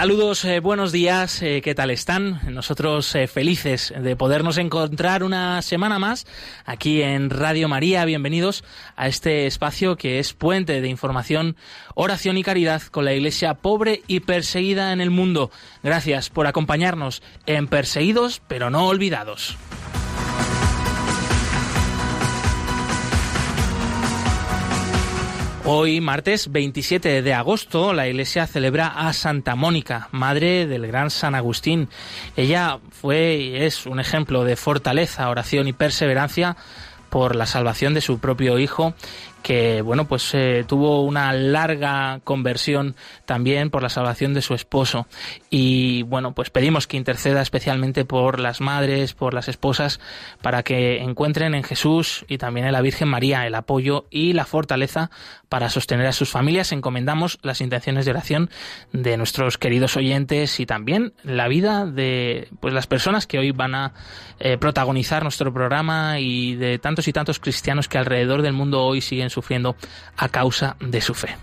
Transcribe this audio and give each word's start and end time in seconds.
Saludos, 0.00 0.46
eh, 0.46 0.60
buenos 0.60 0.92
días, 0.92 1.42
eh, 1.42 1.60
¿qué 1.62 1.74
tal 1.74 1.90
están? 1.90 2.40
Nosotros 2.54 3.14
eh, 3.14 3.26
felices 3.26 3.92
de 3.94 4.16
podernos 4.16 4.56
encontrar 4.56 5.22
una 5.22 5.60
semana 5.60 5.98
más 5.98 6.26
aquí 6.64 7.02
en 7.02 7.28
Radio 7.28 7.68
María. 7.68 8.06
Bienvenidos 8.06 8.64
a 8.96 9.08
este 9.08 9.46
espacio 9.46 9.96
que 9.96 10.18
es 10.18 10.32
puente 10.32 10.80
de 10.80 10.88
información, 10.88 11.54
oración 11.94 12.38
y 12.38 12.42
caridad 12.42 12.80
con 12.80 13.04
la 13.04 13.12
Iglesia 13.12 13.52
pobre 13.52 14.00
y 14.06 14.20
perseguida 14.20 14.94
en 14.94 15.02
el 15.02 15.10
mundo. 15.10 15.50
Gracias 15.82 16.30
por 16.30 16.46
acompañarnos 16.46 17.22
en 17.44 17.66
Perseguidos 17.68 18.40
pero 18.48 18.70
no 18.70 18.86
olvidados. 18.86 19.58
Hoy, 25.66 26.00
martes 26.00 26.50
27 26.50 27.20
de 27.20 27.34
agosto, 27.34 27.92
la 27.92 28.08
Iglesia 28.08 28.46
celebra 28.46 28.86
a 28.86 29.12
Santa 29.12 29.56
Mónica, 29.56 30.08
madre 30.10 30.66
del 30.66 30.86
gran 30.86 31.10
San 31.10 31.34
Agustín. 31.34 31.90
Ella 32.34 32.78
fue 32.90 33.36
y 33.36 33.56
es 33.56 33.84
un 33.84 34.00
ejemplo 34.00 34.44
de 34.44 34.56
fortaleza, 34.56 35.28
oración 35.28 35.68
y 35.68 35.74
perseverancia 35.74 36.56
por 37.10 37.36
la 37.36 37.44
salvación 37.44 37.92
de 37.92 38.00
su 38.00 38.20
propio 38.20 38.58
hijo 38.58 38.94
que 39.42 39.82
bueno 39.82 40.06
pues 40.06 40.34
eh, 40.34 40.64
tuvo 40.66 41.02
una 41.02 41.32
larga 41.32 42.20
conversión 42.24 42.96
también 43.24 43.70
por 43.70 43.82
la 43.82 43.88
salvación 43.88 44.34
de 44.34 44.42
su 44.42 44.54
esposo. 44.54 45.06
Y 45.50 46.02
bueno 46.04 46.32
pues 46.34 46.50
pedimos 46.50 46.86
que 46.86 46.96
interceda 46.96 47.42
especialmente 47.42 48.04
por 48.04 48.38
las 48.40 48.60
madres 48.60 49.14
por 49.14 49.34
las 49.34 49.48
esposas 49.48 50.00
para 50.42 50.62
que 50.62 51.02
encuentren 51.02 51.54
en 51.54 51.62
Jesús 51.62 52.24
y 52.28 52.38
también 52.38 52.66
en 52.66 52.72
la 52.72 52.82
Virgen 52.82 53.08
María 53.08 53.46
el 53.46 53.54
apoyo 53.54 54.06
y 54.10 54.32
la 54.32 54.44
fortaleza 54.44 55.10
para 55.48 55.68
sostener 55.68 56.06
a 56.06 56.12
sus 56.12 56.30
familias. 56.30 56.72
Encomendamos 56.72 57.38
las 57.42 57.60
intenciones 57.60 58.04
de 58.04 58.12
oración 58.12 58.50
de 58.92 59.16
nuestros 59.16 59.58
queridos 59.58 59.96
oyentes 59.96 60.60
y 60.60 60.66
también 60.66 61.12
la 61.24 61.48
vida 61.48 61.86
de 61.86 62.48
pues 62.60 62.72
las 62.74 62.86
personas 62.86 63.26
que 63.26 63.38
hoy 63.38 63.50
van 63.50 63.74
a 63.74 63.92
eh, 64.38 64.58
protagonizar 64.58 65.22
nuestro 65.22 65.52
programa 65.52 66.18
y 66.20 66.54
de 66.54 66.78
tantos 66.78 67.08
y 67.08 67.12
tantos 67.12 67.40
cristianos 67.40 67.88
que 67.88 67.98
alrededor 67.98 68.42
del 68.42 68.52
mundo 68.52 68.82
hoy 68.82 69.00
siguen 69.00 69.29
sufriendo 69.30 69.76
a 70.16 70.28
causa 70.28 70.76
de 70.80 71.00
su 71.00 71.14
fe. 71.14 71.36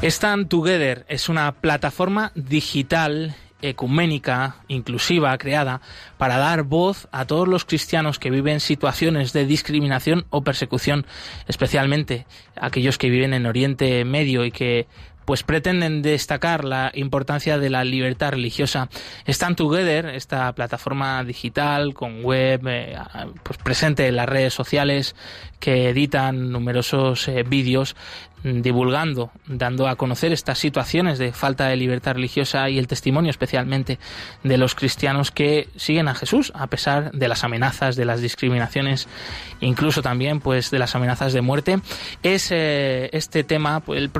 Stand 0.00 0.48
Together 0.48 1.04
es 1.08 1.28
una 1.28 1.50
plataforma 1.50 2.30
digital 2.36 3.34
ecuménica, 3.60 4.56
inclusiva, 4.68 5.36
creada 5.38 5.80
para 6.16 6.38
dar 6.38 6.62
voz 6.62 7.08
a 7.10 7.24
todos 7.24 7.48
los 7.48 7.64
cristianos 7.64 8.20
que 8.20 8.30
viven 8.30 8.60
situaciones 8.60 9.32
de 9.32 9.46
discriminación 9.46 10.26
o 10.30 10.42
persecución, 10.42 11.04
especialmente 11.48 12.26
aquellos 12.54 12.98
que 12.98 13.10
viven 13.10 13.34
en 13.34 13.46
Oriente 13.46 14.04
Medio 14.04 14.44
y 14.44 14.52
que 14.52 14.86
pues 15.28 15.42
pretenden 15.42 16.00
destacar 16.00 16.64
la 16.64 16.90
importancia 16.94 17.58
de 17.58 17.68
la 17.68 17.84
libertad 17.84 18.30
religiosa. 18.30 18.88
Stand 19.26 19.56
Together, 19.56 20.06
esta 20.06 20.50
plataforma 20.54 21.22
digital 21.22 21.92
con 21.92 22.24
web 22.24 22.62
eh, 22.66 22.96
pues 23.42 23.58
presente 23.58 24.06
en 24.06 24.16
las 24.16 24.26
redes 24.26 24.54
sociales 24.54 25.14
que 25.60 25.90
editan 25.90 26.50
numerosos 26.50 27.28
eh, 27.28 27.42
vídeos 27.42 27.94
divulgando, 28.42 29.30
dando 29.46 29.88
a 29.88 29.96
conocer 29.96 30.32
estas 30.32 30.58
situaciones 30.58 31.18
de 31.18 31.32
falta 31.32 31.66
de 31.68 31.76
libertad 31.76 32.14
religiosa 32.14 32.68
y 32.70 32.78
el 32.78 32.86
testimonio 32.86 33.30
especialmente 33.30 33.98
de 34.42 34.58
los 34.58 34.74
cristianos 34.74 35.30
que 35.30 35.68
siguen 35.76 36.08
a 36.08 36.14
Jesús 36.14 36.52
a 36.54 36.66
pesar 36.66 37.12
de 37.12 37.28
las 37.28 37.44
amenazas, 37.44 37.96
de 37.96 38.04
las 38.04 38.20
discriminaciones, 38.20 39.08
incluso 39.60 40.02
también 40.02 40.40
pues 40.40 40.70
de 40.70 40.78
las 40.78 40.94
amenazas 40.94 41.32
de 41.32 41.40
muerte. 41.40 41.80
Es 42.22 42.50
eh, 42.50 43.10
este 43.12 43.44
tema 43.44 43.80
pues, 43.80 43.98
el, 43.98 44.10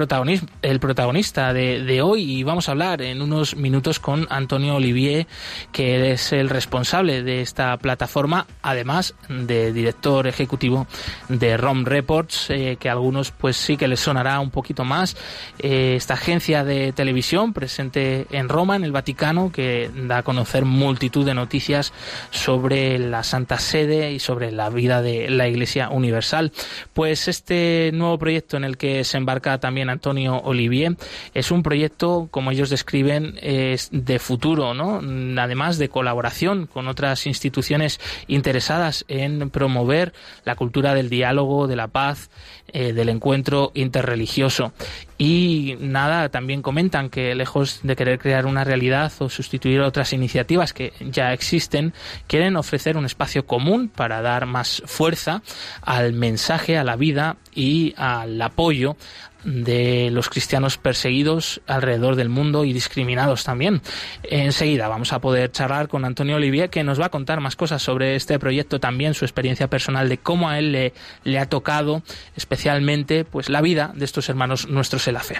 el 0.63 0.81
protagonista 0.81 1.53
de, 1.53 1.83
de, 1.85 2.03
hoy 2.03 2.39
y 2.39 2.43
vamos 2.43 2.69
a 2.69 2.73
hablar 2.73 3.03
en 3.03 3.23
unos 3.23 3.57
minutos 3.57 4.01
con 4.01 4.27
Antonio 4.31 4.77
Olivier, 4.77 5.27
que 5.73 6.13
es 6.13 6.33
el 6.33 6.49
responsable 6.49 7.23
de 7.23 7.41
esta 7.41 7.77
plataforma, 7.77 8.47
además 8.63 9.15
de 9.29 9.73
director 9.73 10.27
ejecutivo 10.27 10.87
de 11.29 11.57
ROM 11.57 11.85
Reports, 11.85 12.51
eh, 12.51 12.77
que 12.79 12.89
algunos 12.89 13.31
pues 13.31 13.57
sí 13.57 13.77
que 13.77 13.89
les 13.89 14.01
sonará 14.09 14.41
un 14.41 14.51
poquito 14.51 14.87
más. 14.87 15.17
Eh, 15.59 15.93
esta 15.95 16.15
agencia 16.15 16.65
de 16.65 16.93
televisión 16.93 17.53
presente 17.53 18.27
en 18.31 18.49
Roma, 18.49 18.75
en 18.75 18.85
el 18.85 18.91
Vaticano, 18.91 19.53
que 19.53 19.91
da 19.95 20.19
a 20.19 20.23
conocer 20.23 20.65
multitud 20.65 21.27
de 21.27 21.35
noticias 21.35 21.93
sobre 22.31 22.99
la 22.99 23.23
Santa 23.23 23.59
Sede 23.59 24.13
y 24.13 24.19
sobre 24.19 24.51
la 24.51 24.71
vida 24.71 25.03
de 25.03 25.29
la 25.29 25.47
Iglesia 25.47 25.91
Universal. 25.91 26.53
Pues 26.95 27.29
este 27.29 27.91
nuevo 27.93 28.19
proyecto 28.19 28.57
en 28.57 28.65
el 28.65 28.79
que 28.79 29.05
se 29.05 29.19
embarca 29.19 29.61
también 29.61 29.91
Antonio 29.91 30.39
Olivier 30.39 30.97
es 31.35 31.51
un 31.51 31.63
proyecto, 31.63 32.29
como 32.31 32.51
ellos 32.51 32.71
describen, 32.71 33.39
es 33.43 33.91
de 33.93 34.19
futuro, 34.19 34.73
¿no? 34.73 35.03
Además 35.39 35.77
de 35.77 35.91
colaboración 35.91 36.67
con 36.67 36.89
otras 36.89 37.27
instituciones 37.27 38.01
interesadas 38.27 39.05
en 39.07 39.51
promover 39.51 40.15
la 40.47 40.57
cultura 40.57 40.95
del 40.95 41.11
diálogo, 41.11 41.67
de 41.67 41.77
la 41.77 41.89
paz, 41.89 42.31
eh, 42.73 42.93
del 42.93 43.09
encuentro 43.09 43.71
interreligioso. 43.99 44.73
Y 45.19 45.77
nada, 45.81 46.29
también 46.29 46.63
comentan 46.63 47.11
que 47.11 47.35
lejos 47.35 47.81
de 47.83 47.97
querer 47.97 48.21
crear 48.21 48.47
una 48.47 48.63
realidad 48.63 49.13
o 49.19 49.29
sustituir 49.29 49.81
otras 49.81 50.13
iniciativas 50.13 50.73
que 50.73 50.93
ya 51.01 51.33
existen, 51.33 51.93
quieren 52.29 52.57
ofrecer 52.57 52.97
un 52.97 53.05
espacio 53.05 53.45
común 53.45 53.89
para 53.89 54.23
dar 54.23 54.47
más 54.47 54.81
fuerza 54.87 55.43
al 55.83 56.13
mensaje, 56.13 56.79
a 56.79 56.85
la 56.85 56.95
vida 56.95 57.37
y 57.53 57.95
al 57.97 58.41
apoyo 58.41 58.97
de 59.45 60.11
los 60.13 60.29
cristianos 60.29 60.79
perseguidos 60.79 61.61
alrededor 61.67 62.17
del 62.17 62.29
mundo 62.29 62.65
y 62.65 62.73
discriminados 62.73 63.45
también. 63.45 63.81
Enseguida 64.23 64.89
vamos 64.89 65.13
a 65.13 65.21
poder 65.21 65.51
charlar 65.53 65.89
con 65.89 66.05
Antonio 66.05 66.37
Olivier 66.37 66.71
que 66.71 66.85
nos 66.85 67.01
va 67.01 67.07
a 67.07 67.11
contar 67.11 67.41
más 67.41 67.57
cosas 67.57 67.83
sobre 67.83 68.17
este 68.17 68.39
proyecto 68.39 68.81
también, 68.81 69.15
su 69.15 69.25
experiencia 69.25 69.69
personal 69.69 70.09
de 70.09 70.19
cómo 70.19 70.49
a 70.49 70.59
él 70.59 70.73
le, 70.73 70.93
le 71.25 71.39
ha 71.39 71.47
tocado 71.47 72.03
especialmente 72.37 73.25
pues 73.25 73.49
la 73.49 73.61
vida 73.61 73.93
de 73.95 74.05
estos 74.05 74.29
hermanos 74.29 74.69
nuestros 74.69 75.07
la 75.13 75.21
fe. 75.21 75.37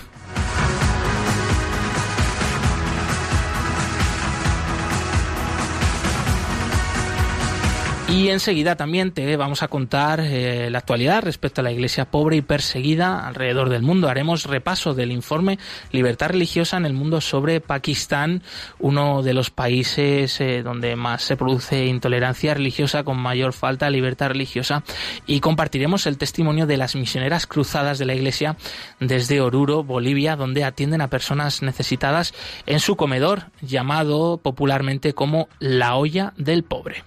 Y 8.11 8.31
enseguida 8.31 8.75
también 8.75 9.13
te 9.13 9.37
vamos 9.37 9.63
a 9.63 9.69
contar 9.69 10.21
eh, 10.21 10.71
la 10.71 10.79
actualidad 10.79 11.23
respecto 11.23 11.61
a 11.61 11.65
la 11.65 11.73
iglesia 11.73 12.11
pobre 12.11 12.37
y 12.37 12.41
perseguida 12.41 13.29
alrededor 13.29 13.69
del 13.69 13.83
mundo. 13.83 14.09
Haremos 14.09 14.47
repaso 14.47 14.95
del 14.95 15.13
informe 15.13 15.59
Libertad 15.93 16.31
Religiosa 16.31 16.79
en 16.79 16.87
el 16.87 16.95
Mundo 16.95 17.21
sobre 17.21 17.61
Pakistán, 17.61 18.43
uno 18.79 19.23
de 19.23 19.35
los 19.35 19.51
países 19.51 20.41
eh, 20.41 20.63
donde 20.63 20.97
más 20.97 21.23
se 21.23 21.37
produce 21.37 21.85
intolerancia 21.85 22.55
religiosa 22.55 23.05
con 23.05 23.19
mayor 23.19 23.53
falta 23.53 23.85
de 23.85 23.93
libertad 23.93 24.29
religiosa. 24.29 24.85
Y 25.27 25.41
compartiremos 25.41 26.07
el 26.07 26.17
testimonio 26.17 26.67
de 26.67 26.79
las 26.79 26.97
misioneras 26.97 27.47
cruzadas 27.47 27.99
de 27.99 28.07
la 28.07 28.15
iglesia 28.15 28.57
desde 29.01 29.43
Oruro, 29.43 29.85
Bolivia, 29.85 30.35
donde 30.35 30.65
atienden 30.65 31.03
a 31.03 31.11
personas 31.11 31.61
necesitadas 31.61 32.33
en 32.65 32.81
su 32.81 32.97
comedor, 32.97 33.51
llamado 33.61 34.39
popularmente 34.39 35.13
como 35.13 35.51
la 35.59 35.95
olla 35.97 36.33
del 36.39 36.65
pobre. 36.65 37.05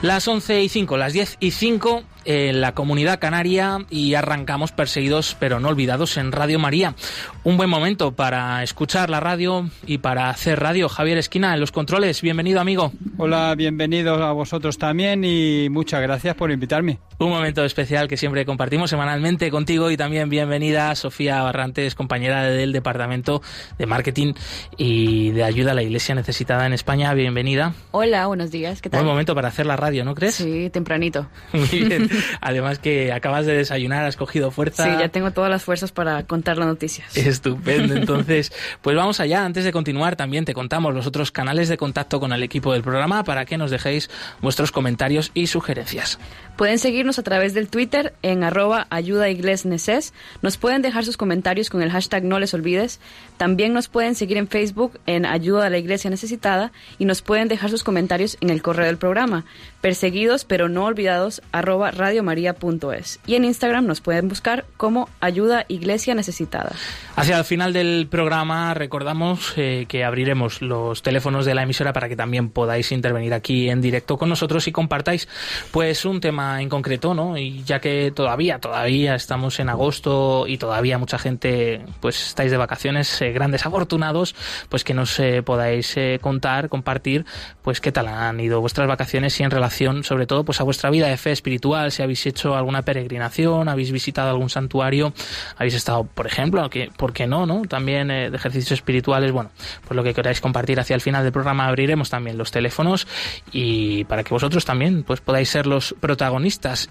Las 0.00 0.28
11 0.28 0.62
y 0.62 0.68
5, 0.68 0.96
las 0.96 1.12
10 1.12 1.38
y 1.40 1.50
5 1.50 2.04
en 2.28 2.60
la 2.60 2.74
comunidad 2.74 3.18
canaria 3.18 3.86
y 3.88 4.12
arrancamos 4.12 4.70
perseguidos 4.70 5.34
pero 5.40 5.60
no 5.60 5.68
olvidados 5.68 6.18
en 6.18 6.30
Radio 6.30 6.58
María. 6.58 6.94
Un 7.42 7.56
buen 7.56 7.70
momento 7.70 8.12
para 8.12 8.62
escuchar 8.62 9.08
la 9.08 9.18
radio 9.18 9.70
y 9.86 9.98
para 9.98 10.28
hacer 10.28 10.60
radio. 10.60 10.90
Javier 10.90 11.16
Esquina 11.16 11.54
en 11.54 11.60
los 11.60 11.72
controles. 11.72 12.20
Bienvenido, 12.20 12.60
amigo. 12.60 12.92
Hola, 13.16 13.54
bienvenidos 13.56 14.20
a 14.20 14.32
vosotros 14.32 14.76
también 14.76 15.24
y 15.24 15.68
muchas 15.70 16.02
gracias 16.02 16.34
por 16.34 16.50
invitarme. 16.50 16.98
Un 17.18 17.30
momento 17.30 17.64
especial 17.64 18.08
que 18.08 18.18
siempre 18.18 18.44
compartimos 18.44 18.90
semanalmente 18.90 19.50
contigo 19.50 19.90
y 19.90 19.96
también 19.96 20.28
bienvenida 20.28 20.94
Sofía 20.94 21.42
Barrantes, 21.42 21.94
compañera 21.94 22.42
del 22.44 22.72
Departamento 22.72 23.40
de 23.78 23.86
Marketing 23.86 24.34
y 24.76 25.30
de 25.30 25.44
Ayuda 25.44 25.72
a 25.72 25.74
la 25.74 25.82
Iglesia 25.82 26.14
Necesitada 26.14 26.66
en 26.66 26.74
España. 26.74 27.12
Bienvenida. 27.14 27.72
Hola, 27.90 28.26
buenos 28.26 28.50
días. 28.50 28.82
¿Qué 28.82 28.90
tal? 28.90 29.00
Buen 29.00 29.10
momento 29.10 29.34
para 29.34 29.48
hacer 29.48 29.64
la 29.64 29.76
radio, 29.76 30.04
¿no 30.04 30.14
crees? 30.14 30.34
Sí, 30.34 30.68
tempranito. 30.70 31.26
Muy 31.52 31.66
bien. 31.66 32.08
Además 32.40 32.78
que 32.78 33.12
acabas 33.12 33.46
de 33.46 33.54
desayunar, 33.54 34.04
has 34.04 34.16
cogido 34.16 34.50
fuerza. 34.50 34.84
Sí, 34.84 34.90
ya 34.98 35.08
tengo 35.08 35.30
todas 35.30 35.50
las 35.50 35.62
fuerzas 35.62 35.92
para 35.92 36.22
contar 36.24 36.58
las 36.58 36.66
noticias. 36.66 37.16
Estupendo. 37.16 37.94
Entonces, 37.96 38.52
pues 38.82 38.96
vamos 38.96 39.20
allá. 39.20 39.44
Antes 39.44 39.64
de 39.64 39.72
continuar, 39.72 40.16
también 40.16 40.44
te 40.44 40.54
contamos 40.54 40.94
los 40.94 41.06
otros 41.06 41.30
canales 41.30 41.68
de 41.68 41.76
contacto 41.76 42.20
con 42.20 42.32
el 42.32 42.42
equipo 42.42 42.72
del 42.72 42.82
programa 42.82 43.24
para 43.24 43.44
que 43.44 43.58
nos 43.58 43.70
dejéis 43.70 44.10
vuestros 44.40 44.72
comentarios 44.72 45.30
y 45.34 45.46
sugerencias. 45.46 46.18
Pueden 46.58 46.80
seguirnos 46.80 47.20
a 47.20 47.22
través 47.22 47.54
del 47.54 47.68
Twitter 47.68 48.14
en 48.22 48.42
arroba 48.42 48.88
ayudaiglesneses. 48.90 50.12
Nos 50.42 50.56
pueden 50.56 50.82
dejar 50.82 51.04
sus 51.04 51.16
comentarios 51.16 51.70
con 51.70 51.82
el 51.82 51.92
hashtag 51.92 52.24
no 52.24 52.40
les 52.40 52.52
olvides. 52.52 52.98
También 53.36 53.72
nos 53.72 53.86
pueden 53.86 54.16
seguir 54.16 54.38
en 54.38 54.48
Facebook 54.48 54.98
en 55.06 55.24
Ayuda 55.24 55.66
a 55.66 55.70
la 55.70 55.78
Iglesia 55.78 56.10
Necesitada 56.10 56.72
y 56.98 57.04
nos 57.04 57.22
pueden 57.22 57.46
dejar 57.46 57.70
sus 57.70 57.84
comentarios 57.84 58.36
en 58.40 58.50
el 58.50 58.60
correo 58.60 58.86
del 58.86 58.98
programa 58.98 59.44
perseguidos 59.80 60.44
pero 60.44 60.68
no 60.68 60.84
olvidados 60.84 61.42
arroba 61.52 61.90
radiomaria.es 61.90 63.20
y 63.26 63.34
en 63.34 63.44
Instagram 63.44 63.86
nos 63.86 64.00
pueden 64.00 64.28
buscar 64.28 64.64
como 64.76 65.08
Ayuda 65.20 65.64
Iglesia 65.68 66.14
Necesitada. 66.14 66.72
Hacia 67.16 67.38
el 67.38 67.44
final 67.44 67.72
del 67.72 68.08
programa 68.10 68.74
recordamos 68.74 69.52
eh, 69.56 69.86
que 69.88 70.04
abriremos 70.04 70.62
los 70.62 71.02
teléfonos 71.02 71.46
de 71.46 71.54
la 71.54 71.62
emisora 71.62 71.92
para 71.92 72.08
que 72.08 72.16
también 72.16 72.50
podáis 72.50 72.90
intervenir 72.92 73.34
aquí 73.34 73.70
en 73.70 73.80
directo 73.80 74.18
con 74.18 74.28
nosotros 74.28 74.66
y 74.66 74.72
compartáis 74.72 75.28
pues 75.70 76.04
un 76.04 76.20
tema 76.20 76.47
en 76.60 76.68
concreto, 76.68 77.14
¿no? 77.14 77.36
Y 77.36 77.62
ya 77.64 77.80
que 77.80 78.12
todavía, 78.14 78.58
todavía 78.58 79.14
estamos 79.14 79.60
en 79.60 79.68
agosto 79.68 80.46
y 80.46 80.58
todavía 80.58 80.98
mucha 80.98 81.18
gente 81.18 81.84
pues 82.00 82.28
estáis 82.28 82.50
de 82.50 82.56
vacaciones, 82.56 83.20
eh, 83.22 83.32
grandes 83.32 83.66
afortunados, 83.66 84.34
pues 84.68 84.84
que 84.84 84.94
nos 84.94 85.18
eh, 85.20 85.42
podáis 85.42 85.96
contar, 86.20 86.68
compartir 86.68 87.24
pues 87.62 87.80
qué 87.80 87.92
tal 87.92 88.08
han 88.08 88.40
ido 88.40 88.60
vuestras 88.60 88.88
vacaciones 88.88 89.38
y 89.40 89.42
en 89.42 89.50
relación 89.50 90.04
sobre 90.04 90.26
todo 90.26 90.44
pues 90.44 90.60
a 90.60 90.64
vuestra 90.64 90.90
vida 90.90 91.08
de 91.08 91.16
fe 91.16 91.32
espiritual, 91.32 91.92
si 91.92 92.02
habéis 92.02 92.24
hecho 92.26 92.56
alguna 92.56 92.82
peregrinación, 92.82 93.68
habéis 93.68 93.92
visitado 93.92 94.30
algún 94.30 94.50
santuario, 94.50 95.12
habéis 95.56 95.74
estado, 95.74 96.04
por 96.04 96.26
ejemplo, 96.26 96.68
que, 96.70 96.90
¿por 96.96 97.18
no, 97.26 97.46
no? 97.46 97.62
También 97.62 98.10
eh, 98.10 98.30
de 98.30 98.36
ejercicios 98.36 98.72
espirituales, 98.72 99.32
bueno, 99.32 99.50
pues 99.86 99.96
lo 99.96 100.04
que 100.04 100.14
queráis 100.14 100.40
compartir 100.40 100.78
hacia 100.78 100.94
el 100.94 101.00
final 101.00 101.22
del 101.22 101.32
programa 101.32 101.66
abriremos 101.66 102.10
también 102.10 102.38
los 102.38 102.50
teléfonos 102.50 103.06
y 103.52 104.04
para 104.04 104.22
que 104.24 104.30
vosotros 104.34 104.64
también 104.64 105.02
pues 105.02 105.20
podáis 105.20 105.48
ser 105.48 105.66
los 105.66 105.94
protagonistas 106.00 106.37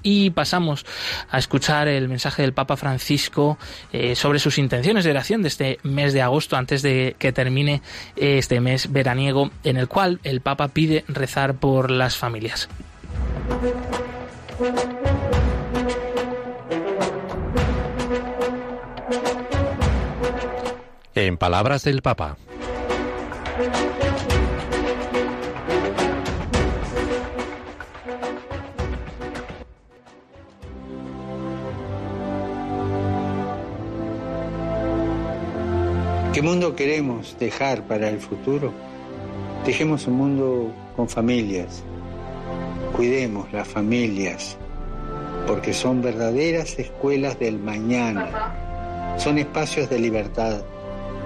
y 0.04 0.30
pasamos 0.32 0.86
a 1.30 1.38
escuchar 1.38 1.88
el 1.88 2.10
mensaje 2.10 2.42
del 2.42 2.54
Papa 2.54 2.78
Francisco 2.78 3.58
eh, 3.92 4.16
sobre 4.16 4.40
sus 4.40 4.58
intenciones 4.58 5.06
de 5.06 5.12
oración 5.12 5.42
de 5.42 5.48
este 5.48 5.80
mes 5.84 6.14
de 6.14 6.22
agosto 6.22 6.58
antes 6.58 6.82
de 6.82 7.16
que 7.18 7.32
termine 7.32 7.82
este 8.16 8.60
mes 8.60 8.92
veraniego 8.92 9.52
en 9.64 9.78
el 9.78 9.88
cual 9.88 10.20
el 10.24 10.42
Papa 10.42 10.68
pide 10.70 11.06
rezar 11.08 11.56
por 11.56 11.92
las 11.92 12.18
familias. 12.18 12.68
En 21.16 21.38
palabras 21.38 21.84
del 21.84 22.02
Papa. 22.02 22.38
¿Qué 36.38 36.44
mundo 36.44 36.76
queremos 36.76 37.36
dejar 37.40 37.88
para 37.88 38.10
el 38.10 38.20
futuro? 38.20 38.72
Dejemos 39.66 40.06
un 40.06 40.18
mundo 40.18 40.72
con 40.96 41.10
familias, 41.10 41.82
Cuidemos 42.96 43.52
las 43.52 43.68
familias, 43.68 44.56
porque 45.48 45.74
son 45.74 46.04
verdaderas 46.04 46.78
escuelas 46.78 47.40
del 47.40 47.58
mañana, 47.58 49.16
son 49.18 49.40
espacios 49.40 49.90
de 49.90 49.98
libertad, 49.98 50.62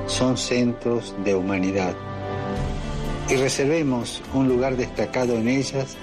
son 0.05 0.37
centros 0.37 1.13
de 1.25 1.35
humanidad. 1.35 1.93
Y 3.29 3.35
reservemos 3.35 4.21
un 4.33 4.47
lugar 4.47 4.77
destacado 4.77 5.35
en 5.35 5.49
ellas 5.49 5.97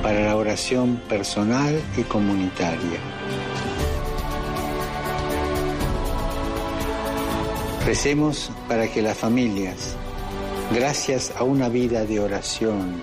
para 0.00 0.20
la 0.20 0.36
oración 0.36 1.02
personal 1.08 1.82
y 1.96 2.02
comunitaria. 2.02 3.13
Recemos 7.86 8.50
para 8.66 8.88
que 8.88 9.02
las 9.02 9.18
familias, 9.18 9.94
gracias 10.74 11.34
a 11.36 11.44
una 11.44 11.68
vida 11.68 12.06
de 12.06 12.18
oración 12.18 12.94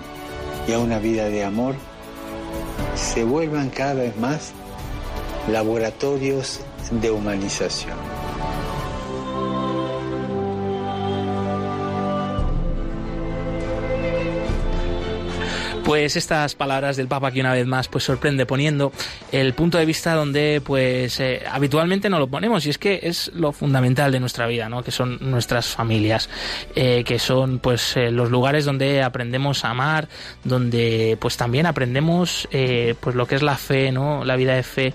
y 0.66 0.72
a 0.72 0.80
una 0.80 0.98
vida 0.98 1.26
de 1.26 1.44
amor, 1.44 1.76
se 2.96 3.22
vuelvan 3.22 3.70
cada 3.70 3.94
vez 3.94 4.16
más 4.16 4.52
laboratorios 5.48 6.60
de 7.00 7.12
humanización. 7.12 8.21
Pues 15.84 16.16
estas 16.16 16.54
palabras 16.54 16.96
del 16.96 17.08
Papa 17.08 17.32
que 17.32 17.40
una 17.40 17.52
vez 17.52 17.66
más 17.66 17.88
pues 17.88 18.04
sorprende 18.04 18.46
poniendo 18.46 18.92
el 19.32 19.52
punto 19.52 19.78
de 19.78 19.84
vista 19.84 20.14
donde 20.14 20.62
pues 20.64 21.18
eh, 21.18 21.42
habitualmente 21.50 22.08
no 22.08 22.20
lo 22.20 22.28
ponemos 22.28 22.64
y 22.66 22.70
es 22.70 22.78
que 22.78 23.00
es 23.02 23.32
lo 23.34 23.52
fundamental 23.52 24.12
de 24.12 24.20
nuestra 24.20 24.46
vida, 24.46 24.68
¿no? 24.68 24.84
Que 24.84 24.92
son 24.92 25.18
nuestras 25.20 25.66
familias, 25.66 26.30
eh, 26.76 27.02
que 27.04 27.18
son 27.18 27.58
pues 27.58 27.96
eh, 27.96 28.12
los 28.12 28.30
lugares 28.30 28.64
donde 28.64 29.02
aprendemos 29.02 29.64
a 29.64 29.70
amar, 29.70 30.08
donde 30.44 31.18
pues 31.20 31.36
también 31.36 31.66
aprendemos 31.66 32.48
pues 33.00 33.16
lo 33.16 33.26
que 33.26 33.34
es 33.34 33.42
la 33.42 33.56
fe, 33.56 33.90
¿no? 33.90 34.24
La 34.24 34.36
vida 34.36 34.54
de 34.54 34.62
fe, 34.62 34.94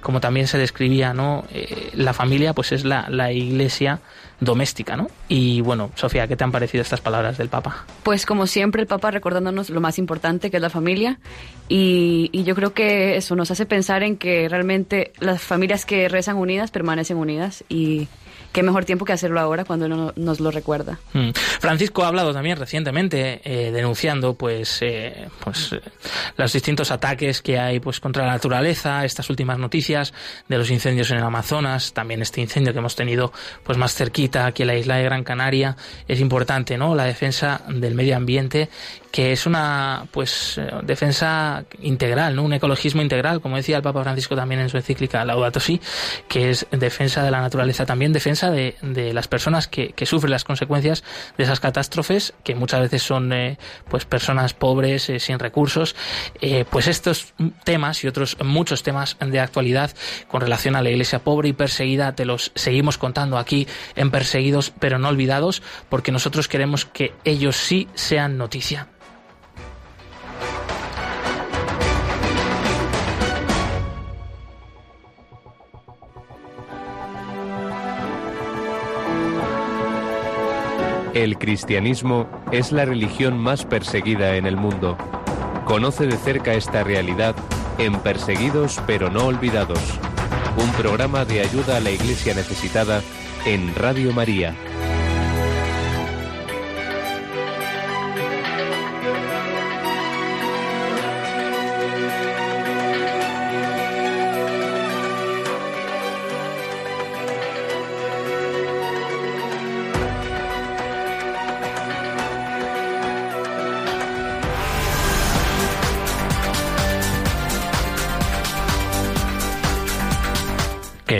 como 0.00 0.20
también 0.20 0.46
se 0.46 0.58
describía, 0.58 1.12
¿no? 1.12 1.44
la 1.94 2.12
familia 2.12 2.52
pues 2.52 2.72
es 2.72 2.84
la, 2.84 3.08
la 3.08 3.32
iglesia 3.32 4.00
doméstica, 4.42 4.96
¿no? 4.96 5.08
Y 5.28 5.60
bueno, 5.60 5.90
Sofía, 5.94 6.26
¿qué 6.26 6.36
te 6.36 6.42
han 6.42 6.50
parecido 6.50 6.82
estas 6.82 7.00
palabras 7.00 7.38
del 7.38 7.48
Papa? 7.48 7.86
Pues 8.02 8.26
como 8.26 8.46
siempre 8.46 8.82
el 8.82 8.88
Papa 8.88 9.10
recordándonos 9.12 9.70
lo 9.70 9.80
más 9.80 9.98
importante 9.98 10.50
que 10.50 10.56
es 10.56 10.60
la 10.60 10.70
familia 10.70 11.20
y, 11.68 12.28
y, 12.32 12.42
yo 12.42 12.54
creo 12.56 12.74
que 12.74 13.16
eso 13.16 13.36
nos 13.36 13.50
hace 13.52 13.66
pensar 13.66 14.02
en 14.02 14.16
que 14.16 14.48
realmente 14.48 15.12
las 15.20 15.42
familias 15.42 15.86
que 15.86 16.08
rezan 16.08 16.36
unidas 16.36 16.72
permanecen 16.72 17.16
unidas 17.16 17.64
y 17.68 18.08
qué 18.52 18.62
mejor 18.62 18.84
tiempo 18.84 19.04
que 19.04 19.12
hacerlo 19.12 19.40
ahora 19.40 19.64
cuando 19.64 19.86
uno 19.86 20.12
nos 20.16 20.40
lo 20.40 20.50
recuerda. 20.50 20.98
Mm. 21.12 21.30
Francisco 21.32 22.04
ha 22.04 22.08
hablado 22.08 22.32
también 22.32 22.58
recientemente 22.58 23.40
eh, 23.44 23.72
denunciando 23.72 24.34
pues 24.34 24.78
eh, 24.82 25.28
pues 25.42 25.72
eh, 25.72 25.80
los 26.36 26.52
distintos 26.52 26.90
ataques 26.90 27.42
que 27.42 27.58
hay 27.58 27.80
pues 27.80 28.00
contra 28.00 28.26
la 28.26 28.32
naturaleza, 28.32 29.04
estas 29.04 29.28
últimas 29.30 29.58
noticias 29.58 30.12
de 30.48 30.58
los 30.58 30.70
incendios 30.70 31.10
en 31.10 31.18
el 31.18 31.24
Amazonas, 31.24 31.92
también 31.92 32.22
este 32.22 32.40
incendio 32.40 32.72
que 32.72 32.78
hemos 32.78 32.96
tenido 32.96 33.32
pues 33.64 33.78
más 33.78 33.94
cerquita 33.94 34.46
aquí 34.46 34.62
en 34.62 34.68
la 34.68 34.76
isla 34.76 34.96
de 34.96 35.04
Gran 35.04 35.24
Canaria, 35.24 35.76
es 36.06 36.20
importante, 36.20 36.76
¿no? 36.76 36.94
La 36.94 37.04
defensa 37.04 37.62
del 37.68 37.94
medio 37.94 38.16
ambiente 38.16 38.68
que 39.12 39.30
es 39.32 39.46
una 39.46 40.06
pues 40.10 40.60
defensa 40.82 41.64
integral, 41.82 42.34
¿no? 42.34 42.42
Un 42.42 42.54
ecologismo 42.54 43.02
integral, 43.02 43.40
como 43.42 43.56
decía 43.56 43.76
el 43.76 43.82
Papa 43.82 44.02
Francisco 44.02 44.34
también 44.34 44.62
en 44.62 44.70
su 44.70 44.78
encíclica 44.78 45.24
Laudato 45.24 45.60
Si, 45.60 45.80
que 46.28 46.50
es 46.50 46.66
defensa 46.70 47.22
de 47.22 47.30
la 47.30 47.42
naturaleza, 47.42 47.84
también 47.84 48.12
defensa 48.12 48.50
de, 48.50 48.74
las 49.12 49.28
personas 49.28 49.68
que, 49.68 49.92
sufren 50.06 50.30
las 50.30 50.44
consecuencias 50.44 51.04
de 51.36 51.44
esas 51.44 51.60
catástrofes, 51.60 52.34
que 52.42 52.54
muchas 52.54 52.80
veces 52.80 53.02
son 53.02 53.32
eh, 53.32 53.58
pues 53.88 54.04
personas 54.04 54.54
pobres, 54.54 55.08
eh, 55.10 55.20
sin 55.20 55.38
recursos. 55.38 55.94
Eh, 56.40 56.64
pues 56.68 56.88
estos 56.88 57.34
temas 57.64 58.02
y 58.04 58.08
otros 58.08 58.36
muchos 58.42 58.82
temas 58.82 59.16
de 59.20 59.40
actualidad 59.40 59.90
con 60.28 60.40
relación 60.40 60.74
a 60.74 60.82
la 60.82 60.90
iglesia 60.90 61.18
pobre 61.18 61.50
y 61.50 61.52
perseguida 61.52 62.14
te 62.14 62.24
los 62.24 62.50
seguimos 62.54 62.98
contando 62.98 63.38
aquí 63.38 63.68
en 63.94 64.10
Perseguidos 64.10 64.72
pero 64.78 64.98
no 64.98 65.08
olvidados, 65.08 65.62
porque 65.90 66.12
nosotros 66.12 66.48
queremos 66.48 66.86
que 66.86 67.12
ellos 67.24 67.56
sí 67.56 67.88
sean 67.94 68.38
noticia. 68.38 68.88
El 81.14 81.36
cristianismo 81.36 82.26
es 82.52 82.72
la 82.72 82.86
religión 82.86 83.38
más 83.38 83.66
perseguida 83.66 84.36
en 84.36 84.46
el 84.46 84.56
mundo. 84.56 84.96
Conoce 85.66 86.06
de 86.06 86.16
cerca 86.16 86.54
esta 86.54 86.84
realidad 86.84 87.36
en 87.76 87.98
Perseguidos 88.00 88.80
pero 88.86 89.10
no 89.10 89.26
olvidados, 89.26 89.78
un 90.56 90.70
programa 90.72 91.26
de 91.26 91.42
ayuda 91.42 91.76
a 91.76 91.80
la 91.80 91.90
iglesia 91.90 92.34
necesitada 92.34 93.02
en 93.44 93.74
Radio 93.74 94.12
María. 94.12 94.54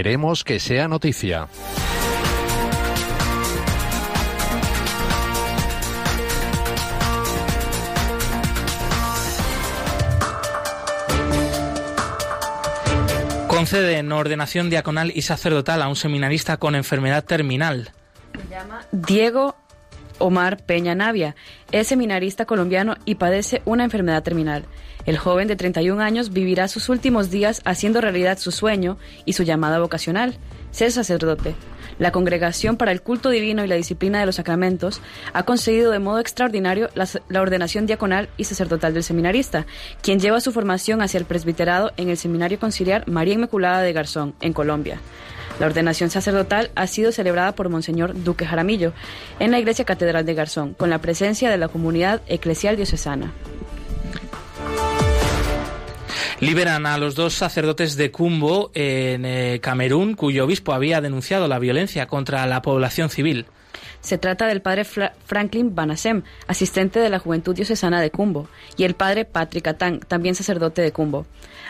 Queremos 0.02 0.42
que 0.42 0.58
sea 0.58 0.88
noticia. 0.88 1.46
Conceden 13.46 14.10
ordenación 14.10 14.70
diaconal 14.70 15.12
y 15.14 15.22
sacerdotal 15.22 15.80
a 15.82 15.86
un 15.86 15.94
seminarista 15.94 16.56
con 16.56 16.74
enfermedad 16.74 17.24
terminal. 17.24 17.92
Se 18.32 18.48
llama 18.48 18.84
Diego 18.90 19.54
Omar 20.18 20.64
Peña 20.64 20.96
Navia. 20.96 21.36
Es 21.70 21.86
seminarista 21.86 22.44
colombiano 22.44 22.96
y 23.04 23.14
padece 23.14 23.62
una 23.66 23.84
enfermedad 23.84 24.24
terminal. 24.24 24.64
El 25.04 25.18
joven 25.18 25.48
de 25.48 25.56
31 25.56 26.00
años 26.00 26.32
vivirá 26.32 26.68
sus 26.68 26.88
últimos 26.88 27.30
días 27.30 27.60
haciendo 27.64 28.00
realidad 28.00 28.38
su 28.38 28.52
sueño 28.52 28.98
y 29.24 29.32
su 29.32 29.42
llamada 29.42 29.80
vocacional, 29.80 30.36
ser 30.70 30.92
sacerdote. 30.92 31.54
La 31.98 32.12
Congregación 32.12 32.76
para 32.76 32.92
el 32.92 33.02
Culto 33.02 33.30
Divino 33.30 33.64
y 33.64 33.68
la 33.68 33.74
Disciplina 33.74 34.20
de 34.20 34.26
los 34.26 34.36
Sacramentos 34.36 35.00
ha 35.32 35.42
concedido 35.42 35.92
de 35.92 35.98
modo 35.98 36.20
extraordinario 36.20 36.88
la, 36.94 37.06
la, 37.28 37.42
ordenación 37.42 37.86
diaconal 37.86 38.28
y 38.36 38.44
sacerdotal 38.44 38.94
del 38.94 39.02
seminarista, 39.02 39.66
quien 40.02 40.18
lleva 40.18 40.40
su 40.40 40.52
formación 40.52 41.02
hacia 41.02 41.18
el 41.18 41.26
presbiterado 41.26 41.92
en 41.96 42.08
el 42.08 42.16
Seminario 42.16 42.58
Conciliar 42.58 43.08
María 43.08 43.34
Inmaculada 43.34 43.82
de 43.82 43.92
Garzón, 43.92 44.34
en 44.40 44.52
Colombia. 44.52 45.00
La 45.60 45.66
ordenación 45.66 46.10
sacerdotal 46.10 46.70
ha 46.74 46.86
sido 46.86 47.12
celebrada 47.12 47.54
por 47.54 47.68
Monseñor 47.68 48.20
Duque 48.24 48.46
Jaramillo 48.46 48.92
en 49.38 49.50
la 49.50 49.58
Iglesia 49.58 49.84
Catedral 49.84 50.24
de 50.24 50.34
Garzón, 50.34 50.74
con 50.74 50.90
la 50.90 51.00
presencia 51.00 51.50
de 51.50 51.58
la 51.58 51.68
comunidad 51.68 52.22
eclesial 52.26 52.76
diocesana. 52.76 53.32
Liberan 56.42 56.86
a 56.86 56.98
los 56.98 57.14
dos 57.14 57.34
sacerdotes 57.34 57.96
de 57.96 58.10
Cumbo 58.10 58.72
en 58.74 59.24
eh, 59.24 59.60
Camerún, 59.62 60.14
cuyo 60.14 60.44
obispo 60.44 60.72
había 60.72 61.00
denunciado 61.00 61.46
la 61.46 61.60
violencia 61.60 62.08
contra 62.08 62.44
la 62.46 62.62
población 62.62 63.10
civil. 63.10 63.46
Se 64.00 64.18
trata 64.18 64.48
del 64.48 64.60
padre 64.60 64.82
Fra 64.82 65.12
Franklin 65.24 65.72
Banasem, 65.76 66.24
asistente 66.48 66.98
de 66.98 67.10
la 67.10 67.20
Juventud 67.20 67.54
Diocesana 67.54 68.00
de 68.00 68.10
Cumbo, 68.10 68.48
y 68.76 68.82
el 68.82 68.94
padre 68.94 69.24
Patrick 69.24 69.68
Atang, 69.68 70.00
también 70.00 70.34
sacerdote 70.34 70.82
de 70.82 70.90
Cumbo. 70.90 71.26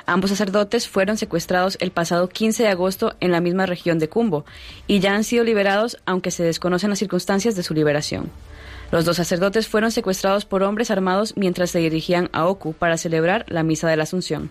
Ambos 0.06 0.30
sacerdotes 0.30 0.88
fueron 0.88 1.18
secuestrados 1.18 1.76
el 1.82 1.90
pasado 1.90 2.30
15 2.30 2.62
de 2.62 2.70
agosto 2.70 3.14
en 3.20 3.30
la 3.30 3.42
misma 3.42 3.66
región 3.66 3.98
de 3.98 4.08
Cumbo 4.08 4.46
y 4.86 5.00
ya 5.00 5.14
han 5.14 5.24
sido 5.24 5.44
liberados, 5.44 5.98
aunque 6.06 6.30
se 6.30 6.44
desconocen 6.44 6.88
las 6.88 6.98
circunstancias 6.98 7.54
de 7.56 7.62
su 7.62 7.74
liberación. 7.74 8.30
Los 8.90 9.04
dos 9.04 9.18
sacerdotes 9.18 9.68
fueron 9.68 9.90
secuestrados 9.90 10.46
por 10.46 10.62
hombres 10.62 10.90
armados 10.90 11.34
mientras 11.36 11.70
se 11.70 11.80
dirigían 11.80 12.30
a 12.32 12.46
Oku 12.46 12.72
para 12.72 12.96
celebrar 12.96 13.44
la 13.48 13.62
misa 13.62 13.86
de 13.90 13.98
la 13.98 14.04
Asunción. 14.04 14.50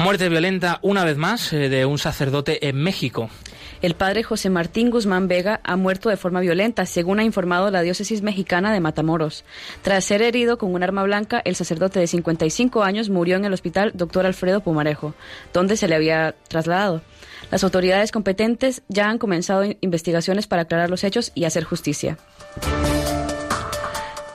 Muerte 0.00 0.30
violenta 0.30 0.78
una 0.80 1.04
vez 1.04 1.18
más 1.18 1.52
eh, 1.52 1.68
de 1.68 1.84
un 1.84 1.98
sacerdote 1.98 2.66
en 2.68 2.76
México. 2.76 3.28
El 3.82 3.94
padre 3.94 4.22
José 4.22 4.48
Martín 4.48 4.90
Guzmán 4.90 5.28
Vega 5.28 5.60
ha 5.62 5.76
muerto 5.76 6.08
de 6.08 6.16
forma 6.16 6.40
violenta, 6.40 6.86
según 6.86 7.20
ha 7.20 7.24
informado 7.24 7.70
la 7.70 7.82
diócesis 7.82 8.22
mexicana 8.22 8.72
de 8.72 8.80
Matamoros. 8.80 9.44
Tras 9.82 10.06
ser 10.06 10.22
herido 10.22 10.56
con 10.56 10.72
un 10.72 10.82
arma 10.82 11.02
blanca, 11.02 11.42
el 11.44 11.54
sacerdote 11.54 12.00
de 12.00 12.06
55 12.06 12.82
años 12.82 13.10
murió 13.10 13.36
en 13.36 13.44
el 13.44 13.52
hospital 13.52 13.92
Dr. 13.94 14.24
Alfredo 14.24 14.62
Pumarejo, 14.62 15.14
donde 15.52 15.76
se 15.76 15.86
le 15.86 15.96
había 15.96 16.34
trasladado. 16.48 17.02
Las 17.50 17.62
autoridades 17.62 18.10
competentes 18.10 18.80
ya 18.88 19.10
han 19.10 19.18
comenzado 19.18 19.64
investigaciones 19.82 20.46
para 20.46 20.62
aclarar 20.62 20.88
los 20.88 21.04
hechos 21.04 21.30
y 21.34 21.44
hacer 21.44 21.64
justicia. 21.64 22.16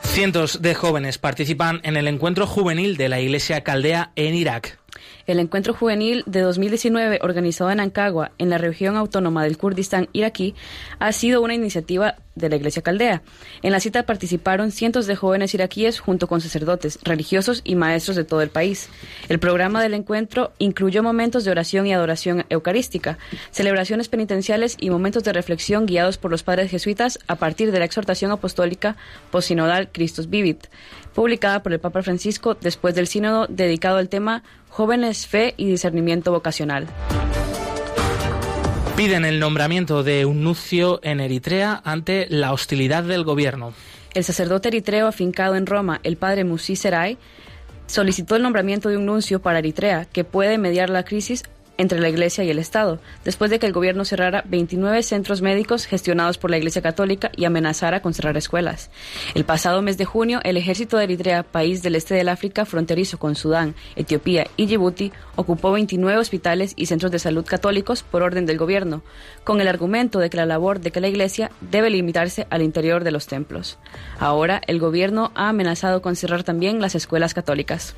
Cientos 0.03 0.61
de 0.61 0.75
jóvenes 0.75 1.17
participan 1.17 1.81
en 1.83 1.97
el 1.97 2.07
encuentro 2.07 2.45
juvenil 2.45 2.97
de 2.97 3.09
la 3.09 3.19
Iglesia 3.19 3.63
Caldea 3.63 4.11
en 4.15 4.35
Irak. 4.35 4.79
El 5.27 5.39
encuentro 5.39 5.73
juvenil 5.73 6.23
de 6.27 6.41
2019, 6.41 7.19
organizado 7.23 7.71
en 7.71 7.79
Ancagua, 7.79 8.31
en 8.37 8.51
la 8.51 8.59
región 8.59 8.95
autónoma 8.95 9.43
del 9.43 9.57
Kurdistán 9.57 10.07
iraquí, 10.13 10.53
ha 10.99 11.11
sido 11.13 11.41
una 11.41 11.55
iniciativa 11.55 12.15
de 12.35 12.49
la 12.49 12.57
Iglesia 12.57 12.81
Caldea. 12.81 13.23
En 13.63 13.71
la 13.71 13.79
cita 13.79 14.05
participaron 14.05 14.71
cientos 14.71 15.07
de 15.07 15.15
jóvenes 15.15 15.53
iraquíes 15.53 15.99
junto 15.99 16.27
con 16.27 16.41
sacerdotes, 16.41 16.99
religiosos 17.03 17.61
y 17.63 17.75
maestros 17.75 18.17
de 18.17 18.25
todo 18.25 18.41
el 18.41 18.49
país. 18.49 18.89
El 19.29 19.39
programa 19.39 19.81
del 19.81 19.93
encuentro 19.93 20.51
incluyó 20.59 21.01
momentos 21.01 21.43
de 21.43 21.51
oración 21.51 21.87
y 21.87 21.93
adoración 21.93 22.45
eucarística, 22.49 23.17
celebraciones 23.51 24.09
penitenciales 24.09 24.75
y 24.79 24.89
momentos 24.89 25.23
de 25.23 25.33
reflexión 25.33 25.85
guiados 25.85 26.17
por 26.17 26.29
los 26.29 26.43
padres 26.43 26.69
jesuitas 26.69 27.19
a 27.27 27.35
partir 27.35 27.71
de 27.71 27.79
la 27.79 27.85
exhortación 27.85 28.31
apostólica 28.31 28.97
posinodal 29.31 29.89
Christus 29.91 30.29
Vivit, 30.29 30.67
publicada 31.15 31.63
por 31.63 31.73
el 31.73 31.79
Papa 31.79 32.03
Francisco 32.03 32.55
después 32.61 32.93
del 32.93 33.07
sínodo 33.07 33.47
dedicado 33.47 33.97
al 33.97 34.09
tema 34.09 34.43
Jóvenes, 34.69 35.25
Fe 35.25 35.55
y 35.57 35.65
Discernimiento 35.65 36.31
Vocacional. 36.31 36.85
Piden 38.95 39.25
el 39.25 39.39
nombramiento 39.39 40.03
de 40.03 40.25
un 40.25 40.43
nuncio 40.43 40.99
en 41.03 41.19
Eritrea 41.19 41.81
ante 41.83 42.27
la 42.29 42.53
hostilidad 42.53 43.03
del 43.03 43.23
gobierno. 43.23 43.73
El 44.13 44.23
sacerdote 44.23 44.67
eritreo 44.67 45.07
afincado 45.07 45.55
en 45.55 45.65
Roma, 45.65 45.99
el 46.03 46.17
padre 46.17 46.43
Musi 46.43 46.75
Seray, 46.75 47.17
solicitó 47.87 48.35
el 48.35 48.43
nombramiento 48.43 48.89
de 48.89 48.97
un 48.97 49.05
nuncio 49.05 49.41
para 49.41 49.59
Eritrea 49.59 50.05
que 50.05 50.23
puede 50.23 50.57
mediar 50.57 50.89
la 50.89 51.03
crisis 51.03 51.43
entre 51.77 51.99
la 51.99 52.09
Iglesia 52.09 52.43
y 52.43 52.49
el 52.49 52.59
Estado, 52.59 52.99
después 53.23 53.51
de 53.51 53.59
que 53.59 53.67
el 53.67 53.73
gobierno 53.73 54.05
cerrara 54.05 54.43
29 54.47 55.03
centros 55.03 55.41
médicos 55.41 55.85
gestionados 55.85 56.37
por 56.37 56.51
la 56.51 56.57
Iglesia 56.57 56.81
Católica 56.81 57.31
y 57.35 57.45
amenazara 57.45 58.01
con 58.01 58.13
cerrar 58.13 58.37
escuelas. 58.37 58.89
El 59.33 59.45
pasado 59.45 59.81
mes 59.81 59.97
de 59.97 60.05
junio, 60.05 60.39
el 60.43 60.57
ejército 60.57 60.97
de 60.97 61.05
Eritrea, 61.05 61.43
país 61.43 61.83
del 61.83 61.95
este 61.95 62.15
del 62.15 62.29
África 62.29 62.65
fronterizo 62.65 63.17
con 63.17 63.35
Sudán, 63.35 63.75
Etiopía 63.95 64.47
y 64.57 64.65
Djibouti, 64.65 65.11
ocupó 65.35 65.71
29 65.71 66.19
hospitales 66.19 66.73
y 66.75 66.85
centros 66.85 67.11
de 67.11 67.19
salud 67.19 67.45
católicos 67.45 68.03
por 68.03 68.23
orden 68.23 68.45
del 68.45 68.57
gobierno, 68.57 69.03
con 69.43 69.61
el 69.61 69.67
argumento 69.67 70.19
de 70.19 70.29
que 70.29 70.37
la 70.37 70.45
labor 70.45 70.79
de 70.79 70.91
que 70.91 71.01
la 71.01 71.07
Iglesia 71.07 71.51
debe 71.61 71.89
limitarse 71.89 72.47
al 72.49 72.61
interior 72.61 73.03
de 73.03 73.11
los 73.11 73.27
templos. 73.27 73.77
Ahora, 74.19 74.61
el 74.67 74.79
gobierno 74.79 75.31
ha 75.35 75.49
amenazado 75.49 76.01
con 76.01 76.15
cerrar 76.15 76.43
también 76.43 76.81
las 76.81 76.95
escuelas 76.95 77.33
católicas. 77.33 77.95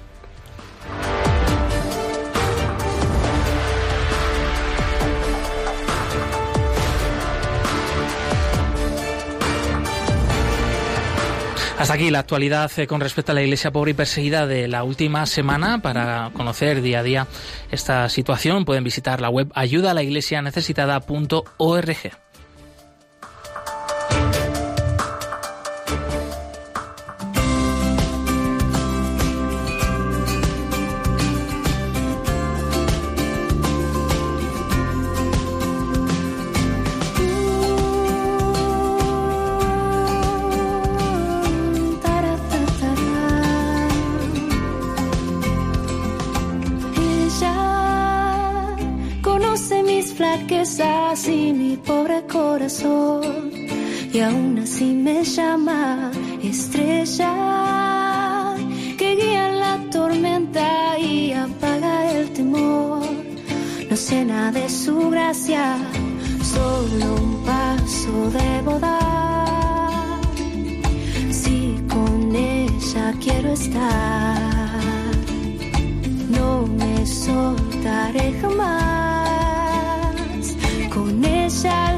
Hasta 11.77 11.93
aquí 11.93 12.09
la 12.09 12.19
actualidad 12.19 12.71
eh, 12.77 12.87
con 12.87 13.01
respecto 13.01 13.31
a 13.31 13.35
la 13.35 13.43
Iglesia 13.43 13.71
pobre 13.71 13.91
y 13.91 13.93
perseguida 13.93 14.47
de 14.47 14.67
la 14.67 14.83
última 14.83 15.27
semana. 15.27 15.79
Para 15.79 16.31
conocer 16.33 16.81
día 16.81 16.99
a 16.99 17.03
día 17.03 17.27
esta 17.71 18.09
situación 18.09 18.65
pueden 18.65 18.83
visitar 18.83 19.21
la 19.21 19.29
web 19.29 19.49
ayudalaiglesianecesitada.org. 19.53 22.26
y 54.17 54.19
aún 54.19 54.57
así 54.57 54.95
me 54.95 55.23
llama 55.23 56.09
estrella 56.41 57.31
que 58.97 59.15
guía 59.15 59.51
la 59.51 59.79
tormenta 59.91 60.97
y 60.97 61.33
apaga 61.33 62.11
el 62.11 62.33
temor. 62.33 63.05
No 63.91 64.25
nada 64.25 64.51
de 64.51 64.67
su 64.69 65.11
gracia, 65.11 65.77
solo 66.41 67.05
un 67.21 67.43
paso 67.45 68.31
debo 68.31 68.79
dar. 68.79 70.19
Si 71.29 71.75
con 71.87 72.35
ella 72.35 73.13
quiero 73.23 73.49
estar 73.53 73.67
estar. 73.67 74.51
No 76.37 76.65
me 76.65 77.05
soltaré 77.05 78.33
jamás. 78.41 79.35
Con 80.91 81.23
ella 81.23 81.96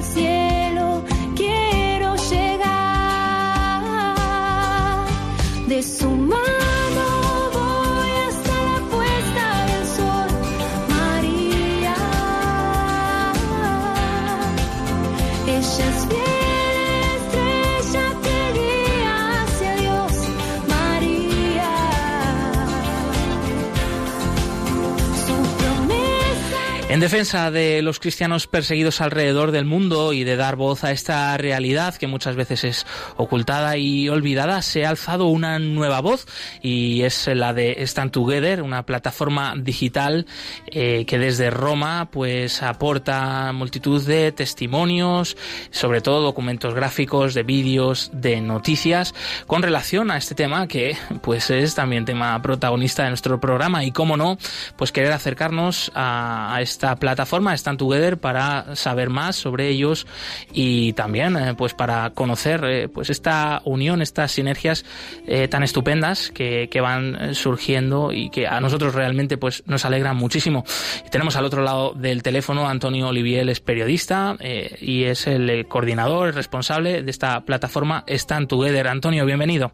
En 26.99 27.03
defensa 27.03 27.49
de 27.49 27.81
los 27.81 27.97
cristianos 27.97 28.47
perseguidos 28.47 28.99
alrededor 28.99 29.51
del 29.51 29.63
mundo 29.63 30.11
y 30.11 30.25
de 30.25 30.35
dar 30.35 30.57
voz 30.57 30.83
a 30.83 30.91
esta 30.91 31.37
realidad 31.37 31.95
que 31.95 32.07
muchas 32.07 32.35
veces 32.35 32.65
es 32.65 32.85
ocultada 33.15 33.77
y 33.77 34.09
olvidada, 34.09 34.61
se 34.61 34.85
ha 34.85 34.89
alzado 34.89 35.27
una 35.27 35.59
nueva 35.59 36.01
voz 36.01 36.27
y 36.61 37.03
es 37.03 37.27
la 37.27 37.53
de 37.53 37.81
Stand 37.87 38.11
Together, 38.11 38.61
una 38.61 38.85
plataforma 38.85 39.53
digital 39.57 40.25
eh, 40.67 41.05
que 41.07 41.17
desde 41.17 41.49
Roma 41.49 42.09
pues 42.11 42.61
aporta 42.61 43.53
multitud 43.53 44.05
de 44.05 44.33
testimonios, 44.33 45.37
sobre 45.71 46.01
todo 46.01 46.21
documentos 46.21 46.73
gráficos, 46.73 47.33
de 47.33 47.43
vídeos, 47.43 48.11
de 48.13 48.41
noticias 48.41 49.15
con 49.47 49.61
relación 49.63 50.11
a 50.11 50.17
este 50.17 50.35
tema 50.35 50.67
que 50.67 50.97
pues 51.21 51.49
es 51.49 51.75
también 51.75 52.03
tema 52.03 52.41
protagonista 52.41 53.03
de 53.03 53.09
nuestro 53.11 53.39
programa 53.39 53.85
y 53.85 53.93
cómo 53.93 54.17
no, 54.17 54.37
pues 54.75 54.91
querer 54.91 55.13
acercarnos 55.13 55.93
a, 55.95 56.53
a 56.53 56.61
esta 56.61 56.88
plataforma 56.97 57.53
Stand 57.53 57.79
Together 57.79 58.17
para 58.17 58.75
saber 58.75 59.09
más 59.09 59.35
sobre 59.35 59.67
ellos 59.67 60.07
y 60.53 60.93
también 60.93 61.37
eh, 61.37 61.53
pues 61.57 61.73
para 61.73 62.11
conocer 62.11 62.63
eh, 62.63 62.87
pues 62.87 63.09
esta 63.09 63.61
unión, 63.65 64.01
estas 64.01 64.31
sinergias 64.31 64.85
eh, 65.27 65.47
tan 65.47 65.63
estupendas 65.63 66.31
que, 66.31 66.69
van 66.79 67.35
surgiendo 67.35 68.13
y 68.13 68.29
que 68.29 68.47
a 68.47 68.61
nosotros 68.61 68.95
realmente 68.95 69.37
pues 69.37 69.63
nos 69.65 69.83
alegran 69.83 70.15
muchísimo. 70.15 70.63
Tenemos 71.11 71.35
al 71.35 71.43
otro 71.43 71.61
lado 71.61 71.93
del 71.93 72.23
teléfono 72.23 72.69
Antonio 72.69 73.09
Olivier, 73.09 73.49
es 73.49 73.59
periodista 73.59 74.37
y 74.79 75.03
es 75.03 75.27
el 75.27 75.67
coordinador, 75.67 76.29
el 76.29 76.33
responsable 76.35 77.03
de 77.03 77.11
esta 77.11 77.41
plataforma 77.41 78.05
Stand 78.07 78.47
Together. 78.47 78.87
Antonio, 78.87 79.25
bienvenido. 79.25 79.73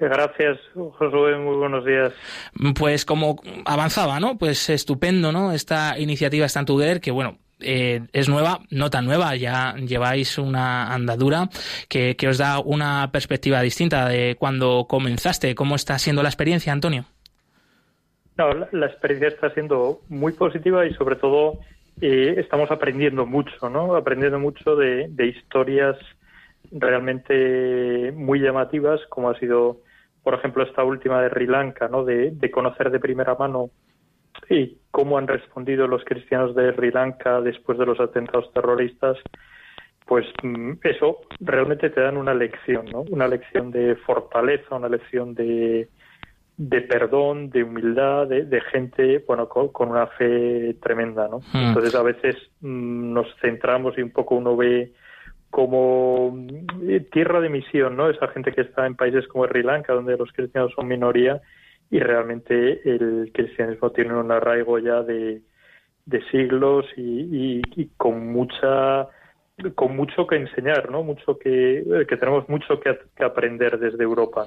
Gracias, 0.00 0.58
Josué. 0.74 1.36
Muy 1.36 1.56
buenos 1.56 1.84
días. 1.84 2.12
Pues 2.78 3.04
como 3.04 3.40
avanzaba, 3.66 4.18
¿no? 4.18 4.38
Pues 4.38 4.70
estupendo, 4.70 5.30
¿no? 5.30 5.52
Esta 5.52 5.98
iniciativa 5.98 6.46
Stand 6.46 6.66
Together, 6.66 7.00
que 7.00 7.10
bueno, 7.10 7.38
eh, 7.60 8.00
es 8.12 8.28
nueva, 8.28 8.60
no 8.70 8.88
tan 8.88 9.04
nueva, 9.04 9.36
ya 9.36 9.74
lleváis 9.76 10.38
una 10.38 10.92
andadura 10.92 11.50
que, 11.88 12.16
que 12.16 12.28
os 12.28 12.38
da 12.38 12.60
una 12.60 13.10
perspectiva 13.12 13.60
distinta 13.60 14.08
de 14.08 14.36
cuando 14.38 14.86
comenzaste. 14.88 15.54
¿Cómo 15.54 15.76
está 15.76 15.98
siendo 15.98 16.22
la 16.22 16.30
experiencia, 16.30 16.72
Antonio? 16.72 17.04
No, 18.38 18.54
la, 18.54 18.68
la 18.72 18.86
experiencia 18.86 19.28
está 19.28 19.52
siendo 19.52 20.00
muy 20.08 20.32
positiva 20.32 20.86
y 20.86 20.94
sobre 20.94 21.16
todo 21.16 21.58
eh, 22.00 22.36
estamos 22.38 22.70
aprendiendo 22.70 23.26
mucho, 23.26 23.68
¿no? 23.68 23.94
Aprendiendo 23.94 24.38
mucho 24.38 24.76
de, 24.76 25.08
de 25.10 25.26
historias 25.26 25.96
realmente 26.72 28.12
muy 28.12 28.40
llamativas, 28.40 29.00
como 29.10 29.28
ha 29.28 29.38
sido, 29.38 29.80
por 30.22 30.34
ejemplo, 30.34 30.62
esta 30.62 30.84
última 30.84 31.22
de 31.22 31.30
Sri 31.30 31.46
Lanka, 31.46 31.88
¿no? 31.88 32.04
De, 32.04 32.30
de 32.30 32.50
conocer 32.50 32.90
de 32.90 33.00
primera 33.00 33.34
mano 33.34 33.70
y 34.48 34.78
cómo 34.90 35.18
han 35.18 35.28
respondido 35.28 35.86
los 35.86 36.04
cristianos 36.04 36.54
de 36.54 36.72
Sri 36.74 36.90
Lanka 36.90 37.40
después 37.40 37.78
de 37.78 37.86
los 37.86 38.00
atentados 38.00 38.52
terroristas, 38.52 39.16
pues 40.06 40.26
mm, 40.42 40.72
eso 40.82 41.20
realmente 41.40 41.90
te 41.90 42.00
dan 42.00 42.16
una 42.16 42.34
lección, 42.34 42.86
¿no? 42.86 43.02
Una 43.10 43.28
lección 43.28 43.70
de 43.70 43.96
fortaleza, 43.96 44.74
una 44.74 44.88
lección 44.88 45.34
de, 45.34 45.88
de 46.56 46.80
perdón, 46.82 47.50
de 47.50 47.62
humildad, 47.62 48.26
de, 48.26 48.44
de 48.44 48.60
gente, 48.60 49.24
bueno, 49.26 49.48
con, 49.48 49.68
con, 49.68 49.90
una 49.90 50.06
fe 50.08 50.74
tremenda, 50.82 51.28
¿no? 51.28 51.38
Hmm. 51.52 51.68
Entonces 51.68 51.94
a 51.94 52.02
veces 52.02 52.36
mm, 52.60 53.12
nos 53.12 53.28
centramos 53.40 53.96
y 53.98 54.02
un 54.02 54.10
poco 54.10 54.34
uno 54.34 54.56
ve 54.56 54.92
como 55.50 56.30
mm, 56.32 57.10
tierra 57.12 57.40
de 57.40 57.48
misión, 57.48 57.96
¿no? 57.96 58.08
Esa 58.08 58.28
gente 58.28 58.52
que 58.52 58.62
está 58.62 58.86
en 58.86 58.96
países 58.96 59.26
como 59.28 59.46
Sri 59.46 59.62
Lanka, 59.62 59.92
donde 59.92 60.16
los 60.16 60.32
cristianos 60.32 60.72
son 60.74 60.88
minoría, 60.88 61.40
y 61.90 61.98
realmente 61.98 62.80
el 62.88 63.30
cristianismo 63.34 63.90
tiene 63.90 64.14
un 64.14 64.30
arraigo 64.30 64.78
ya 64.78 65.02
de, 65.02 65.42
de 66.06 66.22
siglos 66.30 66.86
y, 66.96 67.02
y, 67.02 67.62
y, 67.76 67.90
con 67.96 68.32
mucha 68.32 69.08
con 69.74 69.94
mucho 69.94 70.26
que 70.26 70.36
enseñar, 70.36 70.90
¿no? 70.90 71.02
Mucho 71.02 71.38
que, 71.38 71.84
que 72.08 72.16
tenemos 72.16 72.48
mucho 72.48 72.80
que, 72.80 72.98
que, 73.14 73.24
aprender 73.24 73.78
desde 73.78 74.02
Europa. 74.02 74.46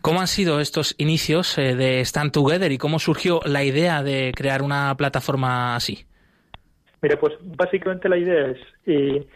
¿Cómo 0.00 0.20
han 0.20 0.26
sido 0.26 0.60
estos 0.60 0.94
inicios 0.96 1.58
eh, 1.58 1.74
de 1.74 2.00
Stand 2.00 2.32
Together 2.32 2.72
y 2.72 2.78
cómo 2.78 2.98
surgió 2.98 3.40
la 3.44 3.62
idea 3.62 4.02
de 4.02 4.32
crear 4.34 4.62
una 4.62 4.94
plataforma 4.96 5.76
así? 5.76 6.06
Mira, 7.02 7.18
pues 7.18 7.34
básicamente 7.42 8.08
la 8.08 8.16
idea 8.16 8.46
es 8.46 8.58
eh, 8.86 9.26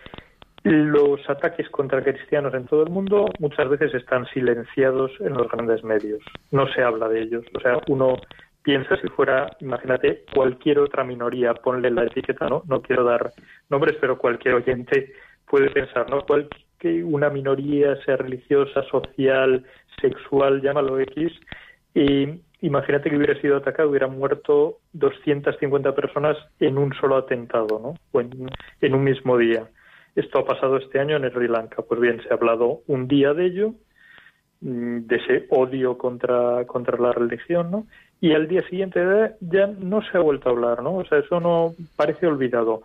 los 0.64 1.28
ataques 1.28 1.68
contra 1.70 2.02
cristianos 2.02 2.54
en 2.54 2.66
todo 2.66 2.84
el 2.84 2.90
mundo 2.90 3.28
muchas 3.40 3.68
veces 3.68 3.94
están 3.94 4.26
silenciados 4.26 5.10
en 5.20 5.34
los 5.34 5.50
grandes 5.50 5.82
medios. 5.82 6.20
No 6.50 6.68
se 6.68 6.82
habla 6.82 7.08
de 7.08 7.22
ellos. 7.22 7.44
O 7.54 7.60
sea, 7.60 7.78
uno 7.88 8.16
piensa 8.62 8.96
si 9.00 9.08
fuera, 9.08 9.50
imagínate, 9.60 10.24
cualquier 10.32 10.78
otra 10.78 11.02
minoría, 11.02 11.54
ponle 11.54 11.90
la 11.90 12.04
etiqueta, 12.04 12.48
¿no? 12.48 12.62
No 12.66 12.80
quiero 12.80 13.02
dar 13.04 13.32
nombres, 13.70 13.96
pero 14.00 14.18
cualquier 14.18 14.54
oyente 14.54 15.12
puede 15.48 15.68
pensar, 15.70 16.08
¿no? 16.08 16.24
Cual, 16.24 16.48
que 16.78 17.02
una 17.02 17.28
minoría, 17.28 17.96
sea 18.04 18.16
religiosa, 18.16 18.82
social, 18.84 19.64
sexual, 20.00 20.62
llámalo 20.62 21.00
X, 21.00 21.32
y 21.94 22.40
imagínate 22.60 23.10
que 23.10 23.16
hubiera 23.16 23.40
sido 23.40 23.56
atacado, 23.56 23.90
hubiera 23.90 24.06
muerto 24.06 24.78
250 24.92 25.92
personas 25.94 26.36
en 26.60 26.78
un 26.78 26.94
solo 26.94 27.16
atentado, 27.16 27.80
¿no? 27.80 27.94
O 28.12 28.20
en 28.20 28.94
un 28.94 29.04
mismo 29.04 29.36
día. 29.36 29.68
Esto 30.14 30.40
ha 30.40 30.44
pasado 30.44 30.76
este 30.76 31.00
año 31.00 31.16
en 31.16 31.30
Sri 31.30 31.48
Lanka. 31.48 31.82
Pues 31.82 32.00
bien, 32.00 32.20
se 32.22 32.28
ha 32.30 32.36
hablado 32.36 32.80
un 32.86 33.08
día 33.08 33.32
de 33.32 33.46
ello, 33.46 33.74
mm, 34.60 35.06
de 35.06 35.16
ese 35.16 35.46
odio 35.50 35.96
contra, 35.96 36.66
contra 36.66 36.98
la 36.98 37.12
religión, 37.12 37.70
¿no? 37.70 37.86
Y 38.20 38.34
al 38.34 38.46
día 38.46 38.62
siguiente 38.68 39.00
ya 39.40 39.66
no 39.66 40.02
se 40.02 40.16
ha 40.16 40.20
vuelto 40.20 40.48
a 40.48 40.52
hablar, 40.52 40.82
¿no? 40.82 40.96
O 40.96 41.04
sea, 41.06 41.18
eso 41.18 41.40
no 41.40 41.72
parece 41.96 42.26
olvidado. 42.26 42.82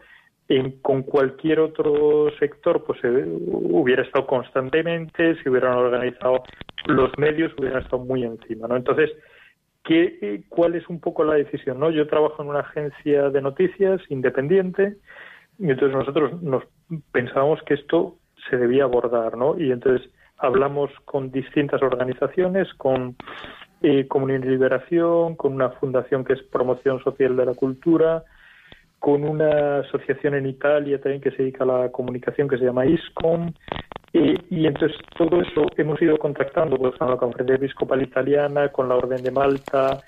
En, 0.50 0.80
con 0.80 1.04
cualquier 1.04 1.60
otro 1.60 2.32
sector, 2.40 2.86
pues 2.86 3.04
eh, 3.04 3.26
hubiera 3.28 4.04
estado 4.04 4.26
constantemente, 4.26 5.36
se 5.44 5.50
hubieran 5.50 5.78
organizado 5.78 6.44
los 6.88 7.12
medios, 7.18 7.52
hubieran 7.60 7.84
estado 7.84 8.04
muy 8.04 8.24
encima, 8.24 8.68
¿no? 8.68 8.78
Entonces, 8.78 9.12
¿qué, 9.84 10.44
¿cuál 10.48 10.76
es 10.76 10.88
un 10.88 11.02
poco 11.02 11.26
la 11.26 11.36
decisión, 11.36 11.80
no? 11.80 11.92
Yo 11.92 12.08
trabajo 12.08 12.42
en 12.42 12.50
una 12.50 12.62
agencia 12.62 13.30
de 13.30 13.42
noticias 13.42 14.02
independiente, 14.10 14.96
y 15.60 15.70
entonces 15.70 15.98
nosotros 15.98 16.42
nos 16.42 16.64
pensábamos 17.12 17.62
que 17.64 17.74
esto 17.76 18.16
se 18.50 18.58
debía 18.58 18.84
abordar, 18.84 19.38
¿no? 19.38 19.60
Y 19.60 19.72
entonces 19.72 20.10
hablamos 20.38 20.92
con 21.06 21.32
distintas 21.32 21.82
organizaciones, 21.82 22.74
con 22.76 23.16
eh, 23.82 24.08
Comunidad 24.08 24.42
de 24.42 24.50
Liberación, 24.52 25.36
con 25.36 25.54
una 25.54 25.70
fundación 25.72 26.24
que 26.24 26.34
es 26.34 26.44
Promoción 26.44 27.02
Social 27.04 27.36
de 27.36 27.46
la 27.46 27.54
Cultura, 27.54 28.24
con 29.00 29.24
una 29.24 29.80
asociación 29.80 30.36
en 30.36 30.48
Italia 30.48 31.00
también 31.00 31.22
que 31.22 31.32
se 31.32 31.44
dedica 31.44 31.64
a 31.64 31.68
la 31.68 31.92
comunicación 31.92 32.48
que 32.48 32.58
se 32.58 32.66
llama 32.66 32.86
ISCOM, 32.86 33.52
eh, 34.14 34.36
y 34.50 34.66
entonces 34.66 34.98
todo 35.16 35.42
eso 35.42 35.68
hemos 35.76 36.02
ido 36.02 36.18
contactando 36.18 36.78
pues, 36.78 36.96
con 36.96 37.10
la 37.10 37.18
Conferencia 37.18 37.56
Episcopal 37.56 38.02
Italiana, 38.02 38.70
con 38.70 38.90
la 38.90 38.96
Orden 38.96 39.22
de 39.22 39.32
Malta, 39.32 40.00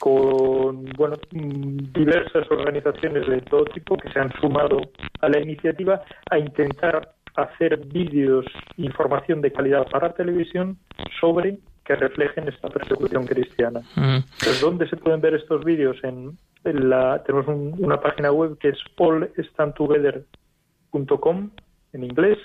con 0.00 0.86
bueno 0.96 1.16
diversas 1.30 2.50
organizaciones 2.50 3.28
de 3.28 3.40
todo 3.42 3.64
tipo 3.66 3.96
que 3.96 4.10
se 4.10 4.18
han 4.18 4.32
sumado 4.40 4.80
a 5.20 5.28
la 5.28 5.38
iniciativa 5.40 6.02
a 6.30 6.38
intentar 6.38 7.12
hacer 7.36 7.78
vídeos, 7.86 8.44
información 8.76 9.40
de 9.40 9.52
calidad 9.52 9.86
para 9.88 10.12
televisión 10.12 10.76
sobre 11.20 11.60
que 11.84 11.94
reflejen 11.94 12.48
esta 12.48 12.68
persecución 12.68 13.24
cristiana. 13.26 13.82
Mm. 13.94 14.16
Entonces, 14.16 14.60
¿dónde 14.60 14.88
se 14.88 14.96
pueden 14.96 15.20
ver 15.20 15.34
estos 15.34 15.64
vídeos? 15.64 15.96
En, 16.02 16.36
en 16.64 16.90
la, 16.90 17.22
tenemos 17.24 17.46
un, 17.48 17.74
una 17.78 18.00
página 18.00 18.32
web 18.32 18.58
que 18.58 18.70
es 18.70 18.78
allstandtogether.com 18.98 21.50
en 21.92 22.04
inglés 22.04 22.38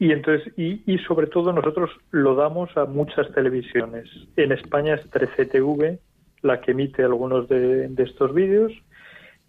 y 0.00 0.12
entonces 0.12 0.52
y, 0.56 0.82
y, 0.90 0.98
sobre 1.00 1.26
todo 1.26 1.52
nosotros 1.52 1.90
lo 2.10 2.34
damos 2.34 2.74
a 2.76 2.86
muchas 2.86 3.30
televisiones. 3.32 4.08
En 4.34 4.50
España 4.50 4.94
es 4.94 5.08
13TV 5.10 5.98
la 6.40 6.62
que 6.62 6.70
emite 6.70 7.04
algunos 7.04 7.46
de, 7.48 7.86
de 7.86 8.02
estos 8.02 8.32
vídeos 8.32 8.72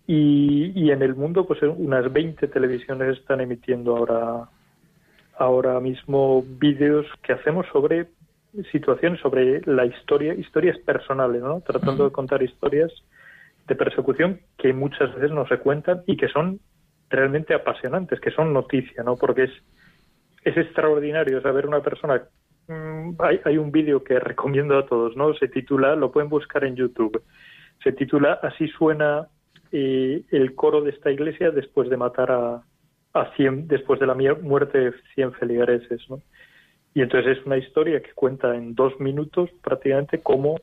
y, 0.06 0.74
y, 0.76 0.92
en 0.92 1.02
el 1.04 1.16
mundo 1.16 1.48
pues 1.48 1.62
unas 1.64 2.12
20 2.12 2.50
televisiones 2.50 3.18
están 3.18 3.40
emitiendo 3.40 3.96
ahora 3.96 4.50
ahora 5.38 5.80
mismo 5.80 6.44
vídeos 6.46 7.08
que 7.24 7.32
hacemos 7.32 7.66
sobre 7.72 8.08
situaciones 8.74 9.22
sobre 9.22 9.62
la 9.62 9.86
historia, 9.86 10.34
historias 10.34 10.78
personales, 10.80 11.42
¿no? 11.42 11.62
Tratando 11.62 12.04
de 12.04 12.12
contar 12.12 12.44
historias 12.44 12.92
de 13.70 13.76
persecución 13.76 14.42
que 14.58 14.74
muchas 14.74 15.16
veces 15.16 15.32
no 15.32 15.48
se 15.48 15.60
cuentan 15.60 16.02
y 16.06 16.18
que 16.18 16.28
son 16.28 16.60
realmente 17.10 17.54
apasionantes, 17.54 18.20
que 18.20 18.32
son 18.32 18.52
noticia, 18.52 19.02
¿no? 19.04 19.16
Porque 19.16 19.44
es, 19.44 19.52
es 20.43 20.58
extraordinario 20.58 21.41
saber 21.41 21.67
una 21.67 21.82
persona. 21.82 22.23
Mm, 22.67 23.12
hay, 23.19 23.39
hay 23.43 23.58
un 23.58 23.71
vídeo 23.71 24.04
que 24.04 24.19
recomiendo 24.19 24.77
a 24.77 24.86
todos, 24.86 25.15
¿no? 25.15 25.34
Se 25.36 25.47
titula, 25.47 25.95
lo 25.95 26.12
pueden 26.12 26.30
buscar 26.30 26.63
en 26.63 26.75
YouTube. 26.75 27.21
Se 27.84 27.91
titula 27.91 28.39
Así 28.41 28.67
suena 28.67 29.27
eh, 29.71 30.23
el 30.32 30.56
coro 30.56 30.82
de 30.82 30.91
esta 30.91 31.12
iglesia 31.12 31.51
después 31.51 31.89
de 31.89 31.97
matar 31.97 32.32
a, 32.32 32.63
a 33.13 33.36
100, 33.36 33.67
después 33.67 33.99
de 33.99 34.08
la 34.08 34.15
muerte 34.15 34.77
de 34.77 34.93
100 35.15 35.34
feligreses, 35.34 36.01
¿no? 36.10 36.21
Y 36.93 37.01
entonces 37.01 37.38
es 37.38 37.45
una 37.45 37.58
historia 37.58 38.01
que 38.01 38.12
cuenta 38.13 38.56
en 38.56 38.75
dos 38.75 38.99
minutos 38.99 39.49
prácticamente 39.63 40.21
cómo 40.21 40.60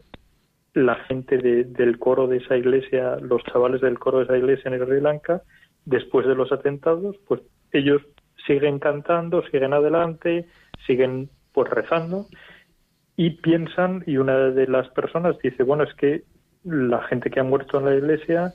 la 0.75 0.97
gente 1.07 1.39
del 1.39 1.99
coro 1.99 2.27
de 2.27 2.37
esa 2.37 2.57
iglesia, 2.57 3.17
los 3.17 3.43
chavales 3.45 3.81
del 3.81 3.99
coro 3.99 4.19
de 4.19 4.25
esa 4.25 4.37
iglesia 4.37 4.71
en 4.71 4.85
Sri 4.85 5.01
Lanka, 5.01 5.43
después 5.87 6.27
de 6.27 6.35
los 6.35 6.53
atentados, 6.53 7.17
pues 7.27 7.41
ellos 7.73 8.03
siguen 8.49 8.81
cantando, 8.81 9.43
siguen 9.53 9.73
adelante, 9.73 10.47
siguen 10.85 11.31
pues 11.53 11.71
rezando 11.71 12.27
y 13.17 13.31
piensan 13.31 14.03
y 14.07 14.17
una 14.17 14.37
de 14.51 14.67
las 14.67 14.89
personas 14.89 15.39
dice, 15.39 15.63
bueno, 15.63 15.85
es 15.85 15.95
que 15.95 16.25
la 16.65 17.03
gente 17.05 17.31
que 17.31 17.39
ha 17.39 17.45
muerto 17.45 17.79
en 17.79 17.85
la 17.85 17.95
iglesia 17.95 18.55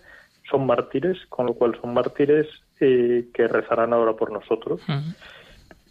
son 0.49 0.65
mártires, 0.65 1.17
con 1.29 1.45
lo 1.45 1.53
cual 1.53 1.79
son 1.79 1.93
mártires 1.93 2.47
eh, 2.81 3.29
que 3.33 3.47
rezarán 3.47 3.93
ahora 3.93 4.13
por 4.13 4.31
nosotros. 4.31 4.81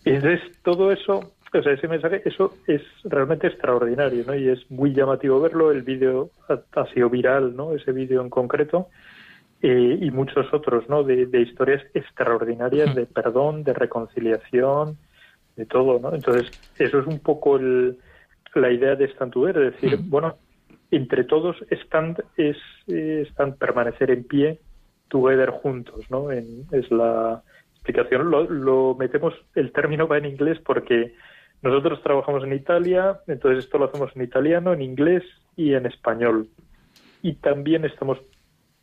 Y 0.04 0.10
entonces 0.10 0.40
todo 0.62 0.92
eso 0.92 1.32
o 1.58 1.62
sea, 1.62 1.72
ese 1.72 1.88
mensaje, 1.88 2.22
eso 2.24 2.54
es 2.66 2.80
realmente 3.04 3.46
extraordinario, 3.46 4.24
¿no? 4.26 4.34
Y 4.34 4.48
es 4.48 4.70
muy 4.70 4.94
llamativo 4.94 5.40
verlo. 5.40 5.70
El 5.70 5.82
vídeo 5.82 6.30
ha, 6.48 6.86
sido 6.86 7.10
viral, 7.10 7.54
¿no? 7.54 7.72
Ese 7.72 7.92
vídeo 7.92 8.22
en 8.22 8.30
concreto. 8.30 8.88
Eh, 9.64 9.98
y 10.00 10.10
muchos 10.10 10.52
otros, 10.52 10.88
¿no? 10.88 11.04
De, 11.04 11.40
historias 11.40 11.82
extraordinarias 11.94 12.94
de 12.96 13.06
perdón, 13.06 13.62
de 13.62 13.72
reconciliación, 13.72 14.98
de 15.56 15.66
todo, 15.66 16.00
¿no? 16.00 16.12
Entonces, 16.12 16.50
eso 16.78 16.98
es 16.98 17.06
un 17.06 17.20
poco 17.20 17.58
la 17.58 18.70
idea 18.72 18.96
de 18.96 19.04
Estantuber, 19.04 19.56
es 19.56 19.80
decir, 19.80 20.00
bueno, 20.02 20.36
entre 20.90 21.24
todos 21.24 21.56
están, 21.70 22.16
es, 22.36 22.56
están 22.88 23.54
permanecer 23.54 24.10
en 24.10 24.24
pie, 24.24 24.58
together 25.08 25.50
juntos, 25.50 26.10
¿no? 26.10 26.30
es 26.30 26.90
la 26.90 27.42
explicación. 27.74 28.30
Lo, 28.30 28.44
lo 28.44 28.96
metemos, 28.98 29.34
el 29.54 29.72
término 29.72 30.08
va 30.08 30.18
en 30.18 30.26
inglés 30.26 30.58
porque 30.64 31.14
nosotros 31.62 32.02
trabajamos 32.02 32.42
en 32.44 32.52
Italia, 32.54 33.20
entonces 33.28 33.64
esto 33.64 33.78
lo 33.78 33.84
hacemos 33.84 34.10
en 34.16 34.22
italiano, 34.22 34.72
en 34.72 34.82
inglés 34.82 35.22
y 35.56 35.74
en 35.74 35.86
español. 35.86 36.48
Y 37.22 37.34
también 37.34 37.84
estamos, 37.84 38.18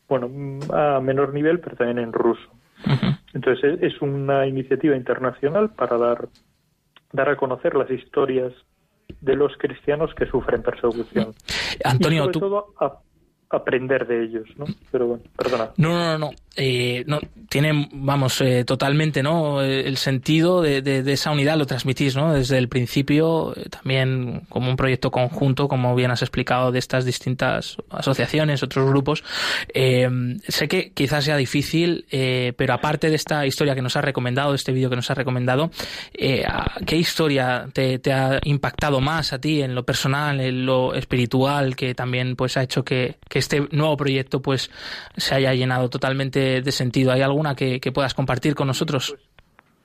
bueno, 0.09 0.29
a 0.73 0.99
menor 0.99 1.33
nivel, 1.33 1.59
pero 1.59 1.75
también 1.75 1.99
en 1.99 2.11
ruso. 2.11 2.49
Entonces 3.33 3.79
es 3.81 4.01
una 4.01 4.47
iniciativa 4.47 4.95
internacional 4.95 5.69
para 5.69 5.97
dar, 5.97 6.27
dar 7.13 7.29
a 7.29 7.37
conocer 7.37 7.75
las 7.75 7.89
historias 7.91 8.51
de 9.21 9.35
los 9.35 9.55
cristianos 9.57 10.13
que 10.15 10.25
sufren 10.25 10.63
persecución. 10.63 11.33
Antonio, 11.83 12.23
y 12.23 12.25
sobre 12.25 12.39
todo 12.39 12.73
aprender 13.49 14.05
de 14.05 14.23
ellos, 14.23 14.47
¿no? 14.57 14.65
Pero 14.91 15.07
bueno, 15.07 15.23
perdona. 15.35 15.71
No, 15.77 15.97
no, 15.97 16.17
no, 16.17 16.31
eh, 16.55 17.03
no, 17.07 17.19
tiene, 17.47 17.89
vamos, 17.93 18.41
eh, 18.41 18.63
totalmente, 18.65 19.23
¿no? 19.23 19.61
El 19.61 19.97
sentido 19.97 20.61
de, 20.61 20.81
de, 20.81 21.11
esa 21.11 21.31
unidad 21.31 21.57
lo 21.57 21.65
transmitís, 21.65 22.15
¿no? 22.15 22.33
Desde 22.33 22.57
el 22.57 22.67
principio, 22.67 23.55
eh, 23.55 23.69
también 23.69 24.41
como 24.49 24.69
un 24.69 24.75
proyecto 24.75 25.09
conjunto, 25.09 25.67
como 25.67 25.95
bien 25.95 26.11
has 26.11 26.21
explicado, 26.21 26.71
de 26.71 26.79
estas 26.79 27.05
distintas 27.05 27.77
asociaciones, 27.89 28.61
otros 28.61 28.87
grupos. 28.89 29.23
sé 29.73 30.67
que 30.67 30.91
quizás 30.91 31.23
sea 31.23 31.37
difícil, 31.37 32.05
pero 32.57 32.73
aparte 32.73 33.09
de 33.09 33.15
esta 33.15 33.45
historia 33.45 33.73
que 33.73 33.81
nos 33.81 33.95
has 33.95 34.03
recomendado, 34.03 34.53
este 34.53 34.71
vídeo 34.71 34.89
que 34.89 34.95
nos 34.95 35.09
has 35.09 35.17
recomendado, 35.17 35.71
¿qué 36.13 36.97
historia 36.97 37.69
te, 37.73 37.99
ha 38.11 38.39
impactado 38.43 38.99
más 38.99 39.33
a 39.33 39.39
ti 39.39 39.61
en 39.61 39.75
lo 39.75 39.85
personal, 39.85 40.39
en 40.41 40.65
lo 40.65 40.93
espiritual, 40.93 41.75
que 41.75 41.95
también 41.95 42.35
pues 42.35 42.57
ha 42.57 42.63
hecho 42.63 42.83
que 42.83 43.15
este 43.39 43.67
nuevo 43.71 43.97
proyecto 43.97 44.41
pues 44.41 44.69
se 45.17 45.35
haya 45.35 45.53
llenado 45.53 45.89
totalmente 45.89 46.61
de, 46.61 46.71
sentido. 46.71 47.11
¿Hay 47.11 47.21
alguna 47.21 47.55
que, 47.55 47.79
puedas 47.93 48.13
compartir 48.13 48.55
con 48.55 48.67
nosotros? 48.67 49.15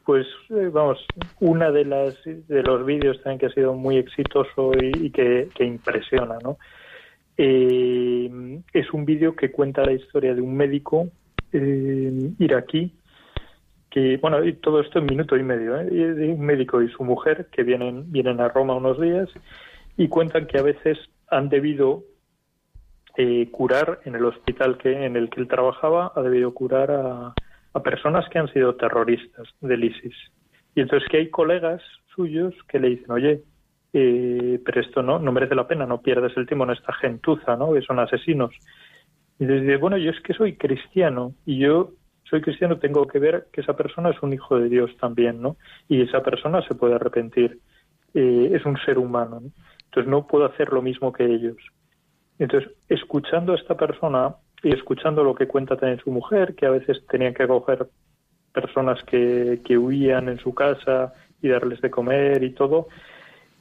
Pues, 0.04 0.26
eh, 0.50 0.68
vamos, 0.70 0.98
una 1.40 1.70
de 1.70 1.84
las 1.86 2.22
de 2.24 2.62
los 2.62 2.84
vídeos 2.84 3.16
también 3.22 3.38
que 3.38 3.46
ha 3.46 3.50
sido 3.50 3.72
muy 3.72 3.96
exitoso 3.96 4.72
y, 4.74 5.10
que, 5.10 5.48
impresiona, 5.60 6.38
¿no? 6.42 6.58
Eh, 7.36 8.60
es 8.72 8.92
un 8.92 9.04
vídeo 9.04 9.34
que 9.34 9.50
cuenta 9.50 9.82
la 9.82 9.92
historia 9.92 10.34
de 10.34 10.40
un 10.40 10.54
médico 10.54 11.08
eh, 11.52 12.30
iraquí 12.38 12.92
que, 13.94 14.16
bueno, 14.16 14.44
y 14.44 14.54
todo 14.54 14.80
esto 14.80 14.98
en 14.98 15.06
minuto 15.06 15.36
y 15.36 15.44
medio, 15.44 15.76
de 15.76 16.28
un 16.32 16.40
médico 16.40 16.82
y 16.82 16.90
su 16.90 17.04
mujer 17.04 17.46
que 17.52 17.62
vienen, 17.62 18.10
vienen 18.10 18.40
a 18.40 18.48
Roma 18.48 18.74
unos 18.74 19.00
días 19.00 19.28
y 19.96 20.08
cuentan 20.08 20.48
que 20.48 20.58
a 20.58 20.62
veces 20.62 20.98
han 21.28 21.48
debido 21.48 22.02
eh, 23.16 23.48
curar 23.52 24.00
en 24.04 24.16
el 24.16 24.24
hospital 24.24 24.76
que 24.76 25.06
en 25.06 25.16
el 25.16 25.30
que 25.30 25.40
él 25.40 25.48
trabajaba 25.48 26.12
ha 26.16 26.22
debido 26.22 26.52
curar 26.52 26.90
a, 26.90 27.34
personas 27.82 28.28
que 28.28 28.38
han 28.38 28.52
sido 28.52 28.76
terroristas 28.76 29.48
del 29.60 29.84
ISIS. 29.84 30.14
Y 30.74 30.80
entonces 30.80 31.08
que 31.08 31.18
hay 31.18 31.30
colegas 31.30 31.82
suyos 32.14 32.54
que 32.68 32.78
le 32.78 32.90
dicen 32.90 33.10
oye 33.10 33.42
eh, 33.92 34.60
pero 34.64 34.80
esto 34.80 35.02
no 35.02 35.18
no 35.18 35.32
merece 35.32 35.54
la 35.54 35.66
pena 35.66 35.86
no 35.86 36.00
pierdes 36.00 36.36
el 36.36 36.46
tiempo 36.46 36.64
en 36.64 36.70
esta 36.70 36.92
gentuza 36.94 37.56
no 37.56 37.72
que 37.72 37.82
son 37.82 37.98
asesinos 37.98 38.52
y 39.38 39.46
dice 39.46 39.76
bueno 39.76 39.96
yo 39.96 40.10
es 40.10 40.20
que 40.20 40.34
soy 40.34 40.56
cristiano 40.56 41.34
y 41.44 41.58
yo 41.58 41.90
soy 42.24 42.40
cristiano 42.40 42.78
tengo 42.78 43.06
que 43.06 43.18
ver 43.18 43.46
que 43.52 43.60
esa 43.60 43.76
persona 43.76 44.10
es 44.10 44.22
un 44.22 44.32
hijo 44.32 44.58
de 44.58 44.68
Dios 44.68 44.96
también 44.98 45.42
no 45.42 45.56
y 45.88 46.02
esa 46.02 46.22
persona 46.22 46.62
se 46.66 46.74
puede 46.74 46.94
arrepentir 46.94 47.58
eh, 48.14 48.50
es 48.52 48.64
un 48.64 48.76
ser 48.84 48.98
humano 48.98 49.40
entonces 49.86 50.10
no 50.10 50.26
puedo 50.26 50.44
hacer 50.44 50.72
lo 50.72 50.82
mismo 50.82 51.12
que 51.12 51.24
ellos 51.24 51.56
entonces, 52.38 52.70
escuchando 52.88 53.52
a 53.52 53.56
esta 53.56 53.76
persona 53.76 54.36
y 54.62 54.72
escuchando 54.72 55.22
lo 55.22 55.34
que 55.34 55.46
cuenta 55.46 55.76
también 55.76 56.00
su 56.00 56.10
mujer, 56.10 56.54
que 56.54 56.66
a 56.66 56.70
veces 56.70 57.06
tenían 57.06 57.34
que 57.34 57.44
acoger 57.44 57.86
personas 58.52 59.02
que, 59.04 59.60
que 59.64 59.76
huían 59.76 60.28
en 60.28 60.38
su 60.38 60.54
casa 60.54 61.12
y 61.42 61.48
darles 61.48 61.80
de 61.80 61.90
comer 61.90 62.42
y 62.42 62.50
todo, 62.50 62.88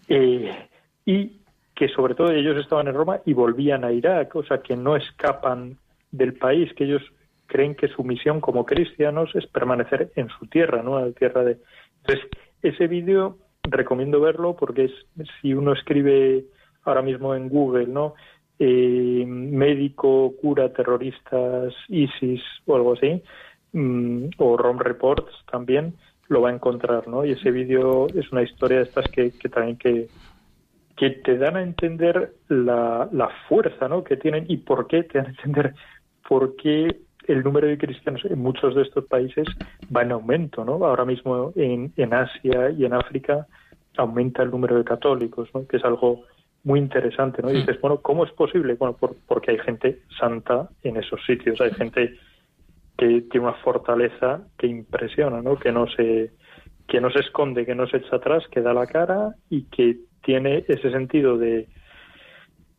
eh, 0.08 0.70
y 1.06 1.40
que 1.76 1.90
sobre 1.90 2.16
todo 2.16 2.32
ellos 2.32 2.58
estaban 2.58 2.88
en 2.88 2.94
Roma 2.94 3.20
y 3.26 3.34
volvían 3.34 3.84
a 3.84 3.92
Irak, 3.92 4.36
o 4.36 4.44
sea, 4.44 4.60
que 4.60 4.76
no 4.76 4.96
escapan 4.96 5.78
del 6.12 6.34
país, 6.36 6.72
que 6.74 6.86
ellos 6.86 7.02
creen 7.48 7.76
que 7.76 7.88
su 7.88 8.04
misión 8.04 8.40
como 8.40 8.66
cristianos 8.66 9.32
es 9.36 9.46
permanecer 9.48 10.12
en 10.16 10.30
su 10.30 10.46
tierra, 10.48 10.82
¿no? 10.82 11.00
En 11.00 11.08
la 11.08 11.12
tierra 11.12 11.44
de... 11.44 11.58
Entonces, 12.02 12.30
ese 12.62 12.88
vídeo 12.88 13.38
recomiendo 13.64 14.22
verlo 14.22 14.56
porque 14.56 14.86
es, 14.86 14.92
si 15.42 15.54
uno 15.54 15.74
escribe 15.74 16.46
ahora 16.84 17.02
mismo 17.02 17.36
en 17.36 17.50
Google, 17.50 17.88
¿no? 17.88 18.16
Eh, 18.60 19.24
médico 19.28 20.34
cura 20.42 20.72
terroristas 20.72 21.74
ISIS 21.90 22.42
o 22.66 22.76
algo 22.76 22.94
así, 22.94 23.22
mm, 23.74 24.26
o 24.38 24.58
ROM 24.58 24.80
Reports 24.80 25.34
también, 25.52 25.96
lo 26.30 26.42
va 26.42 26.50
a 26.50 26.54
encontrar, 26.54 27.08
¿no? 27.08 27.26
Y 27.26 27.32
ese 27.32 27.52
vídeo 27.52 28.08
es 28.08 28.32
una 28.32 28.44
historia 28.44 28.78
de 28.78 28.84
estas 28.84 29.08
que, 29.10 29.32
que 29.32 29.50
también 29.50 29.78
que, 29.78 30.08
que 30.96 31.10
te 31.10 31.38
dan 31.38 31.58
a 31.58 31.64
entender 31.64 32.34
la, 32.48 33.10
la 33.12 33.30
fuerza, 33.48 33.88
¿no? 33.88 34.04
Que 34.04 34.18
tienen 34.18 34.46
y 34.48 34.58
por 34.58 34.88
qué 34.88 35.04
te 35.04 35.18
dan 35.18 35.28
a 35.28 35.30
entender 35.30 35.74
por 36.28 36.56
qué 36.56 36.98
el 37.28 37.44
número 37.44 37.68
de 37.68 37.78
cristianos 37.78 38.24
en 38.26 38.40
muchos 38.40 38.76
de 38.76 38.84
estos 38.84 39.06
países 39.06 39.48
va 39.96 40.02
en 40.02 40.12
aumento, 40.12 40.64
¿no? 40.66 40.74
Ahora 40.86 41.06
mismo 41.06 41.52
en, 41.56 41.94
en 41.98 42.14
Asia 42.14 42.70
y 42.72 42.86
en 42.86 42.94
África 42.94 43.48
aumenta 43.98 44.44
el 44.44 44.52
número 44.52 44.78
de 44.78 44.84
católicos, 44.84 45.50
¿no? 45.54 45.68
Que 45.68 45.78
es 45.78 45.86
algo 45.86 46.24
muy 46.64 46.80
interesante, 46.80 47.42
¿no? 47.42 47.52
Y 47.52 47.56
dices, 47.56 47.80
bueno, 47.82 47.98
¿cómo 48.02 48.24
es 48.24 48.32
posible? 48.32 48.76
Bueno, 48.76 48.98
porque 49.28 49.52
hay 49.52 49.60
gente 49.60 50.00
santa 50.20 50.70
en 50.82 50.98
esos 50.98 51.24
sitios, 51.26 51.60
hay 51.60 51.72
gente 51.72 52.18
que 52.98 53.22
tiene 53.30 53.48
una 53.48 53.56
fortaleza 53.56 54.48
que 54.58 54.68
impresiona, 54.68 55.42
¿no? 55.42 55.58
Que 55.58 55.72
no 55.72 55.88
se 55.88 56.32
que 56.88 57.00
no 57.00 57.10
se 57.12 57.20
esconde, 57.20 57.66
que 57.66 57.76
no 57.76 57.88
se 57.88 57.98
echa 57.98 58.18
atrás, 58.18 58.44
que 58.52 58.62
da 58.62 58.74
la 58.74 58.86
cara 58.88 59.36
y 59.50 59.64
que 59.64 59.98
tiene 60.22 60.66
ese 60.68 60.92
sentido 60.92 61.38
de 61.38 61.68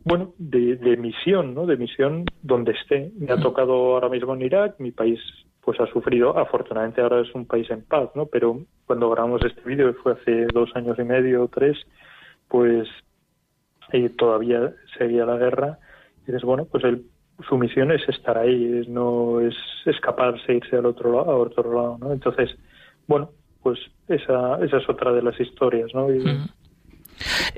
bueno, 0.04 0.34
de, 0.36 0.76
de 0.76 0.96
misión, 0.98 1.54
¿no? 1.54 1.64
De 1.64 1.78
misión 1.78 2.26
donde 2.42 2.72
esté. 2.72 3.10
Me 3.18 3.32
ha 3.32 3.38
tocado 3.38 3.72
ahora 3.72 4.10
mismo 4.10 4.34
en 4.34 4.42
Irak, 4.42 4.74
mi 4.78 4.92
país 4.92 5.18
pues 5.62 5.80
ha 5.80 5.86
sufrido, 5.86 6.36
afortunadamente 6.38 7.00
ahora 7.00 7.22
es 7.22 7.34
un 7.34 7.46
país 7.46 7.70
en 7.70 7.82
paz, 7.84 8.10
¿no? 8.14 8.26
Pero 8.26 8.60
cuando 8.84 9.08
grabamos 9.08 9.42
este 9.44 9.62
vídeo, 9.62 9.92
que 9.94 10.00
fue 10.00 10.12
hace 10.12 10.46
dos 10.52 10.70
años 10.74 10.98
y 10.98 11.04
medio 11.04 11.44
o 11.44 11.48
tres, 11.48 11.78
pues 12.48 12.86
y 13.92 14.08
todavía 14.10 14.72
seguía 14.98 15.26
la 15.26 15.36
guerra, 15.36 15.78
y 16.22 16.26
dices, 16.26 16.42
bueno, 16.42 16.66
pues 16.70 16.82
su 17.48 17.58
misión 17.58 17.90
es 17.90 18.08
estar 18.08 18.38
ahí, 18.38 18.84
no 18.88 19.40
es 19.40 19.54
escaparse, 19.86 20.54
irse 20.54 20.76
al 20.76 20.86
otro 20.86 21.12
lado, 21.12 21.30
a 21.30 21.36
otro 21.36 21.72
lado, 21.74 21.98
¿no? 22.00 22.12
Entonces, 22.12 22.56
bueno, 23.06 23.30
pues 23.62 23.78
esa, 24.08 24.62
esa 24.64 24.76
es 24.78 24.88
otra 24.88 25.12
de 25.12 25.22
las 25.22 25.38
historias, 25.40 25.92
¿no? 25.94 26.08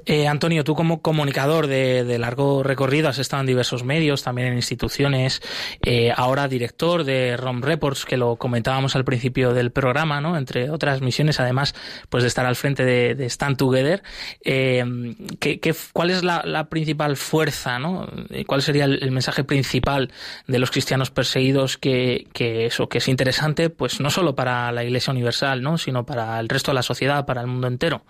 Eh, 0.05 0.29
Antonio, 0.29 0.65
tú 0.65 0.75
como 0.75 1.03
comunicador 1.03 1.67
de, 1.67 2.19
largo 2.19 2.63
recorrido 2.63 3.09
has 3.09 3.19
estado 3.19 3.41
en 3.41 3.47
diversos 3.47 3.85
medios, 3.85 4.23
también 4.23 4.49
en 4.49 4.55
instituciones, 4.55 5.43
eh, 5.83 6.13
ahora 6.15 6.49
director 6.49 7.05
de 7.05 7.37
ROM 7.37 7.63
Reports, 7.63 8.05
que 8.05 8.17
lo 8.17 8.37
comentábamos 8.37 8.97
al 8.97 9.05
principio 9.05 9.53
del 9.53 9.73
programa, 9.73 10.21
¿no? 10.21 10.37
Entre 10.37 10.71
otras 10.71 11.01
misiones, 11.01 11.41
además, 11.41 11.75
pues 12.09 12.23
de 12.23 12.29
estar 12.29 12.47
al 12.47 12.57
frente 12.57 12.85
de, 12.85 13.27
Stand 13.27 13.57
Together. 13.57 14.03
Eh, 14.45 14.85
cuál 15.93 16.11
es 16.11 16.23
la, 16.23 16.69
principal 16.71 17.17
fuerza, 17.17 17.79
¿no? 17.79 18.09
¿Cuál 18.47 18.63
sería 18.63 18.85
el, 18.85 19.11
mensaje 19.11 19.45
principal 19.45 20.13
de 20.47 20.59
los 20.59 20.71
cristianos 20.71 21.11
perseguidos 21.11 21.77
que, 21.77 22.27
que 22.33 22.67
eso, 22.67 22.89
que 22.89 22.99
es 22.99 23.09
interesante, 23.09 23.71
pues 23.71 24.01
no 24.01 24.11
solo 24.11 24.35
para 24.35 24.71
la 24.73 24.85
Iglesia 24.85 25.11
Universal, 25.11 25.63
¿no? 25.63 25.79
Sino 25.79 26.07
para 26.07 26.39
el 26.39 26.49
resto 26.49 26.71
de 26.71 26.77
la 26.77 26.83
sociedad, 26.83 27.27
para 27.27 27.41
el 27.41 27.47
mundo 27.47 27.67
entero? 27.67 28.03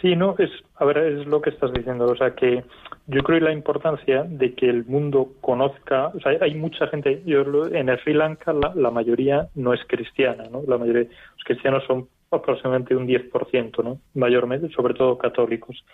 Sí, 0.00 0.14
no, 0.14 0.36
es, 0.38 0.50
a 0.76 0.84
ver, 0.84 0.98
es 0.98 1.26
lo 1.26 1.42
que 1.42 1.50
estás 1.50 1.72
diciendo, 1.72 2.06
o 2.06 2.16
sea 2.16 2.34
que 2.34 2.62
yo 3.08 3.22
creo 3.22 3.40
la 3.40 3.52
importancia 3.52 4.22
de 4.22 4.54
que 4.54 4.68
el 4.68 4.84
mundo 4.84 5.32
conozca, 5.40 6.08
o 6.08 6.20
sea, 6.20 6.38
hay 6.40 6.54
mucha 6.54 6.86
gente, 6.86 7.22
yo 7.26 7.42
en 7.72 7.88
Sri 7.98 8.14
Lanka 8.14 8.52
la, 8.52 8.90
mayoría 8.92 9.48
no 9.56 9.74
es 9.74 9.80
cristiana, 9.88 10.44
¿no? 10.52 10.62
La 10.68 10.78
mayoría, 10.78 11.02
los 11.02 11.44
cristianos 11.44 11.82
son 11.86 12.08
aproximadamente 12.30 12.94
un 12.94 13.08
10%, 13.08 13.82
¿no? 13.82 13.98
Mayormente, 14.14 14.68
sobre 14.70 14.94
todo 14.94 15.18
católicos. 15.18 15.84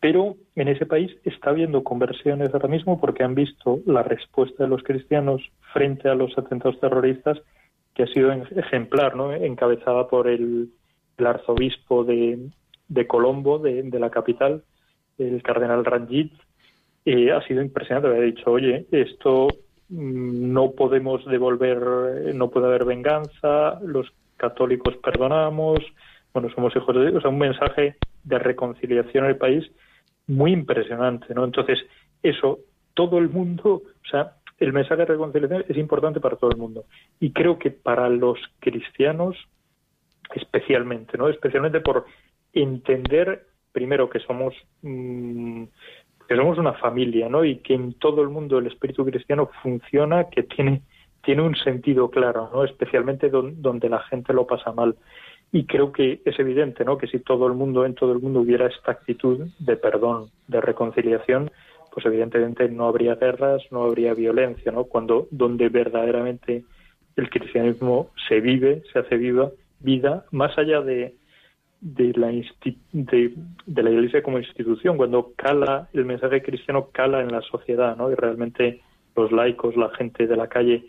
Pero 0.00 0.34
en 0.56 0.68
ese 0.68 0.84
país 0.84 1.16
está 1.24 1.50
habiendo 1.50 1.84
conversiones 1.84 2.52
ahora 2.52 2.68
mismo 2.68 3.00
porque 3.00 3.22
han 3.22 3.34
visto 3.34 3.78
la 3.86 4.02
respuesta 4.02 4.64
de 4.64 4.68
los 4.68 4.82
cristianos 4.82 5.40
frente 5.72 6.08
a 6.08 6.14
los 6.14 6.36
atentados 6.36 6.78
terroristas 6.80 7.38
que 7.94 8.02
ha 8.02 8.06
sido 8.08 8.32
ejemplar, 8.32 9.16
¿no? 9.16 9.32
Encabezada 9.32 10.08
por 10.08 10.28
el 10.28 10.70
arzobispo 11.18 12.04
de, 12.04 12.50
de 12.92 13.06
Colombo, 13.06 13.58
de, 13.58 13.98
la 13.98 14.10
capital, 14.10 14.62
el 15.18 15.42
cardenal 15.42 15.84
Ranjit, 15.84 16.32
eh, 17.04 17.32
ha 17.32 17.42
sido 17.46 17.62
impresionante. 17.62 18.08
Ha 18.08 18.20
dicho, 18.20 18.50
oye, 18.50 18.86
esto 18.90 19.48
mm, 19.88 20.52
no 20.52 20.72
podemos 20.72 21.24
devolver, 21.26 22.34
no 22.34 22.50
puede 22.50 22.66
haber 22.66 22.84
venganza, 22.84 23.80
los 23.80 24.12
católicos 24.36 24.96
perdonamos, 25.02 25.78
bueno, 26.32 26.50
somos 26.54 26.74
hijos 26.76 26.94
de 26.94 27.02
Dios. 27.02 27.14
O 27.16 27.20
sea, 27.20 27.30
un 27.30 27.38
mensaje 27.38 27.96
de 28.24 28.38
reconciliación 28.38 29.24
el 29.26 29.36
país 29.36 29.64
muy 30.26 30.52
impresionante, 30.52 31.34
¿no? 31.34 31.44
Entonces, 31.44 31.78
eso, 32.22 32.60
todo 32.94 33.18
el 33.18 33.28
mundo, 33.28 33.82
o 33.84 34.08
sea, 34.10 34.34
el 34.58 34.72
mensaje 34.72 35.02
de 35.02 35.06
reconciliación 35.06 35.64
es 35.68 35.76
importante 35.76 36.20
para 36.20 36.36
todo 36.36 36.50
el 36.50 36.56
mundo. 36.58 36.84
Y 37.20 37.32
creo 37.32 37.58
que 37.58 37.70
para 37.70 38.08
los 38.08 38.38
cristianos, 38.60 39.36
especialmente, 40.34 41.18
¿no? 41.18 41.28
Especialmente 41.28 41.80
por 41.80 42.06
entender 42.52 43.46
primero 43.72 44.08
que 44.10 44.20
somos 44.20 44.54
mm, 44.82 45.64
que 46.28 46.36
somos 46.36 46.58
una 46.58 46.74
familia, 46.74 47.28
¿no? 47.28 47.44
Y 47.44 47.56
que 47.56 47.74
en 47.74 47.94
todo 47.94 48.22
el 48.22 48.28
mundo 48.28 48.58
el 48.58 48.66
espíritu 48.66 49.04
cristiano 49.04 49.50
funciona, 49.62 50.28
que 50.28 50.42
tiene 50.42 50.82
tiene 51.24 51.42
un 51.42 51.54
sentido 51.56 52.10
claro, 52.10 52.50
¿no? 52.52 52.64
Especialmente 52.64 53.30
donde 53.30 53.88
la 53.88 54.00
gente 54.00 54.32
lo 54.32 54.46
pasa 54.46 54.72
mal. 54.72 54.96
Y 55.52 55.66
creo 55.66 55.92
que 55.92 56.20
es 56.24 56.38
evidente, 56.38 56.84
¿no? 56.84 56.98
Que 56.98 57.06
si 57.06 57.20
todo 57.20 57.46
el 57.46 57.54
mundo 57.54 57.84
en 57.84 57.94
todo 57.94 58.12
el 58.12 58.18
mundo 58.18 58.40
hubiera 58.40 58.66
esta 58.66 58.92
actitud 58.92 59.46
de 59.58 59.76
perdón, 59.76 60.30
de 60.48 60.60
reconciliación, 60.60 61.50
pues 61.92 62.06
evidentemente 62.06 62.68
no 62.68 62.88
habría 62.88 63.16
guerras, 63.16 63.62
no 63.70 63.84
habría 63.84 64.14
violencia, 64.14 64.72
¿no? 64.72 64.84
Cuando 64.84 65.28
donde 65.30 65.68
verdaderamente 65.68 66.64
el 67.16 67.30
cristianismo 67.30 68.10
se 68.28 68.40
vive, 68.40 68.82
se 68.92 68.98
hace 68.98 69.16
viva 69.16 69.50
vida, 69.80 70.24
más 70.30 70.56
allá 70.56 70.80
de, 70.80 71.14
de 71.82 72.12
la, 72.14 72.28
de, 72.28 73.82
la 73.82 73.90
Iglesia 73.90 74.22
como 74.22 74.38
institución, 74.38 74.96
cuando 74.96 75.32
cala 75.34 75.88
el 75.92 76.04
mensaje 76.04 76.40
cristiano 76.40 76.90
cala 76.92 77.20
en 77.20 77.32
la 77.32 77.42
sociedad, 77.42 77.96
¿no? 77.96 78.10
Y 78.10 78.14
realmente 78.14 78.80
los 79.16 79.32
laicos, 79.32 79.76
la 79.76 79.90
gente 79.90 80.28
de 80.28 80.36
la 80.36 80.46
calle 80.46 80.86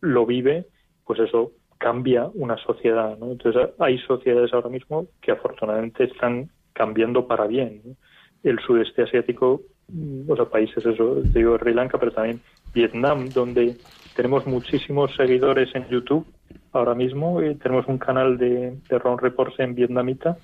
lo 0.00 0.26
vive, 0.26 0.66
pues 1.06 1.20
eso 1.20 1.52
cambia 1.78 2.28
una 2.34 2.56
sociedad, 2.58 3.16
¿no? 3.16 3.30
Entonces 3.30 3.70
hay 3.78 3.98
sociedades 3.98 4.52
ahora 4.52 4.70
mismo 4.70 5.06
que 5.20 5.30
afortunadamente 5.30 6.04
están 6.04 6.50
cambiando 6.72 7.28
para 7.28 7.46
bien. 7.46 7.96
El 8.42 8.58
sudeste 8.58 9.02
asiático, 9.02 9.62
mm, 9.86 10.28
o 10.28 10.34
sea, 10.34 10.46
países, 10.46 10.84
eso, 10.84 11.22
digo 11.22 11.56
Sri 11.58 11.74
Lanka, 11.74 11.98
pero 11.98 12.10
también 12.10 12.40
Vietnam, 12.74 13.28
donde 13.28 13.76
tenemos 14.16 14.48
muchísimos 14.48 15.14
seguidores 15.14 15.72
en 15.76 15.88
YouTube 15.88 16.26
ahora 16.72 16.94
mismo. 16.94 17.40
Eh, 17.40 17.56
tenemos 17.62 17.86
un 17.86 17.98
canal 17.98 18.38
de, 18.38 18.76
de 18.88 18.98
Ron 18.98 19.18
Reports 19.18 19.58
en 19.60 19.74
vietnamita 19.74 20.38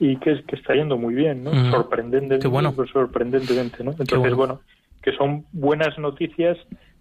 y 0.00 0.16
que, 0.16 0.42
que 0.44 0.56
está 0.56 0.74
yendo 0.74 0.96
muy 0.96 1.14
bien, 1.14 1.44
¿no? 1.44 1.52
Sorprendentemente, 1.70 2.48
bueno. 2.48 2.74
sorprendentemente, 2.92 3.82
¿no? 3.82 3.92
Entonces, 3.98 4.34
bueno. 4.34 4.60
que 5.02 5.12
son 5.12 5.44
buenas 5.52 5.98
noticias 5.98 6.56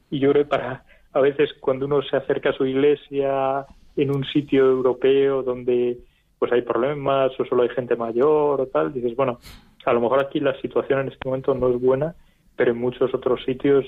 y 0.10 0.20
yo 0.20 0.32
creo 0.32 0.44
que 0.44 0.50
para 0.50 0.84
a 1.13 1.20
veces 1.20 1.54
cuando 1.60 1.86
uno 1.86 2.02
se 2.02 2.18
acerca 2.18 2.50
a 2.50 2.54
su 2.54 2.66
iglesia 2.66 3.66
en 3.96 4.16
un 4.16 4.24
sitio 4.26 4.66
europeo 4.66 5.44
donde 5.44 5.98
pues 6.40 6.52
hay 6.52 6.62
problemas 6.62 7.32
o 7.40 7.46
solo 7.46 7.63
hay 7.63 7.70
gente 7.70 7.96
mayor 7.96 8.62
o 8.62 8.68
tal, 8.68 8.94
dices, 8.94 9.16
bueno, 9.16 9.40
a 9.86 9.94
lo 9.94 10.02
mejor 10.02 10.20
aquí 10.20 10.40
la 10.40 10.60
situación 10.62 11.00
en 11.00 11.08
este 11.08 11.28
momento 11.28 11.56
no 11.56 11.70
es 11.70 11.82
buena, 11.82 12.13
pero 12.56 12.72
en 12.72 12.78
muchos 12.78 13.13
otros 13.13 13.44
sitios 13.46 13.86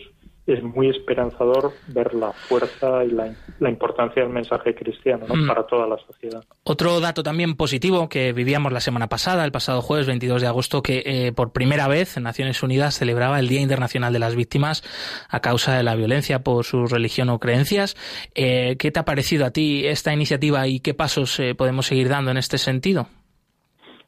es 0.53 0.63
muy 0.63 0.89
esperanzador 0.89 1.71
ver 1.87 2.13
la 2.13 2.31
fuerza 2.31 3.03
y 3.03 3.11
la, 3.11 3.69
importancia 3.69 4.23
del 4.23 4.31
mensaje 4.31 4.73
cristiano 4.73 5.25
mm. 5.27 5.47
para 5.47 5.65
toda 5.67 5.87
la 5.87 5.97
sociedad. 5.97 6.43
Otro 6.63 6.99
dato 6.99 7.23
también 7.23 7.55
positivo 7.55 8.09
que 8.09 8.33
vivíamos 8.33 8.73
la 8.73 8.79
semana 8.79 9.07
pasada, 9.07 9.45
el 9.45 9.51
pasado 9.51 9.81
jueves 9.81 10.07
22 10.07 10.41
de 10.41 10.47
agosto, 10.47 10.81
que 10.81 11.03
eh, 11.05 11.31
por 11.33 11.51
primera 11.51 11.87
vez 11.87 12.17
en 12.17 12.23
Naciones 12.23 12.63
Unidas 12.63 12.95
celebraba 12.95 13.39
el 13.39 13.47
Día 13.47 13.61
Internacional 13.61 14.11
de 14.11 14.19
las 14.19 14.35
Víctimas 14.35 14.83
a 15.29 15.39
causa 15.39 15.77
de 15.77 15.83
la 15.83 15.95
violencia 15.95 16.39
por 16.39 16.65
su 16.65 16.87
religión 16.87 17.29
o 17.29 17.39
creencias. 17.39 17.95
Eh, 18.35 18.75
¿Qué 18.79 18.91
te 18.91 18.99
ha 18.99 19.05
parecido 19.05 19.45
a 19.45 19.51
ti 19.51 19.85
esta 19.85 20.13
iniciativa 20.13 20.67
y 20.67 20.79
qué 20.79 20.93
pasos 20.93 21.39
eh, 21.39 21.55
podemos 21.55 21.85
seguir 21.85 22.09
dando 22.09 22.31
en 22.31 22.37
este 22.37 22.57
sentido? 22.57 23.07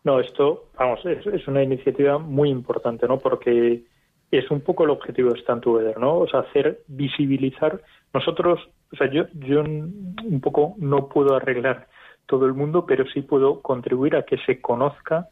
No, 0.04 0.20
esto, 0.20 0.70
vamos, 0.80 1.00
es, 1.06 1.26
es 1.28 1.48
una 1.48 1.62
iniciativa 1.62 2.18
muy 2.18 2.50
importante, 2.50 3.08
¿no? 3.08 3.20
Porque 3.20 3.84
es 4.32 4.50
un 4.50 4.62
poco 4.62 4.86
el 4.86 4.90
objetivo 4.90 5.32
de 5.32 5.40
Stand 5.42 5.62
Together, 5.62 5.98
¿no? 6.00 6.20
O 6.20 6.28
sea, 6.28 6.42
hacer 6.42 6.80
visibilizar. 6.88 7.82
Nosotros, 8.14 8.60
o 8.92 8.96
sea, 8.96 9.12
yo, 9.12 9.26
yo 9.34 9.62
un 9.62 10.40
poco 10.42 10.76
no 10.78 11.10
puedo 11.10 11.36
arreglar 11.36 11.88
todo 12.26 12.46
el 12.46 12.54
mundo, 12.54 12.86
pero 12.86 13.06
sí 13.08 13.22
puedo 13.22 13.62
contribuir 13.62 14.16
a 14.16 14.24
que 14.24 14.38
se 14.46 14.62
conozca 14.62 15.28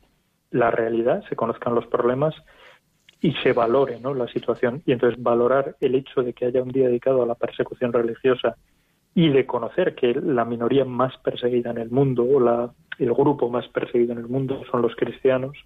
la 0.52 0.70
realidad, 0.70 1.24
se 1.30 1.36
conozcan 1.36 1.76
los 1.76 1.88
problemas 1.88 2.36
y 3.22 3.34
se 3.44 3.54
valore 3.54 4.00
¿no? 4.00 4.14
la 4.14 4.28
situación. 4.28 4.82
Y 4.86 4.92
entonces 4.92 5.22
valorar 5.22 5.76
el 5.80 5.96
hecho 5.96 6.22
de 6.22 6.34
que 6.34 6.46
haya 6.46 6.62
un 6.62 6.70
día 6.70 6.88
dedicado 6.88 7.24
a 7.24 7.26
la 7.26 7.36
persecución 7.36 7.94
religiosa 7.94 8.56
y 9.16 9.30
de 9.30 9.46
conocer 9.46 9.96
que 9.96 10.14
la 10.14 10.46
minoría 10.46 10.86
más 10.86 11.18
perseguida 11.18 11.72
en 11.72 11.78
el 11.78 11.90
mundo 11.90 12.24
o 12.24 12.40
la, 12.40 12.72
el 13.00 13.14
grupo 13.14 13.50
más 13.50 13.68
perseguido 13.70 14.14
en 14.14 14.20
el 14.20 14.28
mundo 14.28 14.62
son 14.70 14.82
los 14.82 14.96
cristianos, 14.96 15.58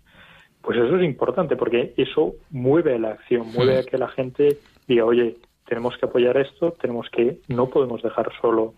pues 0.63 0.78
eso 0.78 0.95
es 0.97 1.04
importante 1.04 1.58
porque 1.58 1.93
eso 1.97 2.36
mueve 2.49 2.97
la 2.97 3.10
acción, 3.10 3.47
mueve 3.54 3.80
a 3.80 3.84
que 3.84 3.97
la 3.97 4.08
gente 4.08 4.58
diga, 4.88 5.04
oye, 5.04 5.36
tenemos 5.67 5.97
que 5.97 6.06
apoyar 6.06 6.38
esto, 6.38 6.71
tenemos 6.82 7.10
que, 7.10 7.39
no 7.49 7.67
podemos 7.69 8.02
dejar 8.02 8.32
solo 8.41 8.73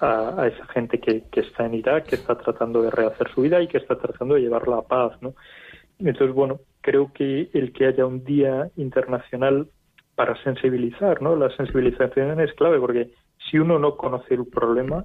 a, 0.00 0.46
esa 0.46 0.66
gente 0.68 0.98
que, 0.98 1.24
que, 1.30 1.40
está 1.40 1.66
en 1.66 1.74
Irak, 1.74 2.06
que 2.06 2.16
está 2.16 2.36
tratando 2.36 2.80
de 2.80 2.90
rehacer 2.90 3.28
su 3.34 3.42
vida 3.42 3.60
y 3.60 3.68
que 3.68 3.76
está 3.76 3.96
tratando 3.96 4.34
de 4.34 4.40
llevar 4.40 4.66
la 4.66 4.80
paz, 4.80 5.12
¿no? 5.20 5.34
Entonces, 5.98 6.34
bueno, 6.34 6.60
creo 6.80 7.12
que 7.12 7.50
el 7.52 7.72
que 7.72 7.86
haya 7.86 8.06
un 8.06 8.24
día 8.24 8.70
internacional 8.76 9.68
para 10.14 10.42
sensibilizar, 10.42 11.20
¿no? 11.20 11.36
La 11.36 11.54
sensibilización 11.54 12.40
es 12.40 12.52
clave 12.54 12.80
porque 12.80 13.10
si 13.50 13.58
uno 13.58 13.78
no 13.78 13.96
conoce 13.96 14.34
el 14.34 14.46
problema, 14.46 15.04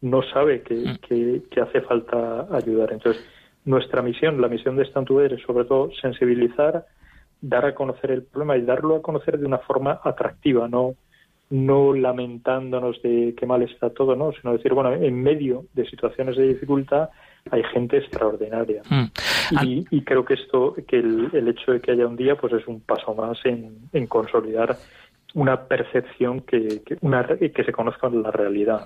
no 0.00 0.22
sabe 0.22 0.62
que, 0.62 0.74
mm. 0.74 0.96
que, 1.06 1.42
que 1.50 1.60
hace 1.60 1.82
falta 1.82 2.46
ayudar. 2.56 2.92
Entonces, 2.92 3.22
nuestra 3.68 4.02
misión, 4.02 4.40
la 4.40 4.48
misión 4.48 4.76
de 4.76 4.84
Estantuber 4.84 5.32
es 5.32 5.42
sobre 5.42 5.64
todo 5.64 5.90
sensibilizar, 6.00 6.86
dar 7.40 7.66
a 7.66 7.74
conocer 7.74 8.10
el 8.10 8.22
problema 8.22 8.56
y 8.56 8.62
darlo 8.62 8.96
a 8.96 9.02
conocer 9.02 9.38
de 9.38 9.46
una 9.46 9.58
forma 9.58 10.00
atractiva, 10.02 10.68
no 10.68 10.94
no 11.50 11.94
lamentándonos 11.94 13.00
de 13.02 13.34
qué 13.36 13.46
mal 13.46 13.62
está 13.62 13.90
todo, 13.90 14.14
no, 14.14 14.32
sino 14.32 14.52
decir, 14.52 14.74
bueno, 14.74 14.92
en 14.92 15.22
medio 15.22 15.64
de 15.72 15.88
situaciones 15.88 16.36
de 16.36 16.48
dificultad 16.48 17.08
hay 17.50 17.62
gente 17.72 17.96
extraordinaria. 17.96 18.82
Mm. 18.90 19.06
Y, 19.90 20.02
creo 20.02 20.24
que 20.26 20.34
esto, 20.34 20.74
que 20.86 20.98
el, 20.98 21.48
hecho 21.48 21.72
de 21.72 21.80
que 21.80 21.92
haya 21.92 22.06
un 22.06 22.16
día, 22.16 22.36
pues 22.36 22.52
es 22.52 22.66
un 22.66 22.80
paso 22.80 23.14
más 23.14 23.38
en, 23.44 23.78
en 23.94 24.06
consolidar 24.06 24.76
una 25.38 25.68
percepción 25.68 26.40
que, 26.40 26.82
que, 26.84 26.98
una, 27.00 27.24
que 27.26 27.64
se 27.64 27.70
conozca 27.70 28.08
la 28.08 28.32
realidad. 28.32 28.84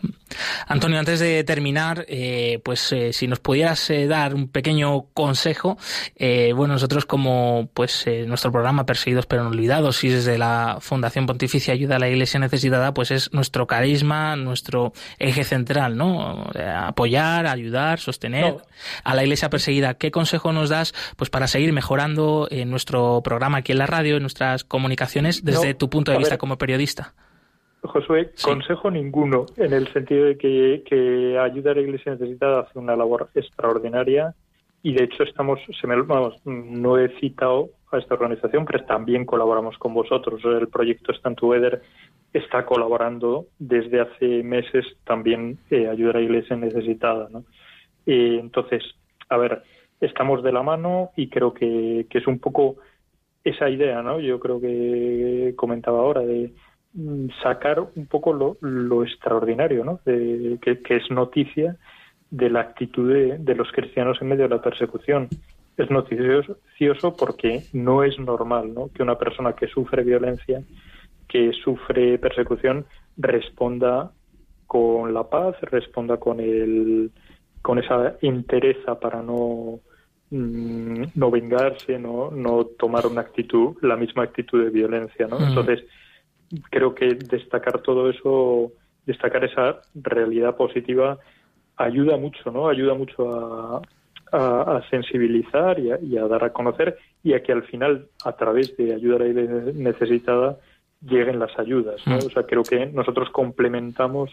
Antonio, 0.69 0.99
antes 0.99 1.19
de 1.19 1.45
terminar, 1.45 2.05
eh, 2.09 2.61
pues 2.63 2.93
eh, 2.93 3.15
si 3.15 3.27
nos 3.27 3.41
pudieras 3.41 3.89
eh, 3.89 4.07
dar 4.07 4.35
un 4.35 4.49
pequeño 4.49 5.07
consejo, 5.15 5.79
eh, 6.15 6.53
bueno, 6.55 6.75
nosotros 6.75 7.07
como 7.07 7.71
pues 7.73 8.07
nuestro 8.27 8.53
programa 8.53 8.85
Perseguidos 8.85 9.25
pero 9.27 9.45
no 9.45 9.51
olvidados 9.51 10.05
y 10.05 10.11
desde 10.11 10.37
la 10.37 10.77
Fundación 10.81 11.25
Pontificia 11.25 11.73
Ayuda 11.73 11.97
a 11.97 11.99
la 11.99 12.11
Iglesia 12.11 12.39
Necesitada, 12.39 12.93
pues 12.93 13.11
es 13.11 13.33
nuestro 13.33 13.67
carisma, 13.67 14.37
nuestro 14.37 14.93
eje 15.19 15.45
central, 15.45 15.97
¿no? 15.97 16.51
Apoyar, 16.77 17.47
ayudar, 17.47 17.99
sostener 17.99 18.55
no. 18.55 18.63
a 19.05 19.15
la 19.15 19.23
Iglesia 19.23 19.49
perseguida. 19.49 19.95
¿Qué 19.95 20.11
consejo 20.11 20.53
nos 20.53 20.69
das 20.69 20.93
pues 21.17 21.31
para 21.31 21.47
seguir 21.47 21.73
mejorando 21.73 22.47
en 22.51 22.69
nuestro 22.71 23.23
programa 23.25 23.59
aquí 23.59 23.73
en 23.73 23.79
la 23.79 23.87
radio, 23.87 24.17
en 24.17 24.23
nuestras 24.23 24.65
comunicaciones, 24.65 25.45
desde 25.45 25.69
no, 25.69 25.77
tu 25.77 25.89
punto 25.89 26.13
de 26.13 26.19
vista 26.19 26.35
ver. 26.35 26.42
Como 26.43 26.59
periodista? 26.59 27.15
Josué, 27.85 28.33
sí. 28.35 28.45
consejo 28.45 28.91
ninguno, 28.91 29.47
en 29.57 29.73
el 29.73 29.87
sentido 29.93 30.25
de 30.25 30.37
que, 30.37 30.83
que 30.85 31.39
ayuda 31.39 31.71
a 31.71 31.75
la 31.75 31.83
Iglesia 31.83 32.11
necesitada 32.11 32.63
hace 32.63 32.81
una 32.81 32.97
labor 32.97 33.31
extraordinaria 33.37 34.35
y 34.83 34.93
de 34.93 35.05
hecho 35.05 35.23
estamos, 35.23 35.61
se 35.81 35.87
me, 35.87 35.95
vamos, 36.03 36.35
no 36.45 36.99
he 36.99 37.17
citado 37.21 37.71
a 37.93 37.99
esta 37.99 38.15
organización, 38.15 38.65
pero 38.65 38.85
también 38.87 39.25
colaboramos 39.25 39.79
con 39.79 39.95
vosotros. 39.95 40.41
El 40.45 40.67
proyecto 40.67 41.13
Stand 41.13 41.37
Together 41.37 41.81
está 42.33 42.67
colaborando 42.67 43.47
desde 43.61 44.01
hace 44.01 44.43
meses 44.43 44.85
también 45.05 45.61
eh, 45.71 45.87
ayudar 45.87 46.17
a 46.17 46.19
la 46.19 46.25
Iglesia 46.25 46.57
necesitada. 46.57 47.29
¿no? 47.31 47.45
Eh, 48.05 48.39
entonces, 48.41 48.83
a 49.29 49.37
ver, 49.37 49.63
estamos 50.01 50.43
de 50.43 50.51
la 50.51 50.65
mano 50.65 51.11
y 51.15 51.29
creo 51.29 51.55
que, 51.55 52.07
que 52.11 52.19
es 52.19 52.27
un 52.27 52.41
poco 52.41 52.79
esa 53.45 53.69
idea, 53.69 54.03
¿no? 54.03 54.21
Yo 54.21 54.39
creo 54.41 54.61
que 54.61 55.55
comentaba 55.57 55.99
ahora 55.99 56.21
de 56.23 56.53
Mm, 56.95 57.29
sacar 57.43 57.81
un 57.81 58.07
poco 58.07 58.35
lo, 58.35 58.59
lo 58.61 59.03
extraordinario, 59.03 59.83
¿no? 59.85 60.01
De, 60.05 60.59
que, 60.61 60.97
es 60.97 61.11
noticia 61.11 61.77
de 62.31 62.51
la 62.51 62.61
actitud 62.61 63.11
de, 63.11 63.39
de, 63.39 63.55
los 63.55 63.73
cristianos 63.73 64.19
en 64.21 64.29
medio 64.29 64.45
de 64.45 64.57
la 64.57 64.63
persecución. 64.63 65.29
Es 65.79 65.91
noticioso 65.91 67.17
porque 67.17 67.63
no 67.73 68.05
es 68.05 68.19
normal, 68.19 68.75
¿no? 68.75 68.91
Que 68.93 69.03
una 69.03 69.17
persona 69.17 69.55
que 69.55 69.69
sufre 69.69 70.05
violencia, 70.05 70.63
que 71.29 71.53
sufre 71.53 72.19
persecución, 72.19 72.85
responda 73.17 74.13
con 74.67 75.15
la 75.15 75.25
paz, 75.31 75.57
responda 75.63 76.19
con 76.19 76.41
el 76.41 77.11
con 77.63 77.79
esa 77.79 78.17
entereza 78.21 78.99
para 78.99 79.23
no 79.23 79.81
mm, 80.33 81.05
no 81.15 81.31
vengarse, 81.31 81.99
no 81.99 82.31
no 82.31 82.65
tomar 82.65 83.07
una 83.07 83.21
actitud, 83.21 83.77
la 83.83 83.97
misma 83.97 84.25
actitud 84.25 84.65
de 84.65 84.71
violencia, 84.71 85.27
¿no? 85.27 85.39
Mm. 85.39 85.45
Entonces 85.45 85.85
creo 86.71 86.95
que 86.95 87.15
destacar 87.15 87.81
todo 87.81 88.11
eso, 88.11 88.73
destacar 89.07 89.45
esa 89.45 89.83
realidad 89.95 90.57
positiva 90.57 91.19
ayuda 91.77 92.17
mucho, 92.17 92.51
¿no? 92.51 92.69
Ayuda 92.69 92.95
mucho 92.95 93.33
a, 93.35 93.83
a, 94.33 94.77
a 94.77 94.91
sensibilizar 94.91 95.79
y 95.79 95.91
a, 95.91 95.99
y 96.01 96.17
a, 96.17 96.27
dar 96.27 96.45
a 96.45 96.53
conocer 96.53 96.99
y 97.23 97.35
a 97.35 97.43
que 97.43 97.53
al 97.53 97.65
final, 97.65 98.09
a 98.25 98.33
través 98.33 98.77
de 98.77 98.95
ayuda 98.95 99.19
necesitada, 99.75 100.59
lleguen 101.01 101.39
las 101.39 101.57
ayudas, 101.59 102.01
¿no? 102.07 102.19
O 102.19 102.31
sea, 102.31 102.45
creo 102.45 102.63
que 102.63 102.87
nosotros 102.87 103.31
complementamos, 103.31 104.31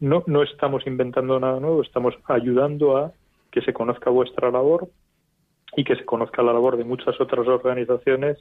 no, 0.00 0.22
no 0.26 0.42
estamos 0.42 0.86
inventando 0.86 1.40
nada 1.40 1.60
nuevo, 1.60 1.82
estamos 1.82 2.14
ayudando 2.26 2.96
a 2.96 3.12
que 3.50 3.62
se 3.62 3.72
conozca 3.72 4.10
vuestra 4.10 4.50
labor 4.50 4.88
y 5.76 5.84
que 5.84 5.96
se 5.96 6.04
conozca 6.04 6.42
la 6.42 6.52
labor 6.52 6.76
de 6.76 6.84
muchas 6.84 7.20
otras 7.20 7.46
organizaciones 7.46 8.38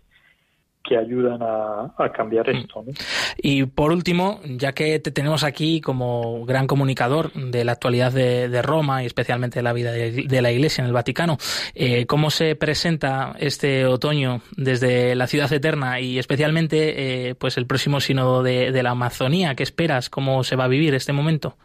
que 0.83 0.97
ayudan 0.97 1.41
a, 1.41 1.93
a 1.97 2.11
cambiar 2.11 2.47
mm. 2.47 2.57
esto. 2.57 2.83
¿no? 2.85 2.91
Y 3.37 3.65
por 3.65 3.91
último, 3.91 4.41
ya 4.43 4.73
que 4.73 4.99
te 4.99 5.11
tenemos 5.11 5.43
aquí 5.43 5.79
como 5.79 6.45
gran 6.45 6.67
comunicador 6.67 7.31
de 7.33 7.63
la 7.63 7.71
actualidad 7.71 8.11
de, 8.11 8.49
de 8.49 8.61
Roma 8.61 9.01
y 9.01 9.05
especialmente 9.05 9.59
de 9.59 9.63
la 9.63 9.73
vida 9.73 9.91
de, 9.91 10.25
de 10.27 10.41
la 10.41 10.51
Iglesia 10.51 10.81
en 10.81 10.87
el 10.87 10.93
Vaticano, 10.93 11.37
eh, 11.73 12.05
¿cómo 12.05 12.29
se 12.29 12.55
presenta 12.55 13.33
este 13.39 13.85
otoño 13.85 14.41
desde 14.57 15.15
la 15.15 15.27
ciudad 15.27 15.51
eterna 15.53 16.01
y 16.01 16.19
especialmente 16.19 17.29
eh, 17.29 17.35
pues 17.35 17.57
el 17.57 17.65
próximo 17.65 18.01
sínodo 18.01 18.43
de, 18.43 18.71
de 18.71 18.83
la 18.83 18.91
Amazonía? 18.91 19.55
¿Qué 19.55 19.63
esperas? 19.63 20.09
¿Cómo 20.09 20.43
se 20.43 20.57
va 20.57 20.65
a 20.65 20.69
vivir 20.69 20.93
este 20.95 21.13
momento? 21.13 21.55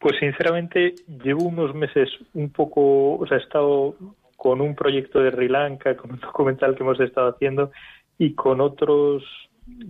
Pues 0.00 0.16
sinceramente 0.18 0.96
llevo 1.22 1.44
unos 1.44 1.76
meses 1.76 2.08
un 2.34 2.50
poco, 2.50 3.14
o 3.18 3.26
sea, 3.28 3.38
he 3.38 3.40
estado 3.40 3.94
con 4.42 4.60
un 4.60 4.74
proyecto 4.74 5.20
de 5.20 5.30
Sri 5.30 5.46
Lanka, 5.46 5.96
con 5.96 6.10
un 6.10 6.20
documental 6.20 6.74
que 6.74 6.82
hemos 6.82 6.98
estado 6.98 7.28
haciendo 7.28 7.70
y 8.18 8.34
con 8.34 8.60
otros 8.60 9.22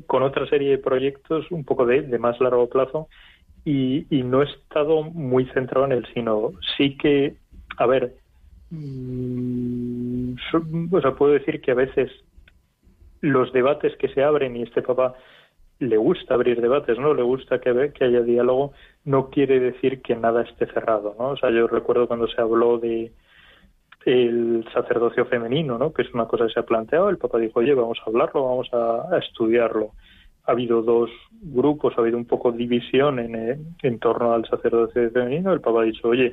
con 0.07 0.23
otra 0.23 0.47
serie 0.47 0.73
de 0.73 0.77
proyectos 0.77 1.51
un 1.51 1.65
poco 1.65 1.87
de, 1.87 2.03
de 2.03 2.19
más 2.19 2.39
largo 2.39 2.69
plazo 2.69 3.09
y, 3.65 4.05
y, 4.15 4.23
no 4.23 4.43
he 4.43 4.45
estado 4.45 5.05
muy 5.05 5.47
centrado 5.55 5.87
en 5.87 5.93
el 5.93 6.07
sino 6.13 6.53
sí 6.77 6.99
que 6.99 7.37
a 7.79 7.87
ver 7.87 8.17
mmm, 8.69 10.35
o 10.93 11.01
sea 11.01 11.13
puedo 11.13 11.33
decir 11.33 11.63
que 11.63 11.71
a 11.71 11.77
veces 11.77 12.11
los 13.23 13.55
debates 13.55 13.97
que 13.97 14.09
se 14.09 14.23
abren 14.23 14.55
y 14.55 14.65
este 14.65 14.83
papá 14.83 15.15
le 15.79 15.97
gusta 15.97 16.35
abrir 16.35 16.61
debates, 16.61 16.99
¿no? 16.99 17.13
Le 17.13 17.23
gusta 17.23 17.61
que, 17.61 17.93
que 17.93 18.05
haya 18.05 18.21
diálogo, 18.21 18.73
no 19.05 19.31
quiere 19.31 19.59
decir 19.59 20.01
que 20.03 20.15
nada 20.15 20.43
esté 20.43 20.67
cerrado, 20.67 21.17
¿no? 21.19 21.31
O 21.31 21.37
sea, 21.37 21.51
yo 21.51 21.67
recuerdo 21.67 22.07
cuando 22.07 22.29
se 22.29 22.41
habló 22.41 22.79
de, 22.79 23.13
el 24.05 24.65
sacerdocio 24.73 25.27
femenino, 25.27 25.79
¿no? 25.79 25.93
que 25.93 26.03
es 26.03 26.13
una 26.15 26.27
cosa 26.27 26.47
que 26.47 26.53
se 26.53 26.61
ha 26.61 26.65
planteado. 26.67 27.09
El 27.09 27.19
Papa 27.19 27.39
dijo, 27.39 27.61
oye, 27.61 27.75
vamos 27.75 27.99
a 28.01 28.11
hablarlo, 28.11 28.45
vamos 28.45 28.69
a, 28.73 29.19
estudiarlo. 29.19 29.93
Ha 30.45 30.53
habido 30.53 30.83
dos 30.83 31.11
grupos, 31.31 31.95
ha 31.97 32.01
habido 32.01 32.19
un 32.19 32.25
poco 32.25 32.51
división 32.51 33.19
en, 33.19 33.35
eh, 33.35 33.59
en 33.83 33.99
torno 33.99 34.33
al 34.33 34.45
sacerdocio 34.49 35.11
femenino. 35.11 35.53
El 35.53 35.61
Papa 35.61 35.83
ha 35.83 35.85
dicho, 35.85 36.09
oye, 36.09 36.31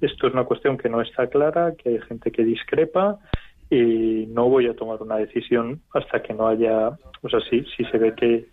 esto 0.00 0.26
es 0.26 0.32
una 0.32 0.44
cuestión 0.44 0.76
que 0.76 0.88
no 0.88 1.00
está 1.00 1.28
clara, 1.28 1.74
que 1.76 1.90
hay 1.90 2.00
gente 2.00 2.32
que 2.32 2.44
discrepa 2.44 3.18
y 3.70 4.26
no 4.26 4.48
voy 4.48 4.66
a 4.66 4.74
tomar 4.74 5.00
una 5.00 5.16
decisión 5.16 5.80
hasta 5.94 6.22
que 6.22 6.34
no 6.34 6.48
haya, 6.48 6.88
o 7.22 7.28
sea, 7.28 7.40
si, 7.48 7.64
si 7.76 7.84
se 7.84 7.98
ve 7.98 8.14
que, 8.14 8.48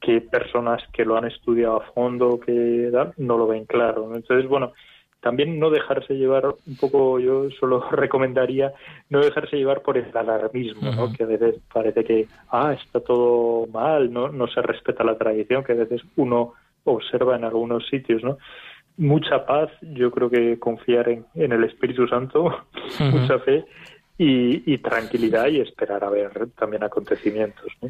que 0.00 0.22
personas 0.22 0.82
que 0.92 1.04
lo 1.04 1.16
han 1.16 1.26
estudiado 1.26 1.76
a 1.76 1.92
fondo, 1.92 2.40
que 2.40 2.90
no 3.18 3.38
lo 3.38 3.46
ven 3.46 3.66
claro. 3.66 4.10
Entonces, 4.16 4.48
bueno, 4.48 4.72
también 5.20 5.58
no 5.58 5.70
dejarse 5.70 6.14
llevar 6.14 6.46
un 6.46 6.76
poco, 6.76 7.18
yo 7.18 7.50
solo 7.58 7.88
recomendaría 7.90 8.72
no 9.08 9.20
dejarse 9.20 9.56
llevar 9.56 9.82
por 9.82 9.98
el 9.98 10.06
alarmismo, 10.16 10.88
uh 10.88 10.92
-huh. 10.92 10.96
¿no? 10.96 11.12
que 11.12 11.24
a 11.24 11.26
veces 11.26 11.60
parece 11.72 12.04
que, 12.04 12.26
ah, 12.50 12.72
está 12.72 13.00
todo 13.00 13.66
mal, 13.66 14.12
no, 14.12 14.28
no 14.28 14.46
se 14.48 14.62
respeta 14.62 15.04
la 15.04 15.18
tradición, 15.18 15.64
que 15.64 15.72
a 15.72 15.76
veces 15.76 16.02
uno 16.16 16.54
observa 16.84 17.36
en 17.36 17.44
algunos 17.44 17.86
sitios, 17.88 18.22
¿no? 18.22 18.38
Mucha 18.96 19.46
paz, 19.46 19.70
yo 19.82 20.10
creo 20.10 20.28
que 20.28 20.58
confiar 20.58 21.08
en, 21.08 21.24
en 21.34 21.52
el 21.52 21.64
Espíritu 21.64 22.06
Santo, 22.08 22.44
uh 22.44 22.50
-huh. 22.98 23.10
mucha 23.10 23.38
fe 23.40 23.64
y, 24.22 24.70
y, 24.70 24.76
tranquilidad 24.76 25.46
y 25.46 25.62
esperar 25.62 26.04
a 26.04 26.10
ver 26.10 26.50
también 26.50 26.84
acontecimientos. 26.84 27.72
¿no? 27.80 27.88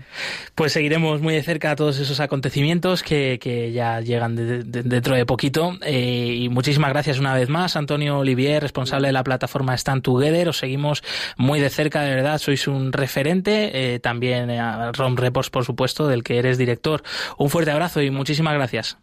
Pues 0.55 0.73
seguiremos 0.73 1.21
muy 1.21 1.35
de 1.35 1.43
cerca 1.43 1.75
todos 1.75 1.99
esos 1.99 2.21
acontecimientos 2.21 3.03
que, 3.03 3.41
que 3.41 3.73
ya 3.73 4.01
llegan 4.01 4.37
de, 4.37 4.63
de, 4.63 4.85
dentro 4.85 5.17
de 5.17 5.27
poquito. 5.27 5.73
Eh, 5.85 6.33
y 6.37 6.49
muchísimas 6.49 6.91
gracias 6.91 7.19
una 7.19 7.35
vez 7.35 7.49
más, 7.49 7.75
Antonio 7.75 8.21
Olivier, 8.21 8.63
responsable 8.63 9.09
de 9.09 9.13
la 9.13 9.25
plataforma 9.25 9.75
Stand 9.75 10.03
Together. 10.03 10.49
Os 10.49 10.59
seguimos 10.59 11.03
muy 11.37 11.59
de 11.59 11.69
cerca, 11.69 12.03
de 12.03 12.15
verdad, 12.15 12.39
sois 12.39 12.69
un 12.69 12.93
referente. 12.93 13.95
Eh, 13.95 13.99
también 13.99 14.51
a 14.51 14.93
Rom 14.93 15.17
Reports, 15.17 15.51
por 15.51 15.65
supuesto, 15.65 16.07
del 16.07 16.23
que 16.23 16.39
eres 16.39 16.59
director. 16.59 17.03
Un 17.39 17.51
fuerte 17.51 17.73
abrazo 17.73 18.03
y 18.03 18.11
muchísimas 18.13 18.55
gracias. 18.55 18.99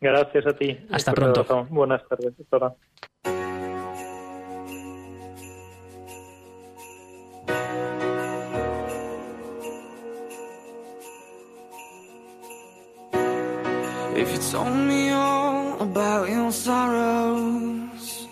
Gracias 0.00 0.44
a 0.44 0.56
ti. 0.56 0.76
Hasta 0.90 1.12
pronto. 1.12 1.66
Buenas 1.70 2.02
tardes. 2.08 2.32
Hasta 2.40 2.74
told 14.52 14.76
me 14.76 15.10
all 15.10 15.78
about 15.78 16.26
your 16.30 16.50
sorrows, 16.50 18.26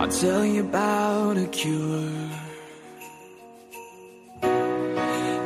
I'll 0.00 0.08
tell 0.08 0.42
you 0.42 0.62
about 0.62 1.36
a 1.36 1.46
cure. 1.48 2.30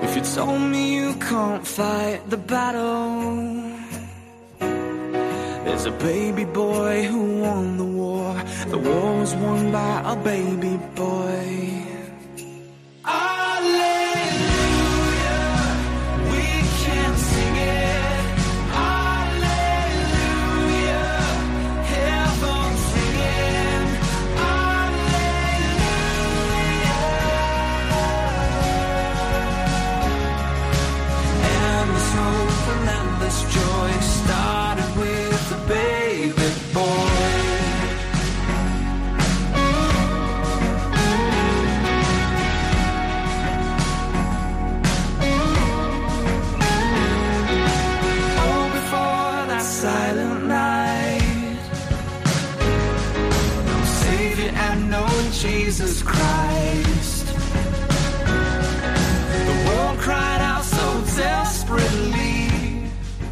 If 0.05 0.17
you 0.17 0.23
told 0.23 0.61
me 0.61 0.95
you 0.95 1.15
can't 1.15 1.67
fight 1.67 2.21
the 2.31 2.37
battle, 2.37 3.73
there's 5.65 5.87
a 5.87 5.93
baby 5.93 6.45
boy 6.45 7.03
who 7.03 7.41
won 7.41 7.79
the 7.79 7.85
war. 7.85 8.41
The 8.69 8.79
war 8.79 9.19
was 9.19 9.35
won 9.35 9.73
by 9.73 10.13
a 10.13 10.17
baby 10.17 10.77
boy. 10.95 11.82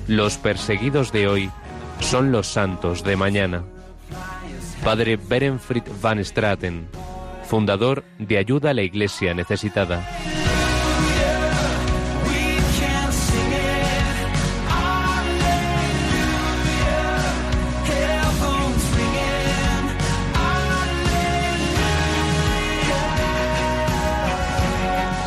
Los 0.07 0.39
perseguidos 0.39 1.13
de 1.13 1.29
hoy 1.29 1.51
son 2.01 2.33
los 2.33 2.47
santos 2.47 3.05
de 3.05 3.17
mañana. 3.17 3.63
Padre 4.83 5.17
Berenfried 5.17 5.85
van 6.01 6.25
Straten, 6.25 6.89
fundador 7.45 8.05
de 8.19 8.39
Ayuda 8.39 8.71
a 8.71 8.75
la 8.75 8.83
Iglesia 8.83 9.35
Necesitada. 9.35 10.09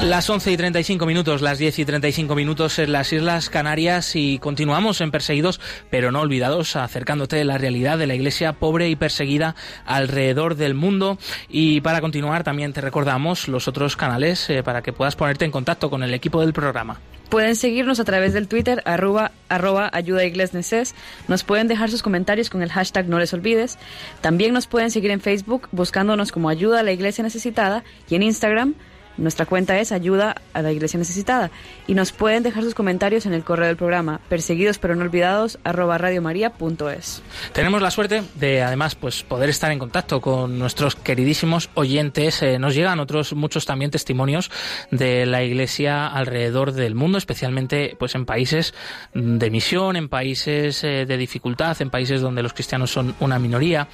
Las 0.04 0.30
11 0.30 0.52
y 0.52 0.58
35 0.58 1.06
minutos, 1.06 1.42
las 1.42 1.60
10 1.60 1.80
y 1.80 1.86
35 1.86 2.36
minutos 2.36 2.78
en 2.78 2.92
las 2.92 3.14
Islas 3.14 3.50
Canarias 3.50 4.18
y 4.18 4.38
continuamos 4.38 5.00
en 5.00 5.12
Perseguidos, 5.12 5.62
pero 5.90 6.12
no 6.12 6.20
olvidados, 6.20 6.76
acercándote 6.76 7.38
de 7.38 7.46
la 7.46 7.58
realidad 7.58 7.98
de 7.98 8.06
la 8.06 8.14
iglesia 8.14 8.52
pobre 8.52 8.90
y 8.90 8.98
perseguida 8.98 9.56
alrededor 9.86 10.56
del 10.56 10.74
mundo. 10.74 11.18
Y 11.48 11.80
para 11.80 12.02
continuar, 12.02 12.44
también 12.44 12.74
te 12.74 12.82
recordamos 12.82 13.48
los 13.48 13.70
otros 13.70 13.96
canales 13.96 14.50
eh, 14.50 14.62
para 14.62 14.82
que 14.82 14.92
puedas 14.92 15.16
ponerte 15.16 15.46
en 15.46 15.52
contacto 15.52 15.90
con 15.90 16.04
el 16.04 16.14
equipo 16.14 16.42
del 16.42 16.52
programa. 16.52 17.00
Pueden 17.30 17.56
seguirnos 17.56 18.02
a 18.02 18.04
través 18.04 18.34
del 18.34 18.50
Twitter, 18.50 18.84
arroba, 18.84 19.32
arroba 19.48 19.90
ayuda 19.94 20.24
Neces. 20.52 20.96
Nos 21.30 21.46
pueden 21.46 21.70
dejar 21.70 21.90
sus 21.90 22.04
comentarios 22.04 22.50
con 22.50 22.62
el 22.62 22.74
hashtag 22.74 23.08
no 23.08 23.20
les 23.20 23.34
olvides. 23.34 23.80
También 24.20 24.54
nos 24.54 24.68
pueden 24.68 24.92
seguir 24.92 25.12
en 25.12 25.22
Facebook 25.22 25.70
buscándonos 25.72 26.34
como 26.34 26.50
ayuda 26.50 26.82
a 26.82 26.84
la 26.84 26.92
iglesia 26.92 27.24
necesitada 27.24 27.86
y 28.10 28.16
en 28.16 28.24
Instagram 28.24 28.76
nuestra 29.18 29.46
cuenta 29.46 29.80
es 29.80 29.92
ayuda 29.92 30.36
a 30.54 30.62
la 30.62 30.72
iglesia 30.72 30.98
necesitada. 30.98 31.52
Y 31.88 31.94
nos 31.94 32.12
pueden 32.12 32.44
dejar 32.44 32.64
sus 32.64 32.74
comentarios 32.74 33.26
en 33.26 33.34
el 33.34 33.44
correo 33.44 33.68
del 33.68 33.78
programa 33.78 34.20
perseguidos 34.30 34.80
pero 34.80 34.96
no 34.96 35.04
olvidados 35.04 35.60
arroba 35.64 35.98
radiomaria.es. 35.98 37.22
Tenemos 37.54 37.82
la 37.82 37.92
suerte 37.92 38.24
de 38.36 38.62
además 38.62 38.96
pues 38.96 39.24
poder 39.24 39.50
estar 39.50 39.72
en 39.72 39.80
contacto 39.80 40.22
con 40.22 40.58
nuestros 40.58 40.96
queridísimos 40.96 41.70
oyentes. 41.76 42.42
Eh, 42.42 42.60
nos 42.60 42.76
llegan 42.76 43.00
otros 43.00 43.34
muchos 43.34 43.66
también 43.66 43.92
testimonios 43.92 44.52
de 44.92 45.26
la 45.26 45.44
iglesia 45.44 46.08
alrededor 46.08 46.72
del 46.72 46.96
mundo, 46.96 47.18
especialmente 47.18 47.96
pues 47.98 48.16
en 48.16 48.26
países 48.26 48.74
de 49.14 49.50
misión, 49.50 49.96
en 49.96 50.10
países 50.10 50.84
eh, 50.84 51.06
de 51.06 51.18
dificultad, 51.18 51.82
en 51.82 51.90
países 51.90 52.22
donde 52.22 52.44
los 52.44 52.54
cristianos 52.54 52.92
son 52.92 53.16
una 53.20 53.40
minoría. 53.40 53.88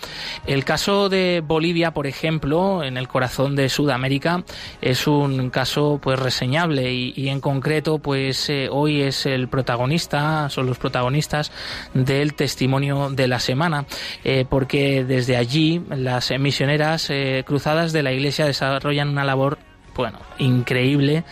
El 0.45 0.63
caso 0.65 1.09
de 1.09 1.41
Bolivia, 1.45 1.91
por 1.91 2.07
ejemplo, 2.07 2.83
en 2.83 2.97
el 2.97 3.07
corazón 3.07 3.55
de 3.55 3.69
Sudamérica, 3.69 4.43
es 4.81 5.07
un 5.11 5.49
caso 5.49 5.99
pues 6.01 6.19
reseñable 6.19 6.93
y, 6.93 7.29
en 7.29 7.41
concreto 7.41 7.99
pues 7.99 8.49
eh, 8.49 8.69
hoy 8.71 9.01
es 9.01 9.25
el 9.25 9.47
protagonista, 9.47 10.49
son 10.49 10.65
los 10.65 10.77
protagonistas 10.77 11.51
del 11.93 12.33
testimonio 12.33 13.09
de 13.09 13.27
la 13.27 13.39
semana, 13.39 13.85
eh, 14.23 14.45
porque 14.49 15.03
desde 15.03 15.37
allí 15.37 15.81
las 15.89 16.31
misioneras 16.39 17.09
eh, 17.09 17.43
cruzadas 17.45 17.93
de 17.93 18.03
la 18.03 18.11
Iglesia 18.11 18.45
desarrollan 18.45 19.09
una 19.09 19.23
labor 19.23 19.57
bueno, 19.99 20.19
increíble, 20.37 21.25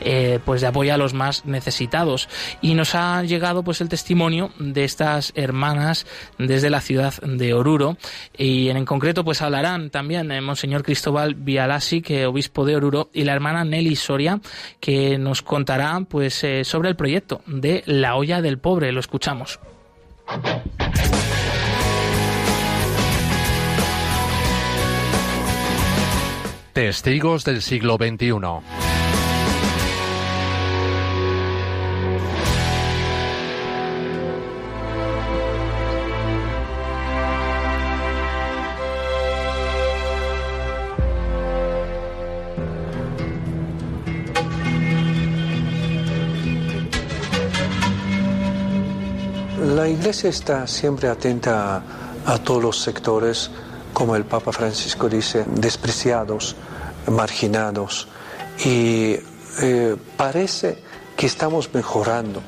eh, 0.00 0.38
pues 0.46 0.62
de 0.62 0.68
apoyo 0.68 0.94
a 0.94 0.96
los 0.96 1.12
más 1.12 1.44
necesitados. 1.44 2.30
Y 2.62 2.72
nos 2.72 2.94
ha 2.94 3.22
llegado 3.22 3.62
pues 3.62 3.82
el 3.82 3.90
testimonio 3.90 4.50
de 4.58 4.84
estas 4.84 5.34
hermanas 5.36 6.06
desde 6.38 6.70
la 6.70 6.80
ciudad 6.80 7.12
de 7.22 7.52
Oruro. 7.52 7.98
Y 8.34 8.70
en, 8.70 8.86
concreto 8.86 9.26
pues 9.26 9.42
hablarán 9.42 9.90
también 9.90 10.32
el 10.32 10.40
Monseñor 10.40 10.84
Cristóbal 10.84 11.34
Vialasi, 11.34 12.00
que 12.00 12.24
obispo 12.24 12.64
de 12.64 12.76
Oruro, 12.76 13.10
y 13.12 13.24
la 13.24 13.34
hermana 13.34 13.62
Nelly 13.62 13.94
Soria, 13.94 14.40
que 14.80 15.18
nos 15.18 15.42
contará 15.42 16.00
pues 16.08 16.42
eh, 16.44 16.64
sobre 16.64 16.88
el 16.88 16.96
proyecto 16.96 17.42
de 17.46 17.82
La 17.84 18.16
olla 18.16 18.40
del 18.40 18.56
pobre. 18.56 18.90
Lo 18.90 19.00
escuchamos. 19.00 19.60
Testigos 26.74 27.44
del 27.44 27.62
siglo 27.62 27.98
XXI. 27.98 28.34
La 49.76 49.88
Iglesia 49.88 50.28
está 50.28 50.66
siempre 50.66 51.08
atenta 51.08 51.84
a, 52.26 52.38
todos 52.38 52.60
los 52.60 52.80
sectores, 52.80 53.52
como 53.94 54.16
el 54.16 54.24
Papa 54.24 54.52
Francisco 54.52 55.08
dice, 55.08 55.44
despreciados, 55.46 56.56
marginados. 57.06 58.08
Y 58.64 59.16
eh, 59.62 59.96
parece 60.16 60.82
que 61.16 61.26
estamos 61.26 61.72
mejorando. 61.72 62.42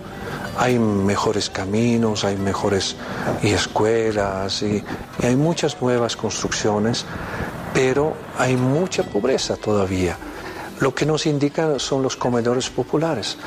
Hay 0.58 0.78
mejores 0.78 1.48
caminos, 1.48 2.24
hay 2.24 2.36
mejores 2.36 2.96
y 3.42 3.50
escuelas 3.50 4.62
y, 4.62 4.82
hay 5.22 5.36
muchas 5.36 5.80
nuevas 5.80 6.16
construcciones, 6.16 7.04
pero 7.72 8.14
hay 8.38 8.56
mucha 8.56 9.04
pobreza 9.04 9.56
todavía. 9.56 10.16
Lo 10.80 10.94
que 10.94 11.06
nos 11.06 11.26
indican 11.26 11.78
son 11.78 12.02
los 12.02 12.16
comedores 12.16 12.68
populares. 12.68 13.38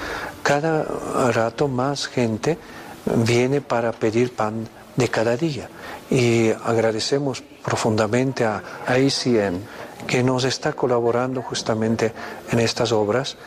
Cada 0.41 0.83
rato 1.31 1.67
más 1.67 2.07
gente 2.07 2.57
viene 3.05 3.61
para 3.61 3.91
pedir 3.91 4.33
pan 4.33 4.67
de 4.95 5.07
cada 5.09 5.37
día. 5.37 5.69
Y 6.09 6.49
agradecemos 6.63 7.43
profundamente 7.63 8.45
a, 8.45 8.61
ICN 8.97 9.61
que 10.07 10.23
nos 10.23 10.43
está 10.43 10.73
colaborando 10.73 11.41
justamente 11.41 12.13
en 12.51 12.59
estas 12.59 12.91
obras 12.91 13.37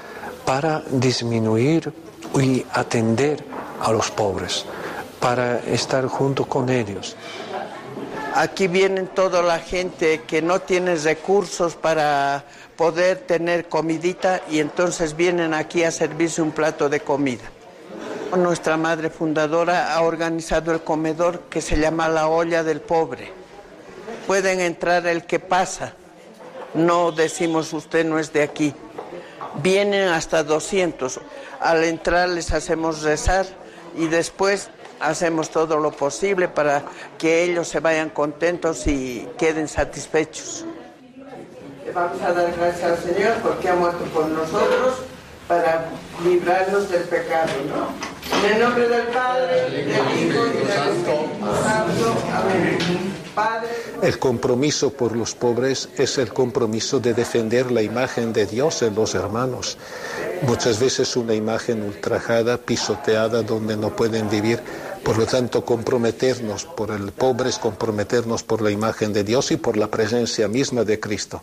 para 0.44 0.82
disminuir 0.90 1.92
y 2.40 2.64
atender 2.72 3.44
a 3.80 3.90
los 3.90 4.10
pobres, 4.10 4.64
para 5.18 5.58
estar 5.58 6.06
junto 6.06 6.44
con 6.46 6.68
ellos. 6.70 7.16
Aquí 8.34 8.66
vienen 8.66 9.08
toda 9.08 9.42
la 9.42 9.58
gente 9.58 10.22
que 10.26 10.40
no 10.40 10.60
tiene 10.60 10.96
recursos 10.96 11.74
para 11.74 12.44
poder 12.76 13.18
tener 13.18 13.68
comidita 13.68 14.40
y 14.50 14.60
entonces 14.60 15.16
vienen 15.16 15.52
aquí 15.52 15.84
a 15.84 15.90
servirse 15.90 16.40
un 16.40 16.52
plato 16.52 16.88
de 16.88 17.00
comida. 17.00 17.44
Nuestra 18.36 18.78
madre 18.78 19.10
fundadora 19.10 19.94
ha 19.94 20.00
organizado 20.00 20.72
el 20.72 20.80
comedor 20.80 21.40
que 21.50 21.60
se 21.60 21.78
llama 21.78 22.08
la 22.08 22.28
olla 22.28 22.62
del 22.62 22.80
pobre. 22.80 23.30
Pueden 24.26 24.60
entrar 24.60 25.06
el 25.06 25.24
que 25.24 25.38
pasa. 25.38 25.92
No 26.72 27.12
decimos 27.12 27.74
usted 27.74 28.06
no 28.06 28.18
es 28.18 28.32
de 28.32 28.42
aquí. 28.42 28.74
Vienen 29.62 30.08
hasta 30.08 30.44
200. 30.44 31.20
Al 31.60 31.84
entrar 31.84 32.30
les 32.30 32.52
hacemos 32.52 33.02
rezar 33.02 33.44
y 33.96 34.06
después 34.06 34.70
hacemos 34.98 35.50
todo 35.50 35.76
lo 35.76 35.90
posible 35.90 36.48
para 36.48 36.84
que 37.18 37.44
ellos 37.44 37.68
se 37.68 37.80
vayan 37.80 38.08
contentos 38.08 38.86
y 38.86 39.28
queden 39.36 39.68
satisfechos. 39.68 40.64
Vamos 41.94 42.22
a 42.22 42.32
dar 42.32 42.50
gracias 42.56 42.82
al 42.82 42.98
Señor 42.98 43.34
porque 43.42 43.68
ha 43.68 43.74
muerto 43.74 44.04
por 44.06 44.26
nosotros 44.28 45.02
para 45.52 45.84
librarnos 46.24 46.88
del 46.88 47.02
pecado, 47.02 47.52
¿no? 47.68 48.38
En 48.38 48.54
el 48.54 48.60
nombre 48.62 48.88
del 48.88 49.06
Padre, 49.08 49.70
del 49.70 49.88
Hijo 49.90 50.46
y 50.46 50.56
del 50.56 50.68
Espíritu 50.70 50.72
Santo. 50.72 51.28
Amén. 52.34 52.78
Padre, 53.34 53.68
El 54.02 54.18
compromiso 54.18 54.94
por 54.94 55.14
los 55.14 55.34
pobres 55.34 55.90
es 55.98 56.16
el 56.16 56.32
compromiso 56.32 57.00
de 57.00 57.12
defender 57.12 57.70
la 57.70 57.82
imagen 57.82 58.32
de 58.32 58.46
Dios 58.46 58.80
en 58.80 58.94
los 58.94 59.14
hermanos. 59.14 59.76
Muchas 60.42 60.80
veces 60.80 61.16
una 61.16 61.34
imagen 61.34 61.82
ultrajada, 61.82 62.56
pisoteada, 62.56 63.42
donde 63.42 63.76
no 63.76 63.94
pueden 63.94 64.30
vivir. 64.30 64.60
Por 65.04 65.18
lo 65.18 65.26
tanto, 65.26 65.66
comprometernos 65.66 66.64
por 66.64 66.92
el 66.92 67.12
pobre 67.12 67.50
es 67.50 67.58
comprometernos 67.58 68.42
por 68.42 68.62
la 68.62 68.70
imagen 68.70 69.12
de 69.12 69.24
Dios 69.24 69.50
y 69.50 69.58
por 69.58 69.76
la 69.76 69.88
presencia 69.88 70.48
misma 70.48 70.84
de 70.84 70.98
Cristo. 70.98 71.42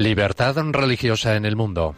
Libertad 0.00 0.56
religiosa 0.72 1.36
en 1.36 1.44
el 1.44 1.56
mundo. 1.56 1.94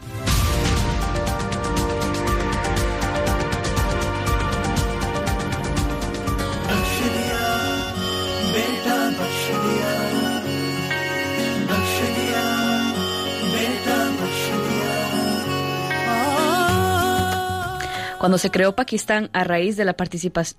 Cuando 18.23 18.39
se 18.39 18.53
creó 18.53 18.77
Pakistán 18.77 19.31
a 19.33 19.43
raíz 19.43 19.77
de 19.77 19.85
la, 19.85 19.97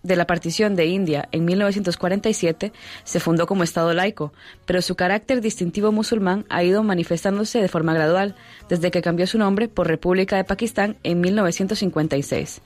de 0.04 0.16
la 0.18 0.28
partición 0.28 0.76
de 0.76 0.88
India 0.88 1.30
en 1.32 1.46
1947, 1.46 2.74
se 3.06 3.20
fundó 3.22 3.48
como 3.48 3.64
Estado 3.64 3.94
laico, 3.94 4.34
pero 4.66 4.82
su 4.82 4.96
carácter 4.96 5.40
distintivo 5.40 5.94
musulmán 5.94 6.44
ha 6.50 6.62
ido 6.66 6.84
manifestándose 6.84 7.62
de 7.62 7.70
forma 7.70 7.94
gradual 7.94 8.36
desde 8.68 8.92
que 8.92 9.02
cambió 9.02 9.28
su 9.28 9.38
nombre 9.38 9.70
por 9.70 9.88
República 9.88 10.36
de 10.36 10.44
Pakistán 10.44 10.98
en 11.04 11.22
1956. 11.22 12.62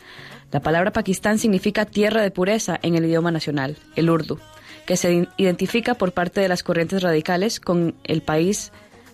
La 0.52 0.62
palabra 0.62 0.91
Pakistán 0.93 1.38
significa 1.38 1.86
tierra 1.86 2.24
de 2.24 2.32
pureza 2.32 2.80
en 2.82 2.95
el 2.95 3.06
idioma 3.06 3.30
nacional, 3.30 3.78
el 3.95 4.10
urdu, 4.10 4.39
que 4.88 4.98
se 4.98 5.28
identifica 5.38 5.93
por 5.93 6.12
parte 6.12 6.41
de 6.41 6.48
las 6.48 6.64
corrientes 6.64 7.04
radicales 7.04 7.60
con 7.60 7.93
el 8.04 8.24
país 8.24 8.72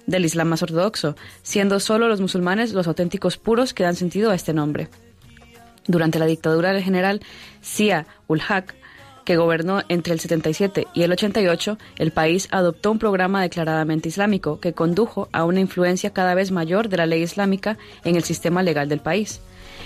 del 0.07 0.23
Islam 0.23 0.47
más 0.47 0.63
ortodoxo, 0.63 1.17
siendo 1.41 1.81
solo 1.81 2.07
los 2.07 2.21
musulmanes 2.21 2.71
los 2.71 2.88
auténticos 2.88 3.38
puros 3.38 3.73
que 3.73 3.84
dan 3.84 3.97
sentido 3.97 4.31
a 4.31 4.36
este 4.36 4.53
nombre. 4.53 4.88
Durante 5.88 6.19
la 6.19 6.25
dictadura 6.25 6.71
del 6.71 6.84
general 6.84 7.21
Sia 7.61 8.07
ul 8.27 8.41
Haq, 8.47 8.75
que 9.25 9.38
gobernó 9.38 9.81
entre 9.89 10.13
el 10.13 10.19
77 10.19 10.88
y 10.93 11.03
el 11.03 11.11
88, 11.11 11.77
el 11.97 12.11
país 12.11 12.47
adoptó 12.51 12.91
un 12.91 12.99
programa 12.99 13.41
declaradamente 13.41 14.09
islámico 14.09 14.59
que 14.59 14.73
condujo 14.73 15.29
a 15.31 15.45
una 15.45 15.59
influencia 15.59 16.11
cada 16.11 16.36
vez 16.36 16.51
mayor 16.51 16.89
de 16.89 16.97
la 16.97 17.05
ley 17.05 17.23
islámica 17.23 17.77
en 18.03 18.15
el 18.15 18.23
sistema 18.23 18.63
legal 18.63 18.89
del 18.89 18.99
país. 18.99 19.41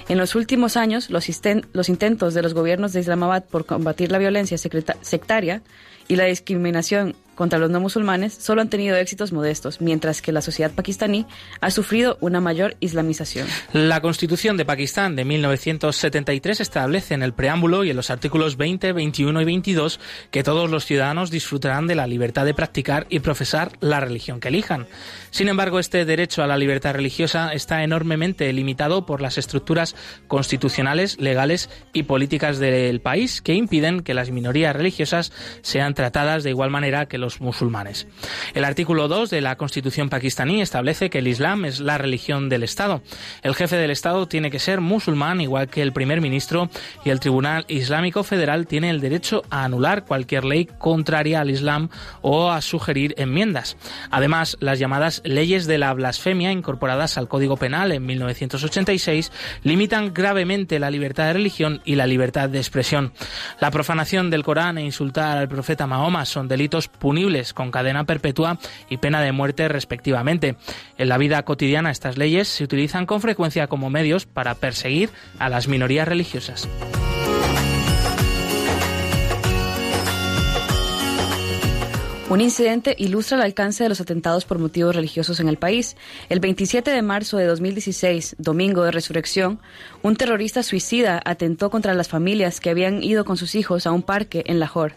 En 0.09 0.17
los 0.17 0.35
últimos 0.35 0.77
años, 0.77 1.09
los, 1.09 1.27
los 1.73 1.89
intentos 1.89 2.33
de 2.33 2.41
los 2.41 2.53
gobiernos 2.53 2.93
de 2.93 3.01
Islamabad 3.01 3.43
por 3.43 3.65
combatir 3.65 4.11
la 4.11 4.17
violencia 4.17 4.57
sectaria 4.57 5.61
y 6.07 6.15
la 6.15 6.25
discriminación 6.25 7.15
contra 7.37 7.59
los 7.59 7.69
no 7.69 7.79
musulmanes 7.79 8.33
solo 8.33 8.61
han 8.61 8.69
tenido 8.69 8.97
éxitos 8.97 9.31
modestos, 9.31 9.79
mientras 9.79 10.21
que 10.21 10.31
la 10.31 10.41
sociedad 10.41 10.71
pakistaní 10.71 11.27
ha 11.61 11.69
sufrido 11.71 12.17
una 12.19 12.41
mayor 12.41 12.75
islamización. 12.79 13.47
La 13.73 14.01
Constitución 14.01 14.57
de 14.57 14.65
Pakistán 14.65 15.15
de 15.15 15.23
1973 15.23 16.59
establece 16.59 17.13
en 17.13 17.21
el 17.21 17.33
preámbulo 17.33 17.83
y 17.83 17.91
en 17.91 17.95
los 17.95 18.09
artículos 18.09 18.57
20, 18.57 18.91
21 18.91 19.41
y 19.41 19.45
22 19.45 19.99
que 20.31 20.43
todos 20.43 20.69
los 20.69 20.85
ciudadanos 20.85 21.29
disfrutarán 21.29 21.85
de 21.85 21.95
la 21.95 22.07
libertad 22.07 22.43
de 22.43 22.55
practicar 22.55 23.05
y 23.09 23.19
profesar 23.19 23.73
la 23.81 23.99
religión 23.99 24.39
que 24.39 24.47
elijan. 24.47 24.87
Sin 25.29 25.47
embargo, 25.47 25.77
este 25.77 26.05
derecho 26.05 26.41
a 26.41 26.47
la 26.47 26.57
libertad 26.57 26.95
religiosa 26.95 27.53
está 27.53 27.83
enormemente 27.83 28.51
limitado 28.51 29.05
por 29.05 29.21
las 29.21 29.37
estructuras 29.37 29.95
constitucionales, 30.27 31.19
legales 31.19 31.69
y 31.93 32.03
políticas 32.03 32.57
del 32.57 32.99
país 33.01 33.43
que 33.43 33.53
impiden 33.53 34.01
que 34.01 34.15
las 34.15 34.31
minorías 34.31 34.75
religiosas 34.75 35.31
sean 35.61 35.93
tratadas 35.93 36.43
de 36.43 36.49
igual 36.49 36.71
manera 36.71 37.07
que 37.07 37.17
los 37.17 37.26
musulmanes. 37.41 38.07
El 38.53 38.65
artículo 38.65 39.07
2 39.07 39.29
de 39.29 39.41
la 39.41 39.55
Constitución 39.55 40.09
pakistaní 40.09 40.61
establece 40.61 41.09
que 41.09 41.19
el 41.19 41.27
Islam 41.27 41.65
es 41.65 41.79
la 41.79 41.97
religión 41.97 42.49
del 42.49 42.63
Estado. 42.63 43.01
El 43.41 43.55
jefe 43.55 43.75
del 43.75 43.91
Estado 43.91 44.27
tiene 44.27 44.51
que 44.51 44.59
ser 44.59 44.81
musulmán, 44.81 45.41
igual 45.41 45.69
que 45.69 45.81
el 45.81 45.93
primer 45.93 46.21
ministro, 46.21 46.69
y 47.03 47.09
el 47.09 47.19
Tribunal 47.19 47.65
Islámico 47.67 48.23
Federal 48.23 48.67
tiene 48.67 48.89
el 48.89 49.01
derecho 49.01 49.43
a 49.49 49.63
anular 49.63 50.05
cualquier 50.05 50.45
ley 50.45 50.67
contraria 50.77 51.41
al 51.41 51.49
Islam 51.49 51.89
o 52.21 52.51
a 52.51 52.61
sugerir 52.61 53.13
enmiendas. 53.17 53.77
Además, 54.11 54.57
las 54.59 54.79
llamadas 54.79 55.21
leyes 55.23 55.67
de 55.67 55.77
la 55.77 55.93
blasfemia 55.93 56.51
incorporadas 56.51 57.17
al 57.17 57.27
Código 57.27 57.57
Penal 57.57 57.91
en 57.91 58.05
1986 58.05 59.31
limitan 59.63 60.13
gravemente 60.13 60.79
la 60.79 60.89
libertad 60.89 61.27
de 61.27 61.33
religión 61.33 61.81
y 61.85 61.95
la 61.95 62.07
libertad 62.07 62.49
de 62.49 62.59
expresión. 62.59 63.13
La 63.59 63.71
profanación 63.71 64.29
del 64.29 64.43
Corán 64.43 64.77
e 64.77 64.85
insultar 64.85 65.37
al 65.37 65.49
profeta 65.49 65.87
Mahoma 65.87 66.25
son 66.25 66.47
delitos 66.47 66.87
punibles 66.87 67.16
con 67.53 67.71
cadena 67.71 68.05
perpetua 68.05 68.59
y 68.89 68.97
pena 68.97 69.21
de 69.21 69.31
muerte 69.31 69.67
respectivamente. 69.67 70.55
En 70.97 71.09
la 71.09 71.17
vida 71.17 71.43
cotidiana 71.43 71.91
estas 71.91 72.17
leyes 72.17 72.47
se 72.47 72.63
utilizan 72.63 73.05
con 73.05 73.21
frecuencia 73.21 73.67
como 73.67 73.89
medios 73.89 74.25
para 74.25 74.55
perseguir 74.55 75.09
a 75.39 75.49
las 75.49 75.67
minorías 75.67 76.07
religiosas. 76.07 76.69
Un 82.29 82.41
incidente 82.41 82.93
ilustra 82.99 83.37
el 83.37 83.43
alcance 83.43 83.83
de 83.83 83.89
los 83.89 84.01
atentados 84.01 84.43
por 84.43 84.59
motivos 84.59 84.93
religiosos 84.93 85.39
en 85.39 85.47
el 85.47 85.55
país. 85.55 85.95
El 86.27 86.41
27 86.41 86.91
de 86.91 87.01
marzo 87.01 87.37
de 87.37 87.45
2016, 87.45 88.35
domingo 88.37 88.83
de 88.83 88.91
resurrección, 88.91 89.61
un 90.03 90.17
terrorista 90.17 90.61
suicida 90.61 91.21
atentó 91.23 91.69
contra 91.69 91.93
las 91.93 92.09
familias 92.09 92.59
que 92.59 92.69
habían 92.69 93.01
ido 93.01 93.23
con 93.23 93.37
sus 93.37 93.55
hijos 93.55 93.87
a 93.87 93.93
un 93.93 94.03
parque 94.03 94.43
en 94.45 94.59
Lahore. 94.59 94.95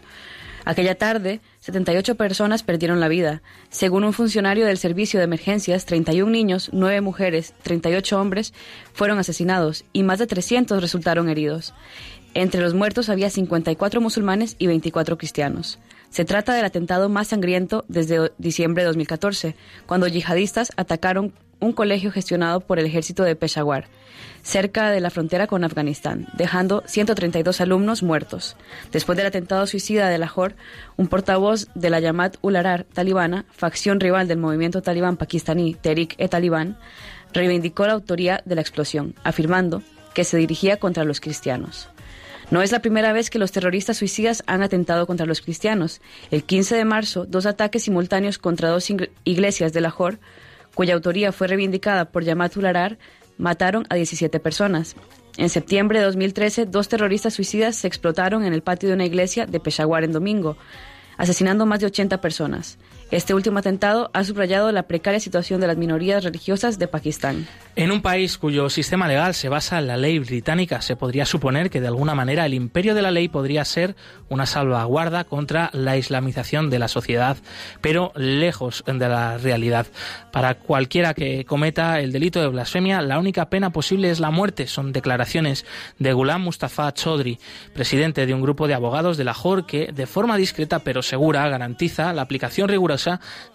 Aquella 0.63 0.95
tarde, 0.95 1.41
78 1.59 2.15
personas 2.15 2.63
perdieron 2.63 2.99
la 2.99 3.07
vida. 3.07 3.41
Según 3.69 4.03
un 4.03 4.13
funcionario 4.13 4.65
del 4.65 4.77
servicio 4.77 5.19
de 5.19 5.25
emergencias, 5.25 5.85
31 5.85 6.31
niños, 6.31 6.69
9 6.71 7.01
mujeres, 7.01 7.53
38 7.63 8.19
hombres 8.19 8.53
fueron 8.93 9.17
asesinados 9.17 9.85
y 9.91 10.03
más 10.03 10.19
de 10.19 10.27
300 10.27 10.81
resultaron 10.81 11.29
heridos. 11.29 11.73
Entre 12.33 12.61
los 12.61 12.73
muertos 12.73 13.09
había 13.09 13.29
54 13.29 13.99
musulmanes 13.99 14.55
y 14.57 14.67
24 14.67 15.17
cristianos. 15.17 15.79
Se 16.09 16.25
trata 16.25 16.53
del 16.53 16.65
atentado 16.65 17.09
más 17.09 17.29
sangriento 17.29 17.83
desde 17.87 18.31
diciembre 18.37 18.83
de 18.83 18.87
2014, 18.87 19.55
cuando 19.85 20.07
yihadistas 20.07 20.71
atacaron 20.77 21.33
un 21.61 21.71
colegio 21.71 22.11
gestionado 22.11 22.59
por 22.59 22.79
el 22.79 22.85
ejército 22.85 23.23
de 23.23 23.37
Peshawar 23.37 23.85
cerca 24.43 24.91
de 24.91 24.99
la 24.99 25.09
frontera 25.09 25.47
con 25.47 25.63
Afganistán, 25.63 26.27
dejando 26.33 26.83
132 26.85 27.61
alumnos 27.61 28.03
muertos. 28.03 28.57
Después 28.91 29.17
del 29.17 29.27
atentado 29.27 29.65
suicida 29.67 30.09
de 30.09 30.17
Lahore, 30.17 30.55
un 30.97 31.07
portavoz 31.07 31.67
de 31.75 31.89
la 31.89 31.99
Yamat 31.99 32.37
Ularar 32.41 32.85
talibana, 32.85 33.45
facción 33.51 33.99
rival 33.99 34.27
del 34.27 34.39
movimiento 34.39 34.81
talibán 34.81 35.17
pakistaní 35.17 35.75
Tehrik-e-Taliban, 35.75 36.77
reivindicó 37.33 37.85
la 37.85 37.93
autoría 37.93 38.41
de 38.45 38.55
la 38.55 38.61
explosión, 38.61 39.15
afirmando 39.23 39.83
que 40.13 40.23
se 40.23 40.37
dirigía 40.37 40.77
contra 40.77 41.05
los 41.05 41.21
cristianos. 41.21 41.89
No 42.49 42.61
es 42.61 42.73
la 42.73 42.81
primera 42.81 43.13
vez 43.13 43.29
que 43.29 43.39
los 43.39 43.53
terroristas 43.53 43.95
suicidas 43.95 44.43
han 44.45 44.61
atentado 44.61 45.07
contra 45.07 45.25
los 45.25 45.39
cristianos. 45.39 46.01
El 46.31 46.43
15 46.43 46.75
de 46.75 46.83
marzo, 46.83 47.25
dos 47.25 47.45
ataques 47.45 47.83
simultáneos 47.83 48.37
contra 48.39 48.67
dos 48.67 48.91
iglesias 49.23 49.71
de 49.71 49.79
Lahore, 49.79 50.17
cuya 50.75 50.93
autoría 50.93 51.31
fue 51.31 51.47
reivindicada 51.47 52.11
por 52.11 52.23
Yamat 52.23 52.55
Ularar, 52.57 52.97
mataron 53.37 53.85
a 53.89 53.95
17 53.95 54.39
personas. 54.39 54.95
En 55.37 55.49
septiembre 55.49 55.99
de 55.99 56.05
2013, 56.05 56.65
dos 56.65 56.89
terroristas 56.89 57.33
suicidas 57.33 57.75
se 57.75 57.87
explotaron 57.87 58.43
en 58.43 58.53
el 58.53 58.61
patio 58.61 58.89
de 58.89 58.95
una 58.95 59.05
iglesia 59.05 59.45
de 59.45 59.59
Peshawar 59.59 60.03
en 60.03 60.11
domingo, 60.11 60.57
asesinando 61.17 61.65
más 61.65 61.79
de 61.79 61.87
80 61.87 62.19
personas. 62.21 62.77
Este 63.11 63.33
último 63.33 63.59
atentado 63.59 64.09
ha 64.13 64.23
subrayado 64.23 64.71
la 64.71 64.83
precaria 64.83 65.19
situación 65.19 65.59
de 65.59 65.67
las 65.67 65.75
minorías 65.75 66.23
religiosas 66.23 66.79
de 66.79 66.87
Pakistán. 66.87 67.45
En 67.75 67.91
un 67.91 68.01
país 68.01 68.37
cuyo 68.37 68.69
sistema 68.69 69.05
legal 69.05 69.33
se 69.33 69.49
basa 69.49 69.79
en 69.79 69.87
la 69.87 69.97
ley 69.97 70.19
británica, 70.19 70.81
se 70.81 70.95
podría 70.95 71.25
suponer 71.25 71.69
que 71.69 71.81
de 71.81 71.87
alguna 71.87 72.15
manera 72.15 72.45
el 72.45 72.53
imperio 72.53 72.95
de 72.95 73.01
la 73.01 73.11
ley 73.11 73.27
podría 73.27 73.65
ser 73.65 73.97
una 74.29 74.45
salvaguarda 74.45 75.25
contra 75.25 75.69
la 75.73 75.97
islamización 75.97 76.69
de 76.69 76.79
la 76.79 76.87
sociedad, 76.87 77.35
pero 77.81 78.13
lejos 78.15 78.81
de 78.87 79.09
la 79.09 79.37
realidad. 79.37 79.87
Para 80.31 80.55
cualquiera 80.55 81.13
que 81.13 81.43
cometa 81.43 81.99
el 81.99 82.13
delito 82.13 82.39
de 82.39 82.47
blasfemia, 82.47 83.01
la 83.01 83.19
única 83.19 83.49
pena 83.49 83.71
posible 83.71 84.09
es 84.09 84.21
la 84.21 84.31
muerte. 84.31 84.67
Son 84.67 84.93
declaraciones 84.93 85.65
de 85.99 86.13
Ghulam 86.13 86.43
Mustafa 86.43 86.93
Chaudhry, 86.93 87.39
presidente 87.73 88.25
de 88.25 88.33
un 88.33 88.41
grupo 88.41 88.69
de 88.69 88.73
abogados 88.73 89.17
de 89.17 89.25
Lahore 89.25 89.65
que, 89.67 89.91
de 89.91 90.07
forma 90.07 90.37
discreta 90.37 90.79
pero 90.79 91.01
segura, 91.01 91.49
garantiza 91.49 92.13
la 92.13 92.21
aplicación 92.21 92.69
rigurosa 92.69 93.00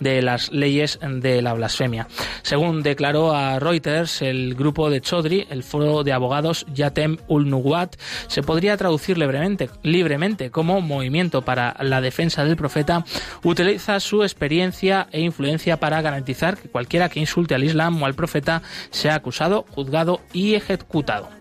de 0.01 0.23
las 0.23 0.51
leyes 0.53 0.99
de 1.03 1.43
la 1.43 1.55
blasfemia. 1.55 2.09
Según 2.43 2.83
declaró 2.83 3.35
a 3.35 3.59
Reuters, 3.59 4.23
el 4.23 4.55
grupo 4.55 4.91
de 4.91 5.01
Chodri, 5.01 5.47
el 5.51 5.63
foro 5.63 6.05
de 6.05 6.13
abogados 6.13 6.67
Yatem 6.73 7.19
ul 7.29 7.49
Nuwat, 7.49 7.97
se 8.29 8.43
podría 8.43 8.77
traducir 8.77 9.19
libremente, 9.19 9.71
libremente 9.83 10.51
como 10.51 10.81
movimiento 10.81 11.43
para 11.43 11.77
la 11.81 12.01
defensa 12.01 12.45
del 12.45 12.57
profeta, 12.57 13.05
utiliza 13.43 14.01
su 14.01 14.23
experiencia 14.23 15.09
e 15.13 15.21
influencia 15.21 15.79
para 15.79 16.03
garantizar 16.03 16.57
que 16.57 16.69
cualquiera 16.69 17.09
que 17.09 17.21
insulte 17.21 17.55
al 17.55 17.65
Islam 17.65 18.03
o 18.03 18.07
al 18.07 18.15
profeta 18.15 18.63
sea 18.91 19.15
acusado, 19.15 19.65
juzgado 19.71 20.21
y 20.33 20.55
ejecutado. 20.55 21.36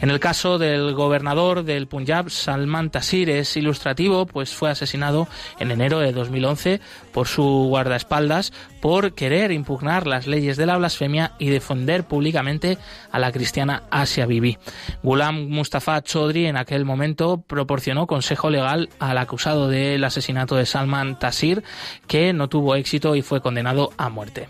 En 0.00 0.10
el 0.10 0.20
caso 0.20 0.58
del 0.58 0.94
gobernador 0.94 1.64
del 1.64 1.86
Punjab, 1.86 2.30
Salman 2.30 2.90
Taseer, 2.90 3.30
es 3.30 3.56
ilustrativo, 3.56 4.26
pues 4.26 4.54
fue 4.54 4.70
asesinado 4.70 5.28
en 5.58 5.70
enero 5.70 6.00
de 6.00 6.12
2011 6.12 6.80
por 7.12 7.26
su 7.26 7.42
guardaespaldas 7.68 8.52
por 8.80 9.14
querer 9.14 9.50
impugnar 9.52 10.06
las 10.06 10.26
leyes 10.26 10.56
de 10.56 10.66
la 10.66 10.76
blasfemia 10.76 11.32
y 11.38 11.48
defender 11.48 12.04
públicamente 12.04 12.78
a 13.10 13.18
la 13.18 13.32
cristiana 13.32 13.84
Asia 13.90 14.26
Bibi. 14.26 14.58
Ghulam 15.02 15.48
Mustafa 15.48 16.02
Chaudhry 16.02 16.46
en 16.46 16.56
aquel 16.56 16.84
momento 16.84 17.42
proporcionó 17.46 18.06
consejo 18.06 18.50
legal 18.50 18.90
al 18.98 19.18
acusado 19.18 19.68
del 19.68 20.04
asesinato 20.04 20.56
de 20.56 20.66
Salman 20.66 21.18
Taseer, 21.18 21.62
que 22.06 22.32
no 22.32 22.48
tuvo 22.48 22.74
éxito 22.74 23.16
y 23.16 23.22
fue 23.22 23.40
condenado 23.40 23.90
a 23.96 24.08
muerte 24.08 24.48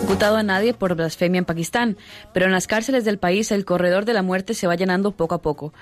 imputado 0.00 0.36
a 0.36 0.42
nadie 0.42 0.72
por 0.72 0.94
blasfemia 0.94 1.40
en 1.40 1.44
Pakistán, 1.44 1.96
pero 2.32 2.46
en 2.46 2.52
las 2.52 2.66
cárceles 2.66 3.04
del 3.04 3.18
país 3.18 3.50
el 3.50 3.64
corredor 3.64 4.04
de 4.04 4.12
la 4.12 4.22
muerte 4.22 4.54
se 4.54 4.66
va 4.66 4.76
llenando 4.76 5.12
poco 5.12 5.34
a 5.34 5.42
poco. 5.42 5.72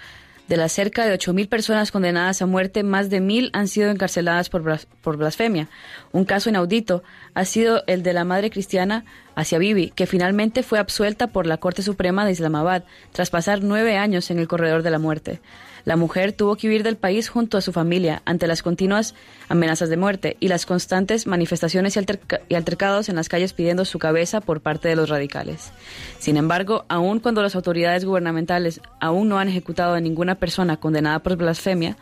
De 0.49 0.59
las 0.59 0.73
cerca 0.73 1.07
de 1.07 1.15
8.000 1.15 1.49
personas 1.49 1.91
condenadas 1.91 2.43
a 2.43 2.47
muerte, 2.47 2.83
más 2.83 3.09
de 3.09 3.23
1.000 3.23 3.51
han 3.55 3.67
sido 3.67 3.91
encarceladas 3.91 4.51
por, 4.51 5.17
blasfemia. 5.17 5.69
Un 6.13 6.27
caso 6.27 6.51
inaudito 6.51 7.03
ha 7.33 7.47
sido 7.47 7.83
el 7.87 8.03
de 8.03 8.13
la 8.13 8.25
madre 8.25 8.51
cristiana 8.51 9.07
Asia 9.35 9.59
Bibi, 9.59 9.91
que 9.91 10.07
finalmente 10.07 10.63
fue 10.63 10.79
absuelta 10.79 11.29
por 11.29 11.47
la 11.47 11.57
Corte 11.57 11.83
Suprema 11.83 12.27
de 12.27 12.33
Islamabad 12.33 12.85
tras 13.13 13.31
pasar 13.31 13.63
nueve 13.63 13.97
años 13.97 14.31
en 14.31 14.39
el 14.39 14.49
corredor 14.49 14.83
de 14.83 14.91
la 14.91 14.99
muerte. 14.99 15.41
La 15.85 15.97
mujer 15.97 16.33
tuvo 16.33 16.57
que 16.57 16.69
huir 16.69 16.83
del 16.83 16.97
país 16.97 17.29
junto 17.29 17.59
a 17.59 17.61
su 17.61 17.73
familia 17.73 18.23
ante 18.25 18.47
las 18.47 18.63
continuas 18.63 19.15
amenazas 19.49 19.89
de 19.91 19.97
muerte 19.97 20.37
y 20.41 20.49
las 20.49 20.65
constantes 20.67 21.27
manifestaciones 21.27 21.97
y, 21.97 22.55
altercados 22.55 23.09
en 23.09 23.17
las 23.17 23.29
calles 23.29 23.53
pidiendo 23.53 23.85
su 23.85 23.99
cabeza 23.99 24.41
por 24.41 24.61
parte 24.61 24.89
de 24.89 24.97
los 24.97 25.11
radicales. 25.11 25.73
Sin 26.19 26.37
embargo, 26.37 26.85
aun 26.89 27.21
cuando 27.21 27.43
las 27.43 27.55
autoridades 27.55 28.05
gubernamentales 28.05 28.81
aún 29.01 29.29
no 29.29 29.39
han 29.39 29.49
ejecutado 29.49 29.95
a 29.95 30.01
ninguna 30.01 30.37
persona 30.37 30.79
condenada 30.79 31.19
por 31.19 31.37
blasfemia, 31.37 31.97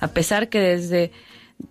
a 0.00 0.08
pesar 0.08 0.48
que 0.48 0.60
desde 0.60 1.12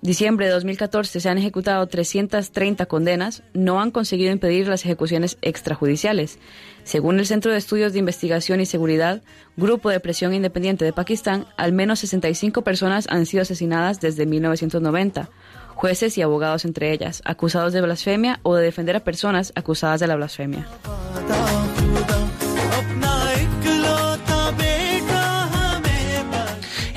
diciembre 0.01 0.45
de 0.45 0.51
2014 0.53 1.19
se 1.19 1.29
han 1.29 1.37
ejecutado 1.37 1.85
330 1.87 2.85
condenas, 2.85 3.43
no 3.53 3.81
han 3.81 3.91
conseguido 3.91 4.31
impedir 4.31 4.67
las 4.67 4.85
ejecuciones 4.85 5.37
extrajudiciales. 5.41 6.39
Según 6.83 7.19
el 7.19 7.25
Centro 7.25 7.51
de 7.51 7.57
Estudios 7.57 7.93
de 7.93 7.99
Investigación 7.99 8.61
y 8.61 8.65
Seguridad, 8.65 9.21
Grupo 9.57 9.89
de 9.89 9.99
Presión 9.99 10.33
Independiente 10.33 10.85
de 10.85 10.93
Pakistán, 10.93 11.45
al 11.57 11.73
menos 11.73 11.99
65 11.99 12.63
personas 12.63 13.07
han 13.09 13.25
sido 13.25 13.41
asesinadas 13.41 13.99
desde 13.99 14.25
1990, 14.25 15.29
jueces 15.75 16.17
y 16.17 16.21
abogados 16.21 16.65
entre 16.65 16.91
ellas, 16.91 17.21
acusados 17.25 17.73
de 17.73 17.81
blasfemia 17.81 18.39
o 18.43 18.55
de 18.55 18.63
defender 18.63 18.95
a 18.95 19.03
personas 19.03 19.51
acusadas 19.55 19.99
de 19.99 20.07
la 20.07 20.15
blasfemia. 20.15 20.67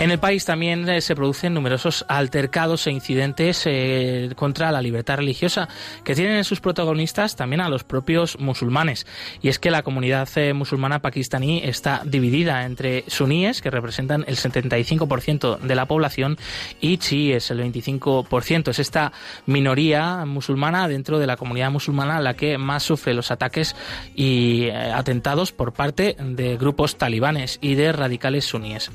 En 0.01 0.12
el 0.12 0.20
país 0.20 0.44
también 0.44 0.88
eh, 0.88 1.01
se 1.01 1.16
producen 1.16 1.55
numerosos 1.55 2.05
altercados 2.07 2.86
e 2.86 2.92
incidentes 2.92 3.64
eh, 3.66 4.30
contra 4.36 4.70
la 4.70 4.80
libertad 4.80 5.16
religiosa 5.16 5.68
que 6.05 6.14
tienen 6.14 6.36
en 6.36 6.44
sus 6.44 6.61
protagonistas 6.61 7.34
también 7.34 7.61
a 7.61 7.68
los 7.68 7.82
propios 7.82 8.38
musulmanes. 8.38 9.09
Y 9.42 9.49
es 9.49 9.59
que 9.59 9.72
la 9.72 9.82
comunidad 9.82 10.28
eh, 10.36 10.53
musulmana 10.53 11.01
pakistaní 11.03 11.62
está 11.64 12.03
dividida 12.05 12.64
entre 12.64 13.03
suníes, 13.09 13.61
que 13.61 13.72
representan 13.72 14.24
el 14.28 14.36
75% 14.36 15.59
de 15.59 15.74
la 15.74 15.86
población, 15.86 16.38
y 16.80 16.99
chiíes, 16.99 17.51
el 17.51 17.61
25%. 17.61 18.68
Es 18.68 18.78
esta 18.78 19.11
minoría 19.46 20.24
musulmana 20.26 20.86
dentro 20.86 21.18
de 21.18 21.26
la 21.26 21.36
comunidad 21.36 21.72
musulmana 21.72 22.20
la 22.20 22.34
que 22.34 22.57
más 22.57 22.84
sufre 22.84 23.14
los 23.14 23.32
ataques 23.32 23.74
y 24.14 24.70
atentados 24.70 25.51
por 25.51 25.72
parte 25.72 26.14
de 26.20 26.57
grupos 26.57 26.99
talibanes 26.99 27.59
y 27.61 27.74
de 27.74 27.90
radicales 27.90 28.44
suníes. 28.44 28.92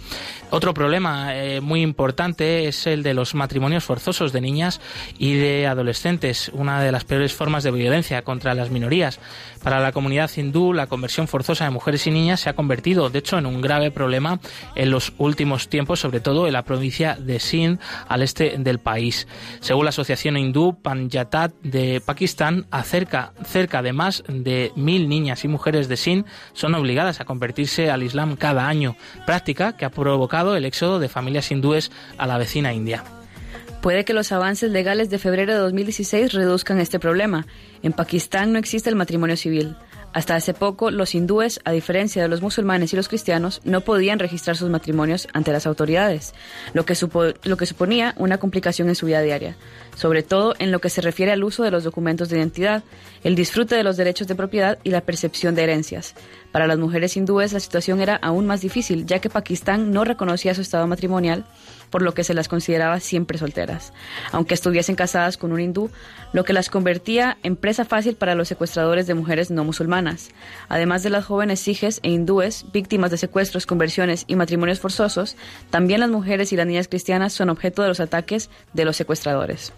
Otro 0.50 0.74
problema 0.94 1.36
eh, 1.36 1.60
muy 1.60 1.82
importante 1.82 2.68
es 2.68 2.86
el 2.86 3.02
de 3.02 3.16
los 3.16 3.34
matrimonios 3.34 3.84
forzosos 3.84 4.32
de 4.32 4.42
niñas 4.42 4.80
y 5.18 5.34
de 5.34 5.66
adolescentes, 5.66 6.52
una 6.54 6.84
de 6.84 6.92
las 6.92 7.04
peores 7.04 7.34
formas 7.34 7.64
de 7.64 7.72
violencia 7.72 8.22
contra 8.22 8.54
las 8.54 8.70
minorías. 8.70 9.20
Para 9.64 9.80
la 9.80 9.92
comunidad 9.92 10.30
hindú, 10.36 10.72
la 10.72 10.86
conversión 10.86 11.28
forzosa 11.28 11.64
de 11.64 11.72
mujeres 11.72 12.06
y 12.06 12.12
niñas 12.12 12.42
se 12.42 12.50
ha 12.52 12.54
convertido, 12.54 13.10
de 13.10 13.18
hecho, 13.18 13.40
en 13.40 13.48
un 13.48 13.60
grave 13.60 13.90
problema 13.90 14.40
en 14.76 14.92
los 14.92 15.14
últimos 15.18 15.68
tiempos, 15.68 16.00
sobre 16.00 16.20
todo 16.20 16.46
en 16.46 16.54
la 16.54 16.62
provincia 16.62 17.18
de 17.20 17.40
Sindh, 17.40 17.80
al 18.08 18.22
este 18.22 18.56
del 18.60 18.78
país. 18.78 19.28
Según 19.62 19.86
la 19.86 19.90
Asociación 19.90 20.38
Hindú 20.38 20.78
Panjatat 20.80 21.54
de 21.64 22.02
Pakistán, 22.06 22.68
acerca, 22.70 23.34
cerca 23.46 23.82
de 23.82 23.94
más 23.94 24.24
de 24.28 24.72
mil 24.76 25.10
niñas 25.10 25.44
y 25.44 25.48
mujeres 25.48 25.88
de 25.88 25.98
Sindh 25.98 26.28
son 26.52 26.76
obligadas 26.76 27.20
a 27.20 27.26
convertirse 27.26 27.90
al 27.90 28.04
Islam 28.04 28.36
cada 28.36 28.68
año, 28.68 28.96
práctica 29.26 29.76
que 29.76 29.86
ha 29.86 29.90
provocado 29.90 30.56
el 30.56 30.66
éxodo 30.66 30.83
de 31.00 31.10
familias 31.10 31.52
hindúes 31.52 31.92
a 32.18 32.28
la 32.28 32.38
vecina 32.38 32.74
India. 32.74 33.04
Puede 33.82 34.06
que 34.06 34.14
los 34.14 34.32
avances 34.32 34.72
legales 34.72 35.10
de 35.10 35.20
febrero 35.20 35.54
de 35.54 35.60
2016 35.60 36.32
reduzcan 36.32 36.80
este 36.80 37.00
problema. 37.00 37.46
En 37.82 37.92
Pakistán 37.92 38.54
no 38.54 38.60
existe 38.60 38.90
el 38.90 38.96
matrimonio 38.96 39.36
civil. 39.36 39.76
Hasta 40.14 40.36
hace 40.36 40.54
poco, 40.54 40.92
los 40.92 41.16
hindúes, 41.16 41.60
a 41.66 41.72
diferencia 41.72 42.22
de 42.22 42.28
los 42.28 42.42
musulmanes 42.42 42.94
y 42.94 42.96
los 42.96 43.08
cristianos, 43.08 43.62
no 43.64 43.82
podían 43.82 44.20
registrar 44.20 44.56
sus 44.56 44.70
matrimonios 44.70 45.28
ante 45.34 45.52
las 45.52 45.66
autoridades, 45.66 46.36
lo 46.74 46.86
que, 46.86 46.96
suponía 46.96 48.14
una 48.18 48.38
complicación 48.38 48.90
en 48.90 48.96
su 48.96 49.08
vida 49.08 49.22
diaria, 49.22 49.58
sobre 49.96 50.22
todo 50.22 50.54
en 50.60 50.72
lo 50.72 50.80
que 50.80 50.92
se 50.92 51.02
refiere 51.02 51.32
al 51.32 51.44
uso 51.44 51.64
de 51.64 51.72
los 51.72 51.84
documentos 51.84 52.30
de 52.30 52.38
identidad, 52.38 52.84
el 53.24 53.36
disfrute 53.36 53.76
de 53.76 53.84
los 53.84 53.98
derechos 53.98 54.28
de 54.28 54.36
propiedad 54.36 54.78
y 54.84 54.92
la 54.92 55.02
percepción 55.02 55.56
de 55.56 55.64
herencias. 55.64 56.14
Para 56.52 56.68
las 56.68 56.78
mujeres 56.78 57.18
hindúes 57.18 57.52
la 57.52 57.60
situación 57.60 58.00
era 58.00 58.16
aún 58.16 58.46
más 58.46 58.62
difícil, 58.62 59.08
ya 59.08 59.18
que 59.18 59.32
Pakistán 59.32 59.92
no 59.92 60.04
reconocía 60.04 60.54
su 60.54 60.62
estado 60.62 60.86
matrimonial 60.86 61.46
por 61.94 62.02
lo 62.02 62.16
que 62.16 62.24
se 62.24 62.34
las 62.34 62.48
consideraba 62.48 63.00
siempre 63.00 63.38
solteras, 63.38 63.94
aunque 64.32 64.56
estuviesen 64.56 64.96
casadas 64.96 65.38
con 65.38 65.52
un 65.52 65.60
hindú, 65.60 65.92
lo 66.32 66.44
que 66.44 66.52
las 66.52 66.72
convertía 66.72 67.38
en 67.44 67.56
presa 67.56 67.86
fácil 67.86 68.16
para 68.16 68.34
los 68.34 68.48
secuestradores 68.48 69.06
de 69.06 69.14
mujeres 69.14 69.52
no 69.52 69.64
musulmanas. 69.64 70.32
Además 70.70 71.04
de 71.04 71.12
las 71.12 71.24
jóvenes 71.24 71.60
sijes 71.60 72.00
e 72.02 72.10
hindúes, 72.10 72.66
víctimas 72.74 73.12
de 73.12 73.18
secuestros, 73.18 73.68
conversiones 73.68 74.26
y 74.26 74.36
matrimonios 74.36 74.80
forzosos, 74.80 75.36
también 75.70 76.00
las 76.00 76.10
mujeres 76.10 76.52
y 76.52 76.56
las 76.56 76.66
niñas 76.66 76.88
cristianas 76.88 77.32
son 77.32 77.52
objeto 77.52 77.84
de 77.84 77.90
los 77.90 78.00
ataques 78.00 78.50
de 78.74 78.86
los 78.86 78.98
secuestradores. 78.98 79.72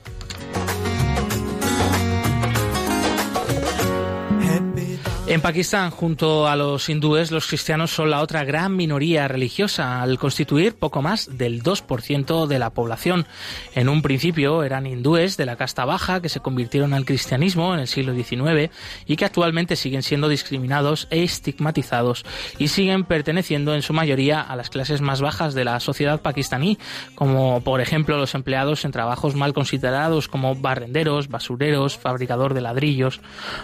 En 5.35 5.41
Pakistán, 5.41 5.91
junto 5.91 6.47
a 6.47 6.55
los 6.55 6.87
hindúes, 6.87 7.29
los 7.29 7.47
cristianos 7.47 7.91
son 7.91 8.09
la 8.09 8.21
otra 8.21 8.45
gran 8.45 8.73
minoría 8.77 9.27
religiosa, 9.27 10.01
al 10.01 10.17
constituir 10.17 10.75
poco 10.75 11.01
más 11.01 11.37
del 11.37 11.61
2% 11.61 12.47
de 12.47 12.57
la 12.57 12.69
población. 12.69 13.27
En 13.73 13.89
un 13.89 14.01
principio 14.01 14.63
eran 14.63 14.87
hindúes 14.87 15.35
de 15.35 15.45
la 15.45 15.57
casta 15.57 15.83
baja 15.83 16.21
que 16.21 16.29
se 16.29 16.39
convirtieron 16.39 16.93
al 16.93 17.03
cristianismo 17.03 17.73
en 17.73 17.81
el 17.81 17.89
siglo 17.89 18.15
XIX 18.15 18.71
y 19.05 19.17
que 19.17 19.25
actualmente 19.25 19.75
siguen 19.75 20.03
siendo 20.03 20.29
discriminados 20.29 21.09
e 21.09 21.23
estigmatizados 21.23 22.25
y 22.57 22.69
siguen 22.69 23.03
perteneciendo 23.03 23.75
en 23.75 23.81
su 23.81 23.91
mayoría 23.91 24.39
a 24.39 24.55
las 24.55 24.69
clases 24.69 25.01
más 25.01 25.19
bajas 25.19 25.53
de 25.53 25.65
la 25.65 25.81
sociedad 25.81 26.21
pakistaní, 26.21 26.79
como 27.13 27.59
por 27.59 27.81
ejemplo 27.81 28.17
los 28.17 28.35
empleados 28.35 28.85
en 28.85 28.93
trabajos 28.93 29.35
mal 29.35 29.51
considerados 29.51 30.29
como 30.29 30.55
barrenderos, 30.55 31.27
basureros, 31.27 31.97
fabricador 31.97 32.53
de 32.53 32.61
ladrillos. 32.61 33.19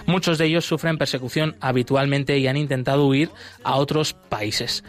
Muchos 0.06 0.38
de 0.38 0.48
ellos 0.48 0.66
sufren 0.66 0.98
persecución 0.98 1.56
habitualmente 1.62 2.38
y 2.38 2.48
han 2.48 2.58
intentado 2.58 3.08
huir 3.08 3.30
a 3.64 3.76
otros 3.76 4.14
países. 4.14 4.84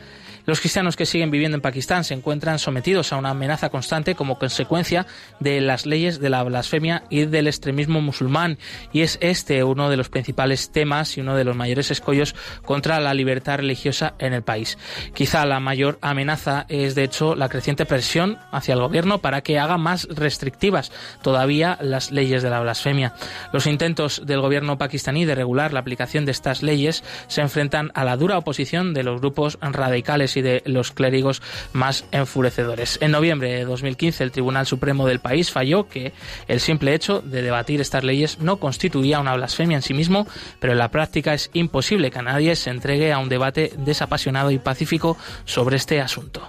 Los 0.44 0.60
cristianos 0.60 0.96
que 0.96 1.06
siguen 1.06 1.30
viviendo 1.30 1.56
en 1.56 1.60
Pakistán 1.60 2.04
se 2.04 2.14
encuentran 2.14 2.58
sometidos 2.58 3.12
a 3.12 3.16
una 3.16 3.30
amenaza 3.30 3.70
constante 3.70 4.14
como 4.14 4.38
consecuencia 4.38 5.06
de 5.40 5.60
las 5.60 5.86
leyes 5.86 6.18
de 6.18 6.30
la 6.30 6.42
blasfemia 6.42 7.04
y 7.10 7.26
del 7.26 7.46
extremismo 7.46 8.00
musulmán 8.00 8.58
y 8.92 9.02
es 9.02 9.18
este 9.20 9.62
uno 9.62 9.88
de 9.88 9.96
los 9.96 10.08
principales 10.08 10.72
temas 10.72 11.16
y 11.16 11.20
uno 11.20 11.36
de 11.36 11.44
los 11.44 11.56
mayores 11.56 11.90
escollos 11.90 12.34
contra 12.64 13.00
la 13.00 13.14
libertad 13.14 13.58
religiosa 13.58 14.14
en 14.18 14.32
el 14.32 14.42
país. 14.42 14.78
Quizá 15.14 15.46
la 15.46 15.60
mayor 15.60 15.98
amenaza 16.02 16.66
es 16.68 16.94
de 16.94 17.04
hecho 17.04 17.36
la 17.36 17.48
creciente 17.48 17.86
presión 17.86 18.38
hacia 18.50 18.74
el 18.74 18.80
gobierno 18.80 19.18
para 19.18 19.42
que 19.42 19.58
haga 19.58 19.78
más 19.78 20.08
restrictivas 20.10 20.90
todavía 21.22 21.78
las 21.80 22.10
leyes 22.10 22.42
de 22.42 22.50
la 22.50 22.60
blasfemia. 22.60 23.14
Los 23.52 23.66
intentos 23.66 24.22
del 24.26 24.40
gobierno 24.40 24.78
pakistaní 24.78 25.24
de 25.24 25.34
regular 25.34 25.72
la 25.72 25.80
aplicación 25.80 26.24
de 26.24 26.32
estas 26.32 26.62
leyes 26.62 27.04
se 27.28 27.40
enfrentan 27.40 27.92
a 27.94 28.04
la 28.04 28.16
dura 28.16 28.38
oposición 28.38 28.94
de 28.94 29.02
los 29.02 29.20
grupos 29.20 29.58
radicales 29.60 30.31
y 30.36 30.42
de 30.42 30.62
los 30.66 30.92
clérigos 30.92 31.42
más 31.72 32.04
enfurecedores. 32.12 32.98
En 33.00 33.10
noviembre 33.10 33.52
de 33.52 33.64
2015 33.64 34.24
el 34.24 34.32
Tribunal 34.32 34.66
Supremo 34.66 35.06
del 35.06 35.20
país 35.20 35.50
falló 35.50 35.88
que 35.88 36.12
el 36.48 36.60
simple 36.60 36.94
hecho 36.94 37.20
de 37.20 37.42
debatir 37.42 37.80
estas 37.80 38.04
leyes 38.04 38.38
no 38.38 38.56
constituía 38.56 39.20
una 39.20 39.34
blasfemia 39.34 39.76
en 39.76 39.82
sí 39.82 39.94
mismo, 39.94 40.26
pero 40.60 40.72
en 40.72 40.78
la 40.78 40.90
práctica 40.90 41.34
es 41.34 41.50
imposible 41.52 42.10
que 42.10 42.22
nadie 42.22 42.56
se 42.56 42.70
entregue 42.70 43.12
a 43.12 43.18
un 43.18 43.28
debate 43.28 43.72
desapasionado 43.78 44.50
y 44.50 44.58
pacífico 44.58 45.16
sobre 45.44 45.76
este 45.76 46.00
asunto. 46.00 46.48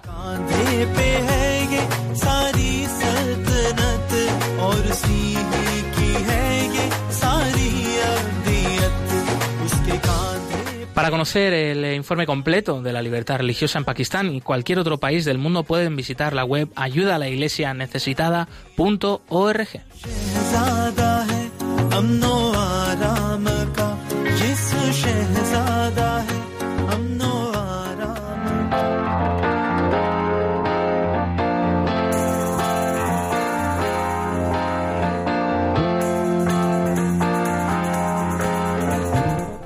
Para 10.94 11.10
conocer 11.10 11.54
el 11.54 11.96
informe 11.96 12.28
completo 12.28 12.82
de 12.82 12.94
la 12.94 13.02
libertad 13.02 13.38
religiosa 13.38 13.80
en 13.80 13.86
Pakistán 13.86 14.32
y 14.34 14.42
cualquier 14.42 14.78
otro 14.78 15.00
país 15.00 15.26
del 15.26 15.40
mundo 15.40 15.64
pueden 15.64 15.96
visitar 15.96 16.34
la 16.34 16.46
web 16.46 16.70
ayudalaiglesianecesitada.org. 16.76 19.68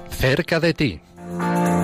Cerca 0.09 0.59
de 0.59 0.73
ti. 0.73 0.99
Bye. 1.37 1.76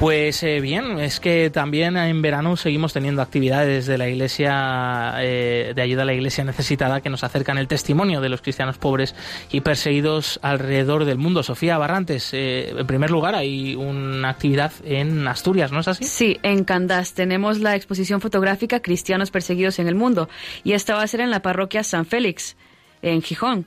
Pues 0.00 0.42
eh, 0.44 0.62
bien, 0.62 0.98
es 0.98 1.20
que 1.20 1.50
también 1.50 1.94
en 1.98 2.22
verano 2.22 2.56
seguimos 2.56 2.94
teniendo 2.94 3.20
actividades 3.20 3.84
de 3.84 3.98
la 3.98 4.08
Iglesia, 4.08 5.16
eh, 5.18 5.74
de 5.76 5.82
ayuda 5.82 6.02
a 6.02 6.04
la 6.06 6.14
Iglesia 6.14 6.42
necesitada, 6.42 7.02
que 7.02 7.10
nos 7.10 7.22
acercan 7.22 7.58
el 7.58 7.68
testimonio 7.68 8.22
de 8.22 8.30
los 8.30 8.40
cristianos 8.40 8.78
pobres 8.78 9.14
y 9.50 9.60
perseguidos 9.60 10.40
alrededor 10.42 11.04
del 11.04 11.18
mundo. 11.18 11.42
Sofía 11.42 11.76
Barrantes, 11.76 12.30
eh, 12.32 12.70
en 12.78 12.86
primer 12.86 13.10
lugar, 13.10 13.34
hay 13.34 13.74
una 13.74 14.30
actividad 14.30 14.72
en 14.86 15.28
Asturias, 15.28 15.70
¿no 15.70 15.80
es 15.80 15.88
así? 15.88 16.04
Sí, 16.04 16.38
en 16.42 16.64
Candás 16.64 17.12
tenemos 17.12 17.58
la 17.58 17.76
exposición 17.76 18.22
fotográfica 18.22 18.80
Cristianos 18.80 19.30
perseguidos 19.30 19.80
en 19.80 19.86
el 19.86 19.96
mundo 19.96 20.30
y 20.64 20.72
esta 20.72 20.94
va 20.94 21.02
a 21.02 21.06
ser 21.08 21.20
en 21.20 21.30
la 21.30 21.42
parroquia 21.42 21.84
San 21.84 22.06
Félix, 22.06 22.56
en 23.02 23.20
Gijón 23.20 23.66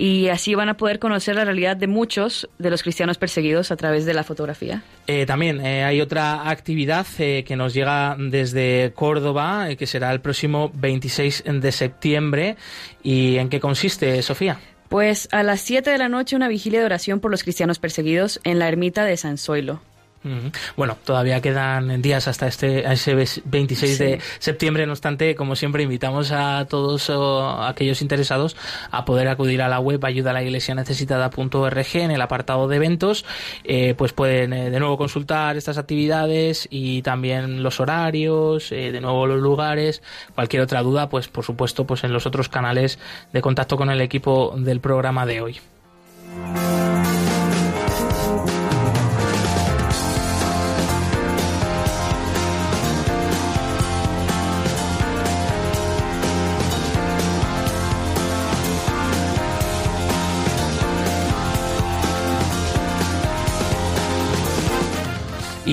y 0.00 0.30
así 0.30 0.54
van 0.54 0.70
a 0.70 0.78
poder 0.78 0.98
conocer 0.98 1.36
la 1.36 1.44
realidad 1.44 1.76
de 1.76 1.86
muchos 1.86 2.48
de 2.58 2.70
los 2.70 2.82
cristianos 2.82 3.18
perseguidos 3.18 3.70
a 3.70 3.76
través 3.76 4.06
de 4.06 4.14
la 4.14 4.24
fotografía. 4.24 4.82
Eh, 5.06 5.26
también 5.26 5.60
eh, 5.60 5.84
hay 5.84 6.00
otra 6.00 6.48
actividad 6.48 7.06
eh, 7.18 7.44
que 7.46 7.54
nos 7.54 7.74
llega 7.74 8.16
desde 8.18 8.92
Córdoba, 8.94 9.68
que 9.78 9.86
será 9.86 10.10
el 10.10 10.22
próximo 10.22 10.72
26 10.72 11.44
de 11.46 11.70
septiembre. 11.70 12.56
¿Y 13.02 13.36
en 13.36 13.50
qué 13.50 13.60
consiste, 13.60 14.22
Sofía? 14.22 14.58
Pues 14.88 15.28
a 15.32 15.42
las 15.42 15.60
7 15.60 15.90
de 15.90 15.98
la 15.98 16.08
noche 16.08 16.34
una 16.34 16.48
vigilia 16.48 16.80
de 16.80 16.86
oración 16.86 17.20
por 17.20 17.30
los 17.30 17.42
cristianos 17.42 17.78
perseguidos 17.78 18.40
en 18.42 18.58
la 18.58 18.68
ermita 18.68 19.04
de 19.04 19.18
San 19.18 19.36
Zoilo. 19.36 19.82
Bueno, 20.76 20.98
todavía 21.04 21.40
quedan 21.40 22.02
días 22.02 22.28
hasta 22.28 22.46
este 22.46 22.90
ese 22.90 23.14
26 23.14 23.98
de 23.98 24.20
septiembre. 24.38 24.86
No 24.86 24.92
obstante, 24.92 25.34
como 25.34 25.56
siempre, 25.56 25.82
invitamos 25.82 26.30
a 26.32 26.66
todos 26.66 27.10
aquellos 27.60 28.02
interesados 28.02 28.56
a 28.90 29.04
poder 29.04 29.28
acudir 29.28 29.62
a 29.62 29.68
la 29.68 29.80
web 29.80 30.04
ayuda 30.04 30.32
la 30.32 30.42
iglesia 30.42 30.74
necesitada.org 30.74 31.86
en 31.94 32.10
el 32.10 32.20
apartado 32.20 32.68
de 32.68 32.76
eventos. 32.76 33.24
Eh, 33.64 33.94
pues 33.96 34.12
pueden 34.12 34.52
eh, 34.52 34.70
de 34.70 34.78
nuevo 34.78 34.98
consultar 34.98 35.56
estas 35.56 35.78
actividades 35.78 36.68
y 36.70 37.02
también 37.02 37.62
los 37.62 37.80
horarios, 37.80 38.72
eh, 38.72 38.92
de 38.92 39.00
nuevo 39.00 39.26
los 39.26 39.40
lugares. 39.40 40.02
Cualquier 40.34 40.62
otra 40.62 40.82
duda, 40.82 41.08
pues 41.08 41.28
por 41.28 41.44
supuesto, 41.44 41.86
pues 41.86 42.04
en 42.04 42.12
los 42.12 42.26
otros 42.26 42.48
canales 42.48 42.98
de 43.32 43.40
contacto 43.40 43.76
con 43.76 43.90
el 43.90 44.00
equipo 44.00 44.54
del 44.56 44.80
programa 44.80 45.26
de 45.26 45.40
hoy. 45.40 45.60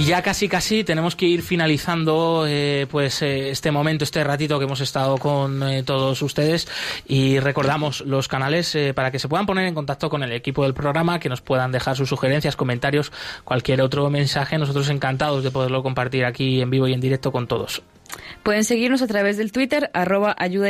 Ya 0.07 0.21
casi 0.21 0.47
casi 0.47 0.85
tenemos 0.85 1.17
que 1.17 1.25
ir 1.25 1.41
finalizando 1.41 2.45
eh, 2.47 2.87
pues 2.89 3.21
eh, 3.21 3.49
este 3.49 3.71
momento, 3.71 4.05
este 4.05 4.23
ratito 4.23 4.57
que 4.57 4.63
hemos 4.63 4.79
estado 4.79 5.17
con 5.17 5.61
eh, 5.63 5.83
todos 5.83 6.21
ustedes 6.21 6.65
y 7.05 7.39
recordamos 7.39 7.99
los 8.05 8.29
canales 8.29 8.77
para 8.95 9.11
que 9.11 9.19
se 9.19 9.27
puedan 9.27 9.45
poner 9.45 9.65
en 9.65 9.73
contacto 9.73 10.09
con 10.09 10.23
el 10.23 10.31
equipo 10.31 10.63
del 10.63 10.73
programa, 10.73 11.19
que 11.19 11.27
nos 11.27 11.41
puedan 11.41 11.73
dejar 11.73 11.97
sus 11.97 12.07
sugerencias, 12.07 12.55
comentarios, 12.55 13.11
cualquier 13.43 13.81
otro 13.81 14.09
mensaje. 14.09 14.57
Nosotros 14.57 14.87
encantados 14.87 15.43
de 15.43 15.51
poderlo 15.51 15.83
compartir 15.83 16.23
aquí 16.23 16.61
en 16.61 16.69
vivo 16.69 16.87
y 16.87 16.93
en 16.93 17.01
directo 17.01 17.33
con 17.33 17.45
todos. 17.45 17.83
Pueden 18.43 18.63
seguirnos 18.63 19.01
a 19.01 19.07
través 19.07 19.37
del 19.37 19.51
Twitter, 19.51 19.89
arroba 19.93 20.35
ayuda 20.37 20.69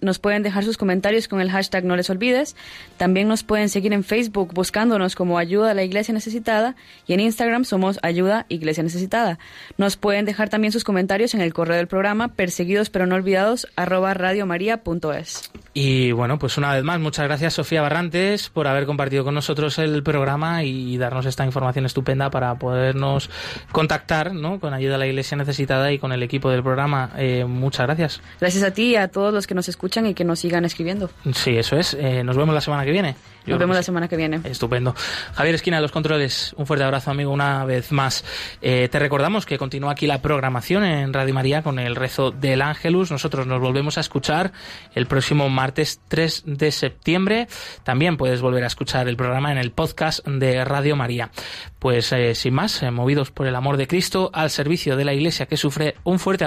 Nos 0.00 0.18
pueden 0.18 0.42
dejar 0.42 0.64
sus 0.64 0.76
comentarios 0.76 1.28
con 1.28 1.40
el 1.40 1.50
hashtag 1.50 1.84
no 1.84 1.96
les 1.96 2.10
olvides. 2.10 2.56
También 2.96 3.28
nos 3.28 3.42
pueden 3.42 3.68
seguir 3.68 3.92
en 3.92 4.04
Facebook 4.04 4.52
buscándonos 4.52 5.14
como 5.14 5.38
Ayuda 5.38 5.72
a 5.72 5.74
la 5.74 5.82
Iglesia 5.82 6.14
Necesitada 6.14 6.76
y 7.06 7.14
en 7.14 7.20
Instagram 7.20 7.64
somos 7.64 7.98
Ayuda 8.02 8.46
Iglesia 8.48 8.82
Necesitada. 8.82 9.38
Nos 9.78 9.96
pueden 9.96 10.24
dejar 10.24 10.48
también 10.48 10.72
sus 10.72 10.84
comentarios 10.84 11.34
en 11.34 11.40
el 11.40 11.52
correo 11.52 11.76
del 11.76 11.88
programa 11.88 12.28
perseguidos 12.28 12.90
pero 12.90 13.06
no 13.06 13.14
olvidados 13.14 13.66
arroba 13.76 14.14
radiomaria.es. 14.14 15.50
Y 15.74 16.12
bueno, 16.12 16.38
pues 16.38 16.58
una 16.58 16.74
vez 16.74 16.84
más, 16.84 17.00
muchas 17.00 17.26
gracias 17.26 17.54
Sofía 17.54 17.82
Barrantes 17.82 18.50
por 18.50 18.66
haber 18.66 18.86
compartido 18.86 19.24
con 19.24 19.34
nosotros 19.34 19.78
el 19.78 20.02
programa 20.02 20.64
y 20.64 20.98
darnos 20.98 21.26
esta 21.26 21.44
información 21.46 21.86
estupenda 21.86 22.30
para 22.30 22.54
podernos 22.56 23.30
contactar 23.72 24.34
¿no? 24.34 24.60
con 24.60 24.74
Ayuda 24.74 24.96
a 24.96 24.98
la 24.98 25.06
Iglesia 25.06 25.36
Necesitada 25.36 25.92
y 25.92 25.98
con 25.98 26.12
el 26.12 26.22
equipo 26.22 26.50
del 26.50 26.62
programa. 26.62 26.71
Eh, 27.16 27.44
muchas 27.44 27.86
gracias. 27.86 28.20
Gracias 28.40 28.62
a 28.64 28.70
ti 28.72 28.90
y 28.90 28.96
a 28.96 29.08
todos 29.08 29.32
los 29.32 29.46
que 29.46 29.54
nos 29.54 29.68
escuchan 29.68 30.06
y 30.06 30.14
que 30.14 30.24
nos 30.24 30.40
sigan 30.40 30.64
escribiendo. 30.64 31.10
Sí, 31.34 31.56
eso 31.56 31.76
es. 31.76 31.94
Eh, 31.94 32.22
nos 32.24 32.36
vemos 32.36 32.54
la 32.54 32.60
semana 32.60 32.84
que 32.84 32.90
viene. 32.90 33.16
nos 33.46 33.58
vemos 33.58 33.76
la 33.76 33.82
semana 33.82 34.08
que 34.08 34.16
viene. 34.16 34.40
Estupendo. 34.44 34.94
Javier 35.34 35.54
Esquina, 35.54 35.80
los 35.80 35.92
controles. 35.92 36.54
Un 36.56 36.66
fuerte 36.66 36.84
abrazo, 36.84 37.10
amigo, 37.10 37.30
una 37.30 37.64
vez 37.64 37.92
más. 37.92 38.24
Eh, 38.60 38.88
te 38.90 38.98
recordamos 38.98 39.46
que 39.46 39.58
continúa 39.58 39.92
aquí 39.92 40.06
la 40.06 40.22
programación 40.22 40.84
en 40.84 41.12
Radio 41.12 41.34
María 41.34 41.62
con 41.62 41.78
el 41.78 41.96
rezo 41.96 42.30
del 42.30 42.62
Ángelus. 42.62 43.10
Nosotros 43.10 43.46
nos 43.46 43.60
volvemos 43.60 43.98
a 43.98 44.00
escuchar 44.00 44.52
el 44.94 45.06
próximo 45.06 45.48
martes 45.48 46.00
3 46.08 46.44
de 46.46 46.72
septiembre. 46.72 47.48
También 47.84 48.16
puedes 48.16 48.40
volver 48.40 48.64
a 48.64 48.68
escuchar 48.68 49.08
el 49.08 49.16
programa 49.16 49.52
en 49.52 49.58
el 49.58 49.72
podcast 49.72 50.26
de 50.26 50.64
Radio 50.64 50.96
María. 50.96 51.30
Pues 51.78 52.14
sin 52.34 52.54
más, 52.54 52.82
movidos 52.92 53.32
por 53.32 53.48
el 53.48 53.56
amor 53.56 53.76
de 53.76 53.88
Cristo, 53.88 54.30
al 54.32 54.50
servicio 54.50 54.96
de 54.96 55.04
la 55.04 55.14
Iglesia 55.14 55.46
que 55.46 55.56
sufre, 55.56 55.96
un 56.04 56.18
fuerte 56.18 56.44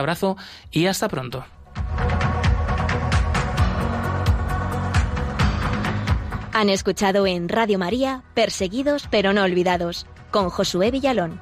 y 0.71 0.85
hasta 0.87 1.07
pronto. 1.07 1.45
Han 6.53 6.69
escuchado 6.69 7.27
en 7.27 7.49
Radio 7.49 7.77
María 7.77 8.23
Perseguidos 8.33 9.07
pero 9.11 9.33
no 9.33 9.43
olvidados 9.43 10.07
con 10.31 10.49
Josué 10.49 10.91
Villalón. 10.91 11.39